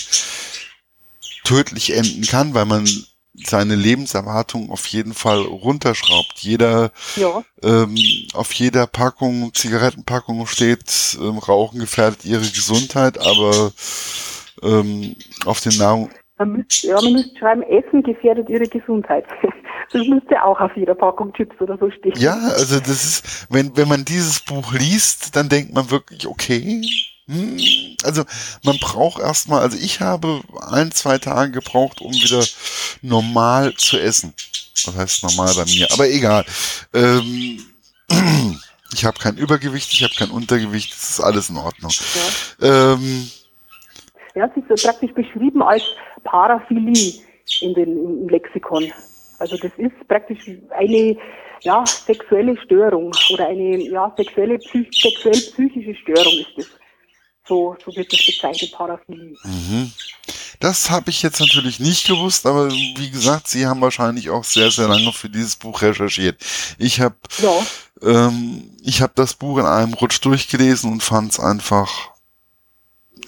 tödlich 1.43 1.95
enden 1.95 2.23
kann, 2.23 2.53
weil 2.53 2.65
man 2.65 2.85
seine 3.45 3.75
Lebenserwartung 3.75 4.71
auf 4.71 4.85
jeden 4.87 5.13
Fall 5.13 5.41
runterschraubt. 5.41 6.39
Jeder 6.39 6.91
ja. 7.15 7.43
ähm, 7.63 7.95
auf 8.33 8.51
jeder 8.53 8.87
Packung, 8.87 9.53
Zigarettenpackung 9.53 10.45
steht, 10.47 11.17
ähm, 11.21 11.37
Rauchen 11.37 11.79
gefährdet 11.79 12.25
ihre 12.25 12.41
Gesundheit, 12.41 13.19
aber 13.19 13.71
ähm, 14.63 15.15
auf 15.45 15.61
den 15.61 15.77
Nahrung. 15.77 16.09
Man 16.37 16.51
müsste, 16.51 16.87
ja, 16.87 17.01
man 17.01 17.13
müsste 17.13 17.37
schreiben, 17.37 17.63
Essen 17.63 18.03
gefährdet 18.03 18.49
ihre 18.49 18.67
Gesundheit. 18.67 19.25
Das 19.93 20.05
müsste 20.05 20.43
auch 20.43 20.59
auf 20.59 20.75
jeder 20.75 20.95
Packung 20.95 21.31
Chips 21.31 21.61
oder 21.61 21.77
so 21.77 21.89
stehen. 21.89 22.11
Ja, 22.17 22.33
also 22.33 22.77
das 22.77 23.05
ist, 23.05 23.47
wenn, 23.49 23.77
wenn 23.77 23.87
man 23.87 24.03
dieses 24.03 24.41
Buch 24.41 24.73
liest, 24.73 25.33
dann 25.37 25.47
denkt 25.47 25.73
man 25.73 25.89
wirklich, 25.89 26.27
okay, 26.27 26.81
hm, 27.27 27.57
also 28.03 28.23
man 28.63 28.77
braucht 28.79 29.21
erstmal, 29.21 29.61
also 29.61 29.77
ich 29.77 29.99
habe 29.99 30.41
ein, 30.69 30.91
zwei 30.91 31.17
Tage 31.17 31.51
gebraucht, 31.51 32.01
um 32.01 32.11
wieder 32.11 32.43
normal 33.01 33.73
zu 33.75 33.97
essen. 33.99 34.33
Was 34.85 34.95
heißt 34.95 35.23
normal 35.23 35.53
bei 35.55 35.65
mir? 35.65 35.87
Aber 35.91 36.07
egal. 36.09 36.45
Ähm, 36.93 37.65
ich 38.93 39.05
habe 39.05 39.19
kein 39.19 39.37
Übergewicht, 39.37 39.91
ich 39.91 40.03
habe 40.03 40.13
kein 40.15 40.31
Untergewicht, 40.31 40.91
das 40.93 41.11
ist 41.11 41.19
alles 41.19 41.49
in 41.49 41.57
Ordnung. 41.57 41.91
Ja, 42.59 42.93
ähm, 42.93 43.31
ja 44.35 44.45
es 44.45 44.57
ist 44.57 44.67
so 44.69 44.87
praktisch 44.87 45.13
beschrieben 45.13 45.61
als 45.61 45.83
Paraphilie 46.23 47.13
in 47.61 47.73
den, 47.73 48.21
im 48.23 48.29
Lexikon. 48.29 48.91
Also 49.39 49.57
das 49.57 49.71
ist 49.77 50.07
praktisch 50.07 50.49
eine 50.71 51.17
ja, 51.61 51.85
sexuelle 51.85 52.57
Störung 52.61 53.13
oder 53.33 53.47
eine 53.47 53.77
ja, 53.89 54.13
sexuelle, 54.15 54.57
psych 54.59 54.89
sexuell 54.91 55.33
psychische 55.33 55.95
Störung 55.95 56.33
ist 56.39 56.57
es. 56.57 56.69
So, 57.47 57.75
so 57.83 57.95
wird 57.95 58.11
das 58.11 58.25
bezeichnet, 58.25 58.71
Paraphilie. 58.73 59.35
Mhm. 59.43 59.91
Das 60.59 60.89
habe 60.89 61.09
ich 61.09 61.21
jetzt 61.21 61.39
natürlich 61.39 61.79
nicht 61.79 62.07
gewusst, 62.07 62.45
aber 62.45 62.69
wie 62.69 63.11
gesagt, 63.11 63.47
Sie 63.47 63.67
haben 63.67 63.81
wahrscheinlich 63.81 64.29
auch 64.29 64.43
sehr, 64.43 64.71
sehr 64.71 64.87
lange 64.87 65.13
für 65.13 65.29
dieses 65.29 65.55
Buch 65.55 65.81
recherchiert. 65.81 66.43
Ich 66.79 66.99
habe 66.99 67.15
ja. 67.37 67.51
ähm, 68.01 68.75
ich 68.81 69.01
habe 69.01 69.13
das 69.15 69.35
Buch 69.35 69.59
in 69.59 69.65
einem 69.65 69.93
Rutsch 69.93 70.19
durchgelesen 70.23 70.91
und 70.91 71.03
fand 71.03 71.33
es 71.33 71.39
einfach, 71.39 72.11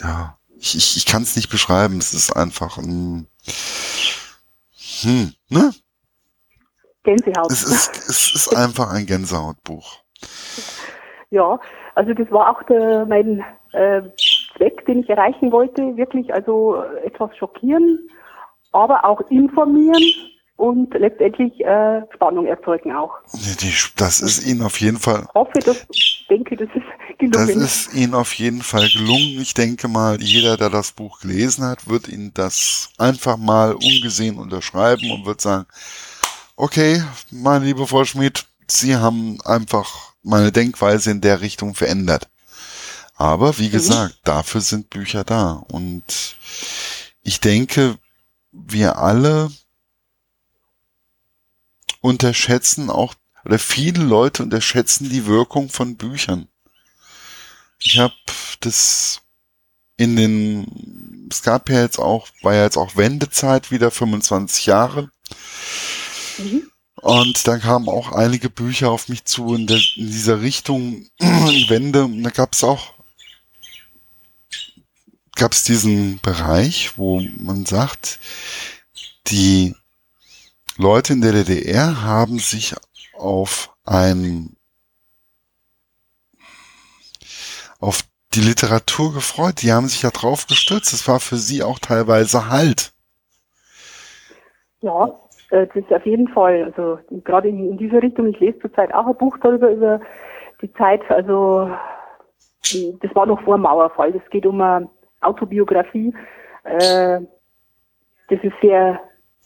ja, 0.02 0.38
ich, 0.58 0.76
ich, 0.76 0.98
ich 0.98 1.06
kann 1.06 1.24
es 1.24 1.36
nicht 1.36 1.50
beschreiben. 1.50 2.00
Es 2.00 2.14
ist 2.14 2.36
einfach 2.36 2.78
ein, 2.78 3.28
hm, 5.02 5.34
ne? 5.50 5.74
Gänsehaut. 7.04 7.52
Es 7.52 7.64
ist, 7.64 8.10
es 8.10 8.36
ist 8.36 8.56
einfach 8.56 8.90
ein 8.92 9.06
Gänsehautbuch. 9.06 10.00
Ja, 11.30 11.60
also 11.96 12.14
das 12.14 12.30
war 12.32 12.50
auch 12.50 12.64
der, 12.64 13.06
mein 13.06 13.44
äh, 13.74 14.02
Zweck, 14.56 14.86
den 14.86 15.00
ich 15.00 15.10
erreichen 15.10 15.52
wollte, 15.52 15.97
wirklich 15.97 16.34
also 16.34 16.82
etwas 17.04 17.36
schockieren, 17.38 18.10
aber 18.72 19.06
auch 19.06 19.22
informieren 19.30 20.04
und 20.60 20.93
letztendlich 20.93 21.60
äh, 21.62 22.02
Spannung 22.14 22.45
erzeugen 22.45 22.91
auch. 22.91 23.14
Das 23.95 24.22
ist 24.22 24.45
Ihnen 24.45 24.62
auf 24.62 24.80
jeden 24.82 24.97
Fall. 24.97 25.24
Ich 25.28 25.34
hoffe, 25.34 25.60
dass, 25.60 25.88
denke, 26.30 26.58
das 26.58 26.68
ist 26.76 27.18
gelungen. 27.18 27.47
Das 27.47 27.50
ist 27.56 27.93
Ihnen 27.95 28.14
auf 28.14 28.34
jeden 28.34 28.62
Fall 28.62 28.88
gelungen. 28.89 29.39
Ich 29.41 29.54
denke 29.54 29.88
mal, 29.88 30.22
jeder, 30.22 30.58
der 30.58 30.70
das 30.70 30.91
Buch 30.91 31.22
gelesen 31.22 31.66
hat, 31.66 31.88
wird 31.88 32.10
Ihnen 32.10 32.34
das 32.34 32.89
einfach 32.97 33.38
mal 33.38 33.74
ungesehen 33.74 34.38
unterschreiben 34.38 35.10
und 35.12 35.26
wird 35.26 35.39
sagen, 35.39 35.66
okay, 36.58 37.02
meine 37.32 37.66
liebe 37.66 37.88
Frau 37.88 38.04
Schmidt, 38.04 38.45
Sie 38.68 38.95
haben 38.95 39.39
einfach 39.45 40.14
meine 40.24 40.52
Denkweise 40.52 41.12
in 41.12 41.22
der 41.22 41.39
Richtung 41.39 41.74
verändert. 41.74 42.28
Aber 43.20 43.58
wie 43.58 43.68
mhm. 43.68 43.72
gesagt, 43.72 44.18
dafür 44.24 44.62
sind 44.62 44.90
Bücher 44.90 45.26
da. 45.26 45.52
Und 45.68 46.38
ich 47.22 47.42
denke, 47.42 47.98
wir 48.54 48.98
alle 48.98 49.52
unterschätzen 52.00 52.90
auch, 52.90 53.14
oder 53.44 53.60
viele 53.60 54.04
Leute 54.04 54.42
unterschätzen 54.42 55.10
die 55.10 55.26
Wirkung 55.26 55.68
von 55.70 55.98
Büchern. 55.98 56.48
Ich 57.80 58.00
habe 58.00 58.14
das 58.62 59.20
in 59.98 60.16
den, 60.16 61.28
es 61.30 61.42
gab 61.42 61.70
ja 61.70 61.82
jetzt 61.82 62.00
auch, 62.00 62.30
war 62.42 62.56
ja 62.56 62.64
jetzt 62.64 62.78
auch 62.78 62.96
Wendezeit 62.96 63.70
wieder 63.70 63.92
25 63.92 64.66
Jahre. 64.66 65.12
Mhm. 66.38 66.72
Und 66.96 67.48
dann 67.48 67.60
kamen 67.60 67.90
auch 67.90 68.14
einige 68.14 68.50
Bücher 68.50 68.92
auf 68.92 69.10
mich 69.10 69.26
zu 69.26 69.56
in, 69.56 69.68
der, 69.68 69.82
in 69.98 70.08
dieser 70.08 70.42
Richtung 70.42 71.10
Wende. 71.20 72.06
Und 72.06 72.24
da 72.24 72.30
gab 72.30 72.54
es 72.54 72.64
auch 72.64 72.99
gab 75.40 75.54
es 75.54 75.64
diesen 75.64 76.20
Bereich, 76.22 76.98
wo 76.98 77.22
man 77.38 77.66
sagt, 77.66 78.20
die 79.28 79.76
Leute 80.78 81.14
in 81.14 81.22
der 81.22 81.32
DDR 81.32 82.04
haben 82.04 82.40
sich 82.40 82.76
auf 83.18 83.74
ein 83.86 84.56
auf 87.80 88.04
die 88.34 88.42
Literatur 88.42 89.14
gefreut. 89.14 89.62
Die 89.62 89.72
haben 89.72 89.88
sich 89.88 90.04
ja 90.04 90.12
drauf 90.12 90.46
gestürzt. 90.48 90.94
Das 90.94 91.08
war 91.08 91.20
für 91.20 91.38
sie 91.38 91.64
auch 91.64 91.80
teilweise 91.80 92.50
Halt. 92.50 92.92
Ja, 94.82 95.20
äh, 95.52 95.68
das 95.68 95.76
ist 95.76 95.94
auf 95.94 96.06
jeden 96.06 96.28
Fall. 96.28 96.66
Also 96.66 97.00
gerade 97.24 97.48
in, 97.48 97.72
in 97.72 97.78
dieser 97.78 98.02
Richtung. 98.02 98.28
Ich 98.28 98.40
lese 98.40 98.60
zurzeit 98.60 98.94
auch 98.94 99.08
ein 99.08 99.18
Buch 99.18 99.38
darüber 99.42 99.72
über 99.72 100.02
die 100.62 100.72
Zeit. 100.74 101.02
Also 101.10 101.72
das 103.02 103.16
war 103.16 103.26
noch 103.26 103.42
vor 103.44 103.58
dem 103.58 103.64
Mauerfall. 103.64 104.12
Das 104.12 104.30
geht 104.30 104.46
um 104.46 104.62
eine 104.62 104.90
Autobiografie. 105.22 106.14
Äh, 106.64 107.22
das 108.30 108.40
ist 108.44 108.54
sehr, 108.62 109.00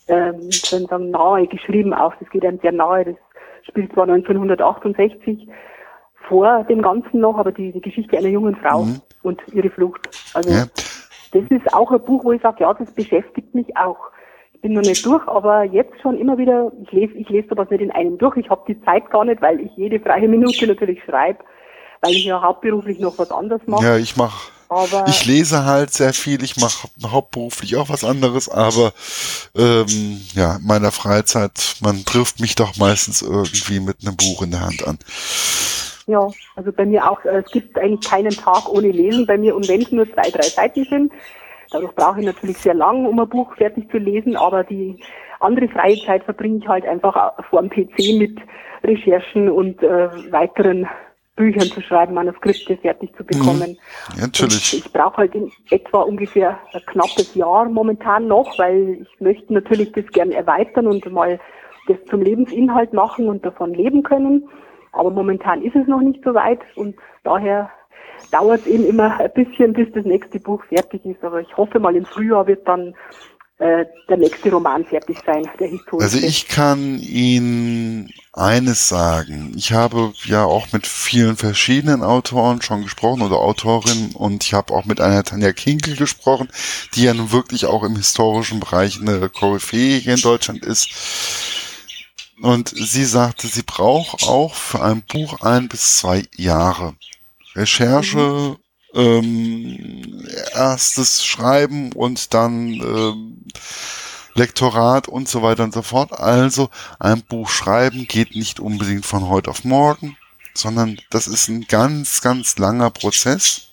ähm, 0.07 0.51
sagen, 0.51 1.09
nahe 1.11 1.47
geschrieben 1.47 1.93
auch. 1.93 2.13
Das 2.19 2.29
geht 2.29 2.45
einem 2.45 2.59
sehr 2.59 2.71
nahe. 2.71 3.05
Das 3.05 3.15
spielt 3.63 3.93
zwar 3.93 4.03
1968 4.03 5.47
vor 6.27 6.63
dem 6.65 6.81
Ganzen 6.81 7.19
noch, 7.19 7.37
aber 7.37 7.51
die, 7.51 7.71
die 7.71 7.81
Geschichte 7.81 8.17
einer 8.17 8.29
jungen 8.29 8.55
Frau 8.55 8.83
mhm. 8.83 9.01
und 9.23 9.41
ihre 9.51 9.69
Flucht. 9.69 10.09
Also 10.33 10.51
ja. 10.51 10.65
das 11.31 11.43
ist 11.49 11.73
auch 11.73 11.91
ein 11.91 12.03
Buch, 12.03 12.23
wo 12.23 12.31
ich 12.31 12.41
sage, 12.41 12.63
ja, 12.63 12.73
das 12.73 12.91
beschäftigt 12.93 13.53
mich 13.53 13.75
auch. 13.77 13.97
Ich 14.53 14.61
bin 14.61 14.73
noch 14.73 14.81
nicht 14.81 15.05
durch, 15.05 15.27
aber 15.27 15.63
jetzt 15.63 15.99
schon 16.01 16.17
immer 16.17 16.37
wieder, 16.37 16.71
ich 16.81 16.91
lese, 16.91 17.13
ich 17.15 17.27
lese 17.27 17.49
sowas 17.49 17.69
nicht 17.69 17.81
in 17.81 17.91
einem 17.91 18.17
durch. 18.17 18.37
Ich 18.37 18.49
habe 18.49 18.63
die 18.67 18.81
Zeit 18.83 19.09
gar 19.09 19.25
nicht, 19.25 19.41
weil 19.41 19.59
ich 19.59 19.71
jede 19.75 19.99
freie 19.99 20.27
Minute 20.27 20.67
natürlich 20.67 21.03
schreibe, 21.03 21.43
weil 22.01 22.11
ich 22.11 22.25
ja 22.25 22.41
hauptberuflich 22.41 22.99
noch 22.99 23.17
was 23.17 23.31
anderes 23.31 23.61
mache. 23.67 23.83
Ja, 23.83 23.97
ich 23.97 24.15
mache 24.15 24.52
aber 24.73 25.07
ich 25.07 25.25
lese 25.25 25.65
halt 25.65 25.91
sehr 25.91 26.13
viel, 26.13 26.43
ich 26.43 26.57
mache 26.57 26.87
hauptberuflich 27.05 27.75
auch 27.75 27.89
was 27.89 28.03
anderes, 28.03 28.49
aber 28.49 28.93
ähm, 29.55 30.21
ja, 30.33 30.57
in 30.57 30.65
meiner 30.65 30.91
Freizeit, 30.91 31.75
man 31.81 32.05
trifft 32.05 32.39
mich 32.39 32.55
doch 32.55 32.77
meistens 32.77 33.21
irgendwie 33.21 33.79
mit 33.79 33.97
einem 34.01 34.17
Buch 34.17 34.41
in 34.41 34.51
der 34.51 34.61
Hand 34.61 34.87
an. 34.87 34.99
Ja, 36.07 36.27
also 36.55 36.71
bei 36.71 36.85
mir 36.85 37.09
auch, 37.09 37.23
äh, 37.23 37.43
es 37.45 37.51
gibt 37.51 37.77
eigentlich 37.77 38.09
keinen 38.09 38.31
Tag 38.31 38.67
ohne 38.67 38.91
Lesen 38.91 39.25
bei 39.25 39.37
mir 39.37 39.55
und 39.55 39.67
wenn 39.67 39.81
es 39.81 39.91
nur 39.91 40.11
zwei, 40.11 40.29
drei 40.29 40.43
Seiten 40.43 40.85
sind, 40.85 41.13
dadurch 41.71 41.95
brauche 41.95 42.19
ich 42.19 42.25
natürlich 42.25 42.57
sehr 42.57 42.73
lang, 42.73 43.05
um 43.05 43.19
ein 43.19 43.29
Buch 43.29 43.55
fertig 43.55 43.89
zu 43.89 43.97
lesen, 43.97 44.35
aber 44.35 44.63
die 44.63 44.99
andere 45.39 45.67
freie 45.67 45.97
Zeit 46.05 46.23
verbringe 46.23 46.59
ich 46.59 46.67
halt 46.67 46.85
einfach 46.85 47.33
vor 47.49 47.61
dem 47.61 47.69
PC 47.69 48.17
mit 48.17 48.37
Recherchen 48.83 49.49
und 49.49 49.81
äh, 49.81 50.09
weiteren 50.31 50.87
Büchern 51.35 51.67
zu 51.67 51.81
schreiben, 51.81 52.13
Manuskripte 52.13 52.77
fertig 52.77 53.15
zu 53.15 53.23
bekommen. 53.23 53.71
Mhm. 53.71 54.15
Ja, 54.15 54.21
natürlich. 54.21 54.73
Und 54.73 54.85
ich 54.85 54.93
brauche 54.93 55.17
halt 55.17 55.35
in 55.35 55.51
etwa 55.71 56.01
ungefähr 56.01 56.59
ein 56.73 56.81
knappes 56.85 57.33
Jahr 57.33 57.65
momentan 57.65 58.27
noch, 58.27 58.57
weil 58.59 59.01
ich 59.01 59.21
möchte 59.21 59.51
natürlich 59.53 59.91
das 59.93 60.05
gerne 60.07 60.35
erweitern 60.35 60.87
und 60.87 61.11
mal 61.11 61.39
das 61.87 61.97
zum 62.09 62.21
Lebensinhalt 62.21 62.93
machen 62.93 63.27
und 63.27 63.43
davon 63.45 63.73
leben 63.73 64.03
können. 64.03 64.47
Aber 64.91 65.09
momentan 65.09 65.63
ist 65.63 65.75
es 65.75 65.87
noch 65.87 66.01
nicht 66.01 66.23
so 66.23 66.35
weit 66.35 66.59
und 66.75 66.95
daher 67.23 67.71
dauert 68.31 68.61
es 68.61 68.67
eben 68.67 68.85
immer 68.85 69.19
ein 69.19 69.31
bisschen, 69.33 69.73
bis 69.73 69.91
das 69.93 70.05
nächste 70.05 70.39
Buch 70.39 70.63
fertig 70.65 71.03
ist. 71.05 71.23
Aber 71.23 71.41
ich 71.41 71.57
hoffe 71.57 71.79
mal 71.79 71.95
im 71.95 72.05
Frühjahr 72.05 72.47
wird 72.47 72.67
dann 72.67 72.95
äh, 73.63 73.85
der 74.09 74.17
nächste 74.17 74.51
Roman 74.51 74.83
fertig 74.83 75.17
sein, 75.25 75.49
der 75.57 75.69
historische. 75.69 76.03
Also 76.03 76.17
ich 76.17 76.49
kann 76.49 76.99
Ihnen 76.99 78.11
eines 78.33 78.89
sagen. 78.89 79.53
Ich 79.55 79.71
habe 79.71 80.11
ja 80.25 80.43
auch 80.43 80.73
mit 80.73 80.85
vielen 80.85 81.37
verschiedenen 81.37 82.03
Autoren 82.03 82.61
schon 82.61 82.83
gesprochen 82.83 83.21
oder 83.21 83.37
Autorinnen 83.37 84.11
und 84.15 84.43
ich 84.43 84.53
habe 84.53 84.73
auch 84.73 84.83
mit 84.83 84.99
einer 84.99 85.23
Tanja 85.23 85.53
Kinkel 85.53 85.95
gesprochen, 85.95 86.49
die 86.93 87.03
ja 87.03 87.13
nun 87.13 87.31
wirklich 87.31 87.65
auch 87.65 87.83
im 87.83 87.95
historischen 87.95 88.59
Bereich 88.59 88.99
eine 88.99 89.29
Koryphäe 89.29 89.97
hier 89.97 90.15
in 90.15 90.21
Deutschland 90.21 90.65
ist. 90.65 90.89
Und 92.41 92.67
sie 92.67 93.05
sagte, 93.05 93.47
sie 93.47 93.63
braucht 93.63 94.23
auch 94.23 94.55
für 94.55 94.83
ein 94.83 95.03
Buch 95.03 95.39
ein 95.41 95.69
bis 95.69 95.99
zwei 95.99 96.23
Jahre. 96.35 96.95
Recherche, 97.55 98.17
mhm 98.17 98.62
ähm, 98.93 100.27
erstes 100.53 101.25
Schreiben 101.25 101.91
und 101.91 102.33
dann 102.33 102.73
ähm, 102.73 103.43
Lektorat 104.35 105.07
und 105.07 105.29
so 105.29 105.41
weiter 105.41 105.63
und 105.63 105.73
so 105.73 105.81
fort. 105.81 106.11
Also 106.19 106.69
ein 106.99 107.21
Buch 107.21 107.49
schreiben 107.49 108.07
geht 108.07 108.35
nicht 108.35 108.59
unbedingt 108.59 109.05
von 109.05 109.29
heute 109.29 109.49
auf 109.49 109.63
morgen, 109.63 110.17
sondern 110.53 110.99
das 111.09 111.27
ist 111.27 111.47
ein 111.47 111.67
ganz, 111.67 112.21
ganz 112.21 112.57
langer 112.57 112.89
Prozess. 112.89 113.69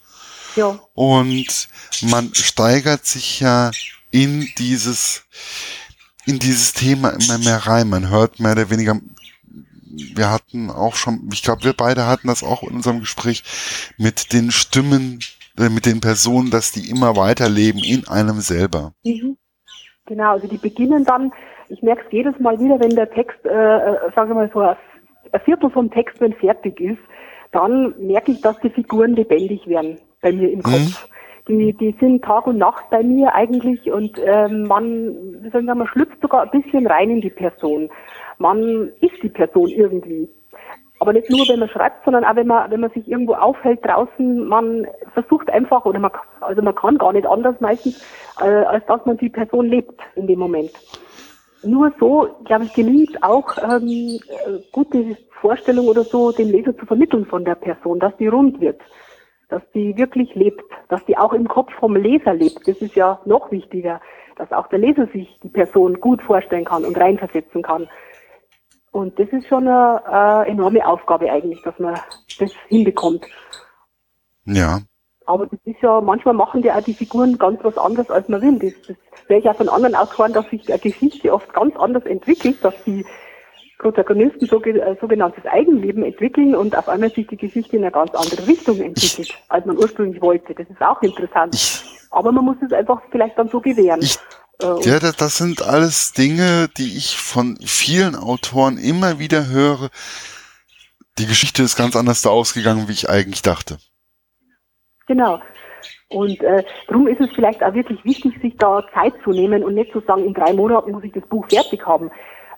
Ja. 0.57 0.79
Und 0.95 1.68
man 2.03 2.35
steigert 2.35 3.07
sich 3.07 3.41
ja 3.41 3.71
in 4.11 4.49
dieses, 4.59 5.23
in 6.27 6.39
dieses 6.39 6.73
Thema 6.73 7.11
immer 7.11 7.39
mehr 7.39 7.66
rein. 7.66 7.89
Man 7.89 8.09
hört 8.09 8.41
mehr 8.41 8.53
oder 8.53 8.71
weniger, 8.71 9.01
wir 10.14 10.30
hatten 10.30 10.70
auch 10.70 10.95
schon, 10.95 11.28
ich 11.32 11.43
glaube, 11.43 11.64
wir 11.64 11.72
beide 11.72 12.07
hatten 12.07 12.28
das 12.28 12.43
auch 12.43 12.62
in 12.62 12.76
unserem 12.76 13.01
Gespräch 13.01 13.43
mit 13.99 14.32
den 14.32 14.51
Stimmen, 14.51 15.20
äh, 15.59 15.68
mit 15.68 15.86
den 15.86 16.01
Personen, 16.01 16.51
dass 16.51 16.72
die 16.72 16.91
immer 16.91 17.16
weiterleben 17.16 17.82
in 17.82 18.07
einem 18.09 18.41
selber. 18.41 18.93
Mhm. 19.05 19.36
Genau, 20.07 20.32
also 20.32 20.49
die 20.49 20.59
beginnen 20.59 21.05
dann, 21.05 21.32
ich 21.68 21.82
merke 21.82 22.03
es 22.07 22.12
jedes 22.12 22.38
Mal 22.41 22.59
wieder, 22.59 22.80
wenn 22.80 22.97
der 22.97 23.11
Text, 23.11 23.38
äh, 23.45 23.49
äh 23.49 24.12
sagen 24.14 24.30
wir 24.30 24.34
mal 24.34 24.51
so, 24.53 24.61
ein 24.61 25.41
Viertel 25.45 25.70
vom 25.70 25.91
Text, 25.91 26.20
wenn 26.20 26.32
fertig 26.34 26.80
ist, 26.80 26.99
dann 27.53 27.95
merke 27.99 28.32
ich, 28.32 28.41
dass 28.41 28.59
die 28.61 28.70
Figuren 28.70 29.14
lebendig 29.14 29.66
werden 29.66 29.99
bei 30.20 30.32
mir 30.32 30.51
im 30.51 30.62
Kopf. 30.62 31.09
Mhm. 31.09 31.11
Die, 31.49 31.72
die 31.72 31.97
sind 31.99 32.22
Tag 32.22 32.47
und 32.47 32.59
Nacht 32.59 32.91
bei 32.91 33.03
mir 33.03 33.34
eigentlich 33.34 33.91
und 33.91 34.20
ähm, 34.24 34.64
man, 34.64 35.51
sagen, 35.53 35.66
man 35.66 35.86
schlüpft 35.88 36.20
sogar 36.20 36.43
ein 36.43 36.61
bisschen 36.61 36.86
rein 36.86 37.11
in 37.11 37.20
die 37.20 37.30
Person. 37.30 37.88
Man 38.41 38.91
ist 39.01 39.22
die 39.22 39.28
Person 39.28 39.68
irgendwie. 39.68 40.28
Aber 40.99 41.12
nicht 41.12 41.30
nur, 41.30 41.47
wenn 41.49 41.61
man 41.61 41.68
schreibt, 41.68 42.05
sondern 42.05 42.24
auch, 42.24 42.36
wenn 42.36 42.47
man, 42.47 42.70
wenn 42.70 42.80
man 42.80 42.91
sich 42.91 43.07
irgendwo 43.09 43.34
aufhält 43.34 43.84
draußen, 43.84 44.47
man 44.47 44.86
versucht 45.14 45.51
einfach, 45.51 45.84
oder 45.84 45.99
man, 45.99 46.11
also 46.41 46.61
man 46.62 46.74
kann 46.74 46.99
gar 46.99 47.12
nicht 47.12 47.26
anders 47.26 47.59
meistens, 47.61 48.03
äh, 48.41 48.45
als 48.45 48.84
dass 48.86 49.05
man 49.07 49.16
die 49.18 49.28
Person 49.28 49.66
lebt 49.66 50.01
in 50.16 50.26
dem 50.26 50.38
Moment. 50.38 50.72
Nur 51.62 51.93
so, 52.01 52.28
glaube 52.45 52.64
ich, 52.64 52.74
gelingt 52.74 53.22
auch 53.22 53.57
ähm, 53.59 53.88
äh, 53.88 54.59
gute 54.72 55.16
Vorstellung 55.41 55.86
oder 55.88 56.05
so 56.05 56.32
dem 56.32 56.51
Leser 56.51 56.76
zu 56.76 56.86
vermitteln 56.86 57.26
von 57.26 57.45
der 57.45 57.55
Person, 57.55 57.99
dass 58.01 58.16
die 58.16 58.28
rund 58.28 58.61
wird 58.61 58.80
dass 59.51 59.62
die 59.74 59.97
wirklich 59.97 60.34
lebt, 60.34 60.62
dass 60.88 61.05
die 61.07 61.18
auch 61.18 61.32
im 61.32 61.49
Kopf 61.49 61.72
vom 61.74 61.97
Leser 61.97 62.34
lebt. 62.34 62.66
Das 62.66 62.80
ist 62.80 62.95
ja 62.95 63.20
noch 63.24 63.51
wichtiger, 63.51 64.01
dass 64.36 64.53
auch 64.53 64.68
der 64.68 64.78
Leser 64.78 65.07
sich 65.09 65.38
die 65.43 65.49
Person 65.49 66.01
gut 66.01 66.22
vorstellen 66.22 66.64
kann 66.64 66.84
und 66.84 66.99
reinversetzen 66.99 67.62
kann. 67.62 67.88
Und 68.93 69.18
das 69.18 69.28
ist 69.28 69.47
schon 69.47 69.68
eine, 69.68 70.05
eine 70.07 70.47
enorme 70.47 70.86
Aufgabe 70.86 71.30
eigentlich, 71.30 71.62
dass 71.62 71.78
man 71.78 71.95
das 72.38 72.53
hinbekommt. 72.68 73.24
Ja. 74.45 74.80
Aber 75.26 75.47
das 75.47 75.61
ist 75.64 75.80
ja, 75.80 76.01
manchmal 76.01 76.34
machen 76.34 76.62
die 76.62 76.72
auch 76.72 76.82
die 76.82 76.95
Figuren 76.95 77.38
ganz 77.38 77.62
was 77.62 77.78
anderes, 77.78 78.11
als 78.11 78.28
man 78.28 78.43
will. 78.43 78.59
Das, 78.59 78.72
das 78.88 78.97
höre 79.28 79.38
ich 79.38 79.49
auch 79.49 79.57
von 79.57 79.68
anderen 79.68 79.95
Autoren, 79.95 80.32
dass 80.32 80.49
sich 80.51 80.68
eine 80.68 80.80
Geschichte 80.80 81.32
oft 81.32 81.53
ganz 81.53 81.76
anders 81.76 82.05
entwickelt, 82.05 82.64
dass 82.64 82.74
die 82.84 83.07
Protagonisten 83.78 84.47
so, 84.47 84.62
äh, 84.62 84.97
sogenanntes 85.01 85.47
Eigenleben 85.47 86.03
entwickeln 86.03 86.55
und 86.57 86.76
auf 86.76 86.88
einmal 86.88 87.11
sich 87.11 87.28
die 87.28 87.36
Geschichte 87.36 87.76
in 87.76 87.84
eine 87.84 87.93
ganz 87.93 88.12
andere 88.14 88.47
Richtung 88.47 88.80
entwickelt, 88.80 89.38
als 89.49 89.64
man 89.66 89.78
ursprünglich 89.78 90.20
wollte. 90.20 90.55
Das 90.55 90.68
ist 90.68 90.82
auch 90.82 91.01
interessant. 91.01 91.57
Aber 92.11 92.32
man 92.32 92.45
muss 92.45 92.57
es 92.66 92.72
einfach 92.72 93.01
vielleicht 93.11 93.38
dann 93.38 93.49
so 93.49 93.61
gewähren. 93.61 94.01
Ich, 94.03 94.18
ja, 94.63 94.99
das, 94.99 95.17
das 95.17 95.39
sind 95.39 95.63
alles 95.63 96.13
Dinge, 96.13 96.69
die 96.77 96.97
ich 96.97 97.17
von 97.17 97.59
vielen 97.65 98.15
Autoren 98.15 98.79
immer 98.79 99.19
wieder 99.19 99.49
höre. 99.49 99.91
Die 101.19 101.27
Geschichte 101.27 101.63
ist 101.63 101.77
ganz 101.77 101.97
anders 101.97 102.23
da 102.23 102.31
ausgegangen, 102.31 102.89
wie 102.89 102.93
ich 102.93 103.09
eigentlich 103.09 103.43
dachte. 103.43 103.79
Genau. 105.07 105.41
Und 106.09 106.41
äh, 106.43 106.65
darum 106.89 107.07
ist 107.07 107.21
es 107.21 107.31
vielleicht 107.35 107.63
auch 107.63 107.75
wirklich 107.75 108.05
wichtig, 108.05 108.35
sich 108.43 108.57
da 108.59 108.85
Zeit 108.95 109.15
zu 109.25 109.31
nehmen 109.31 109.63
und 109.63 109.75
nicht 109.75 109.93
zu 109.93 110.01
sagen, 110.01 110.25
in 110.25 110.35
drei 110.35 110.53
Monaten 110.53 110.93
muss 110.93 111.05
ich 111.05 111.13
das 111.13 111.27
Buch 111.27 111.47
fertig 111.49 111.87
haben 111.87 112.11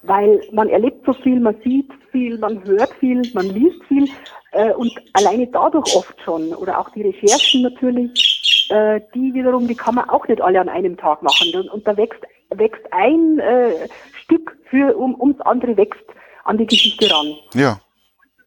weil 0.03 0.41
man 0.53 0.69
erlebt 0.69 1.05
so 1.07 1.13
viel, 1.13 1.41
man 1.41 1.57
sieht 1.63 1.91
viel, 2.11 2.39
man 2.39 2.63
hört 2.65 2.93
viel, 2.95 3.23
man 3.35 3.47
liest 3.47 3.83
viel 3.85 4.09
äh, 4.53 4.73
und 4.73 4.93
alleine 5.13 5.47
dadurch 5.47 5.95
oft 5.97 6.21
schon 6.23 6.53
oder 6.55 6.79
auch 6.79 6.91
die 6.91 7.03
Recherchen 7.03 7.63
natürlich, 7.63 8.42
äh, 8.73 9.01
die 9.15 9.35
wiederum, 9.35 9.69
die 9.69 9.75
kann 9.75 9.95
man 9.95 10.09
auch 10.09 10.27
nicht 10.29 10.41
alle 10.41 10.61
an 10.61 10.69
einem 10.69 10.97
Tag 10.97 11.23
machen 11.23 11.53
und, 11.55 11.69
und 11.69 11.87
da 11.87 11.97
wächst 11.97 12.23
wächst 12.51 12.83
ein 12.91 13.39
äh, 13.39 13.89
Stück 14.23 14.57
für 14.71 14.97
um 14.97 15.19
ums 15.21 15.41
andere 15.43 15.77
wächst 15.77 16.05
an 16.45 16.59
die 16.59 16.67
Geschichte 16.67 17.11
ran. 17.11 17.35
Ja. 17.55 17.81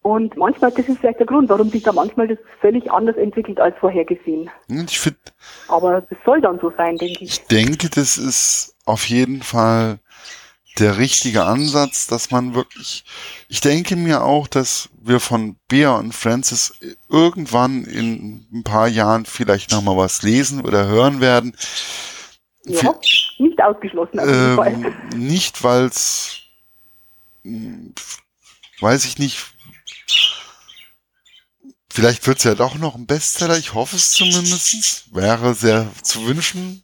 Und 0.02 0.38
manchmal, 0.38 0.72
das 0.72 0.88
ist 0.88 1.00
vielleicht 1.00 1.20
der 1.20 1.26
Grund, 1.26 1.50
warum 1.50 1.70
sich 1.70 1.82
da 1.82 1.92
manchmal 1.92 2.28
das 2.28 2.38
völlig 2.62 2.92
anders 2.92 3.16
entwickelt 3.18 3.60
als 3.60 3.76
vorhergesehen. 3.80 4.50
Ich 4.68 5.00
find, 5.00 5.18
Aber 5.68 6.02
das 6.02 6.18
soll 6.24 6.42
dann 6.42 6.60
so 6.60 6.72
sein, 6.78 6.98
denke 6.98 7.24
ich. 7.24 7.32
Ich 7.32 7.48
denke, 7.48 7.90
das 7.90 8.18
ist 8.18 8.76
auf 8.86 9.06
jeden 9.10 9.42
Fall 9.42 10.00
der 10.80 10.98
richtige 10.98 11.44
Ansatz, 11.46 12.08
dass 12.08 12.32
man 12.32 12.54
wirklich, 12.54 13.06
ich 13.48 13.62
denke 13.62 13.96
mir 13.96 14.24
auch, 14.24 14.48
dass 14.48 14.90
wir 15.02 15.20
von 15.20 15.58
Bea 15.68 15.96
und 15.96 16.14
Francis 16.14 16.78
irgendwann 17.10 17.86
in 17.86 18.48
ein 18.54 18.64
paar 18.64 18.88
Jahren 18.88 19.26
vielleicht 19.26 19.72
nochmal 19.72 19.98
was 19.98 20.22
lesen 20.22 20.62
oder 20.62 20.88
hören 20.88 21.22
werden. 21.22 21.56
Ja, 22.66 22.96
nicht 23.38 23.62
ausgeschlossen. 23.62 24.20
Ähm, 24.20 24.94
nicht, 25.16 25.64
weil 25.64 25.86
es, 25.86 26.40
hm, 27.44 27.94
weiß 28.82 29.06
ich 29.06 29.18
nicht, 29.18 29.46
vielleicht 31.90 32.28
wird 32.28 32.40
es 32.40 32.44
ja 32.44 32.56
doch 32.56 32.76
noch 32.76 32.96
ein 32.96 33.06
Bestseller, 33.06 33.58
ich 33.58 33.74
hoffe 33.74 33.96
es 33.96 34.12
zumindest, 34.12 35.14
wäre 35.14 35.54
sehr 35.54 35.90
zu 36.02 36.26
wünschen. 36.26 36.84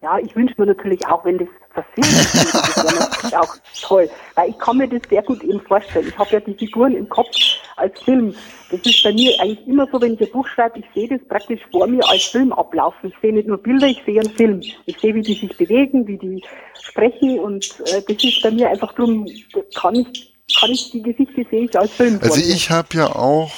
Ja, 0.00 0.18
ich 0.18 0.34
wünsche 0.36 0.54
mir 0.58 0.66
natürlich 0.66 1.04
auch, 1.06 1.24
wenn 1.24 1.38
das 1.38 1.48
wird, 1.76 2.08
das 3.22 3.32
wäre 3.32 3.40
auch 3.40 3.56
toll. 3.82 4.08
Weil 4.34 4.50
ich 4.50 4.58
kann 4.58 4.78
mir 4.78 4.88
das 4.88 5.02
sehr 5.08 5.22
gut 5.22 5.42
eben 5.42 5.60
vorstellen. 5.60 6.08
Ich 6.08 6.18
habe 6.18 6.30
ja 6.30 6.40
die 6.40 6.54
Figuren 6.54 6.94
im 6.94 7.08
Kopf 7.08 7.34
als 7.76 8.00
Film. 8.02 8.34
Das 8.70 8.80
ist 8.80 9.02
bei 9.02 9.12
mir 9.12 9.38
eigentlich 9.40 9.66
immer 9.66 9.86
so, 9.92 10.00
wenn 10.00 10.14
ich 10.14 10.20
ein 10.20 10.30
Buch 10.30 10.46
schreibe, 10.48 10.80
ich 10.80 10.86
sehe 10.94 11.08
das 11.08 11.26
praktisch 11.28 11.60
vor 11.70 11.86
mir 11.86 12.06
als 12.08 12.24
Film 12.24 12.52
ablaufen. 12.52 13.10
Ich 13.10 13.14
sehe 13.20 13.32
nicht 13.32 13.48
nur 13.48 13.58
Bilder, 13.58 13.86
ich 13.86 14.02
sehe 14.04 14.20
einen 14.20 14.34
Film. 14.34 14.62
Ich 14.86 14.98
sehe, 14.98 15.14
wie 15.14 15.22
die 15.22 15.34
sich 15.34 15.56
bewegen, 15.56 16.06
wie 16.06 16.18
die 16.18 16.42
sprechen 16.82 17.38
und 17.38 17.80
äh, 17.86 18.02
das 18.06 18.24
ist 18.24 18.42
bei 18.42 18.50
mir 18.50 18.68
einfach 18.70 18.94
drum, 18.94 19.26
kann 19.74 19.94
ich, 19.94 20.34
kann 20.58 20.70
ich 20.70 20.90
die 20.90 21.02
Geschichte 21.02 21.44
sehe 21.50 21.64
ich 21.64 21.78
als 21.78 21.92
Film. 21.92 22.18
Also 22.22 22.40
ich 22.40 22.70
habe 22.70 22.88
ja 22.96 23.14
auch 23.14 23.50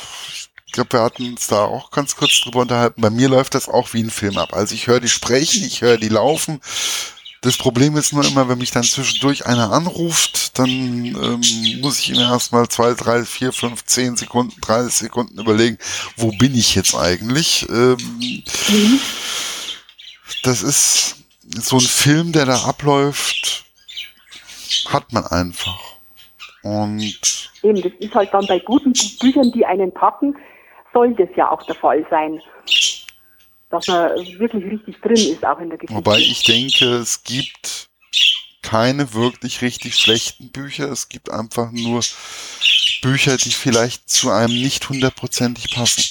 ich 0.68 0.72
glaube, 0.72 0.92
wir 0.92 1.00
hatten 1.00 1.30
uns 1.30 1.46
da 1.46 1.64
auch 1.64 1.90
ganz 1.90 2.14
kurz 2.14 2.40
drüber 2.40 2.60
unterhalten. 2.60 3.00
Bei 3.00 3.08
mir 3.08 3.30
läuft 3.30 3.54
das 3.54 3.70
auch 3.70 3.94
wie 3.94 4.02
ein 4.02 4.10
Film 4.10 4.36
ab. 4.36 4.50
Also 4.52 4.74
ich 4.74 4.86
höre 4.86 5.00
die 5.00 5.08
sprechen, 5.08 5.64
ich 5.64 5.80
höre 5.80 5.96
die 5.96 6.10
laufen. 6.10 6.60
Das 7.40 7.56
Problem 7.56 7.96
ist 7.96 8.12
nur 8.12 8.24
immer, 8.24 8.48
wenn 8.48 8.58
mich 8.58 8.72
dann 8.72 8.82
zwischendurch 8.82 9.46
einer 9.46 9.70
anruft, 9.72 10.58
dann 10.58 10.68
ähm, 10.68 11.40
muss 11.80 12.00
ich 12.00 12.10
mir 12.10 12.22
erstmal 12.22 12.66
zwei, 12.68 12.94
drei, 12.94 13.24
vier, 13.24 13.52
fünf, 13.52 13.84
zehn 13.84 14.16
Sekunden, 14.16 14.60
30 14.60 14.92
Sekunden 14.92 15.38
überlegen, 15.38 15.78
wo 16.16 16.32
bin 16.32 16.54
ich 16.54 16.74
jetzt 16.74 16.96
eigentlich? 16.96 17.66
Ähm, 17.68 17.96
mhm. 18.68 19.00
Das 20.42 20.62
ist 20.62 21.16
so 21.60 21.76
ein 21.76 21.80
Film, 21.80 22.32
der 22.32 22.46
da 22.46 22.64
abläuft, 22.64 23.64
hat 24.88 25.12
man 25.12 25.24
einfach. 25.26 25.78
Und 26.62 27.50
Eben, 27.62 27.82
das 27.82 27.92
ist 27.98 28.14
halt 28.14 28.32
dann 28.32 28.46
bei 28.46 28.58
guten 28.58 28.92
Büchern, 29.20 29.52
die 29.52 29.64
einen 29.64 29.92
packen, 29.92 30.36
soll 30.92 31.14
das 31.14 31.28
ja 31.36 31.50
auch 31.50 31.62
der 31.64 31.74
Fall 31.76 32.04
sein. 32.10 32.40
Dass 33.70 33.86
man 33.86 34.10
wirklich 34.38 34.64
richtig 34.64 35.00
drin 35.00 35.12
ist, 35.12 35.44
auch 35.44 35.58
in 35.58 35.68
der 35.68 35.78
Geschichte. 35.78 35.94
Wobei 35.94 36.18
ich 36.18 36.42
denke, 36.44 36.86
es 36.96 37.22
gibt 37.22 37.90
keine 38.62 39.14
wirklich 39.14 39.62
richtig 39.62 39.94
schlechten 39.96 40.50
Bücher. 40.50 40.90
Es 40.90 41.08
gibt 41.08 41.30
einfach 41.30 41.70
nur 41.72 42.00
Bücher, 43.02 43.36
die 43.36 43.50
vielleicht 43.50 44.08
zu 44.08 44.30
einem 44.30 44.52
nicht 44.52 44.88
hundertprozentig 44.88 45.74
passen. 45.74 46.02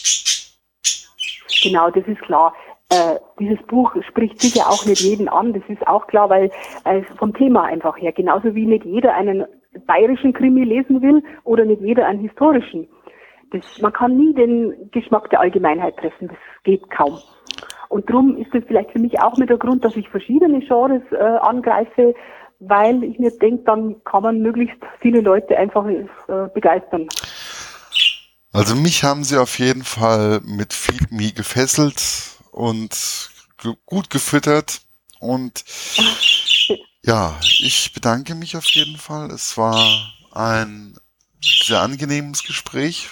Genau, 1.63 1.89
das 1.89 2.05
ist 2.07 2.21
klar. 2.21 2.53
Äh, 2.89 3.19
dieses 3.39 3.61
Buch 3.67 3.93
spricht 4.07 4.39
sicher 4.39 4.69
auch 4.69 4.85
nicht 4.85 5.01
jeden 5.01 5.27
an, 5.27 5.51
das 5.51 5.63
ist 5.67 5.85
auch 5.87 6.07
klar, 6.07 6.29
weil 6.29 6.49
äh, 6.85 7.03
vom 7.17 7.33
Thema 7.33 7.63
einfach 7.63 7.97
her, 7.97 8.13
genauso 8.13 8.55
wie 8.55 8.65
nicht 8.65 8.85
jeder 8.85 9.13
einen 9.13 9.45
bayerischen 9.85 10.31
Krimi 10.31 10.63
lesen 10.63 11.01
will 11.01 11.21
oder 11.43 11.65
nicht 11.65 11.81
jeder 11.81 12.07
einen 12.07 12.21
historischen. 12.21 12.87
Das, 13.51 13.81
man 13.81 13.91
kann 13.91 14.15
nie 14.15 14.33
den 14.33 14.89
Geschmack 14.91 15.29
der 15.29 15.41
Allgemeinheit 15.41 15.97
treffen, 15.97 16.29
das 16.29 16.37
geht 16.63 16.89
kaum. 16.89 17.19
Und 17.89 18.09
darum 18.09 18.37
ist 18.37 18.53
es 18.53 18.63
vielleicht 18.67 18.91
für 18.91 18.99
mich 18.99 19.19
auch 19.19 19.37
mit 19.37 19.49
der 19.49 19.57
Grund, 19.57 19.83
dass 19.85 19.95
ich 19.95 20.09
verschiedene 20.09 20.59
Genres 20.59 21.03
äh, 21.11 21.15
angreife, 21.17 22.13
weil 22.59 23.03
ich 23.03 23.19
mir 23.19 23.31
denke, 23.31 23.63
dann 23.63 24.03
kann 24.03 24.23
man 24.23 24.39
möglichst 24.39 24.77
viele 24.99 25.21
Leute 25.21 25.57
einfach 25.57 25.85
äh, 25.85 26.03
begeistern. 26.53 27.07
Also 28.51 28.75
mich 28.75 29.03
haben 29.03 29.23
sie 29.23 29.37
auf 29.37 29.59
jeden 29.59 29.83
Fall 29.83 30.41
mit 30.43 30.73
Feed 30.73 31.11
Me 31.11 31.31
gefesselt 31.31 32.01
und 32.51 33.29
ge 33.61 33.73
gut 33.85 34.09
gefüttert 34.09 34.81
und 35.19 35.63
ja, 37.03 37.39
ich 37.41 37.93
bedanke 37.93 38.35
mich 38.35 38.57
auf 38.57 38.65
jeden 38.65 38.97
Fall. 38.97 39.31
Es 39.31 39.57
war 39.57 40.13
ein 40.31 40.97
sehr 41.41 41.81
angenehmes 41.81 42.43
Gespräch. 42.43 43.09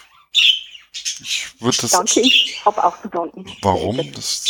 Ich 0.91 1.61
würde 1.61 1.77
das. 1.81 1.91
Danke, 1.91 2.19
ich 2.21 2.61
habe 2.65 2.83
auch 2.83 3.01
zu 3.01 3.07
danken. 3.07 3.45
Warum? 3.61 3.97
Das 4.13 4.49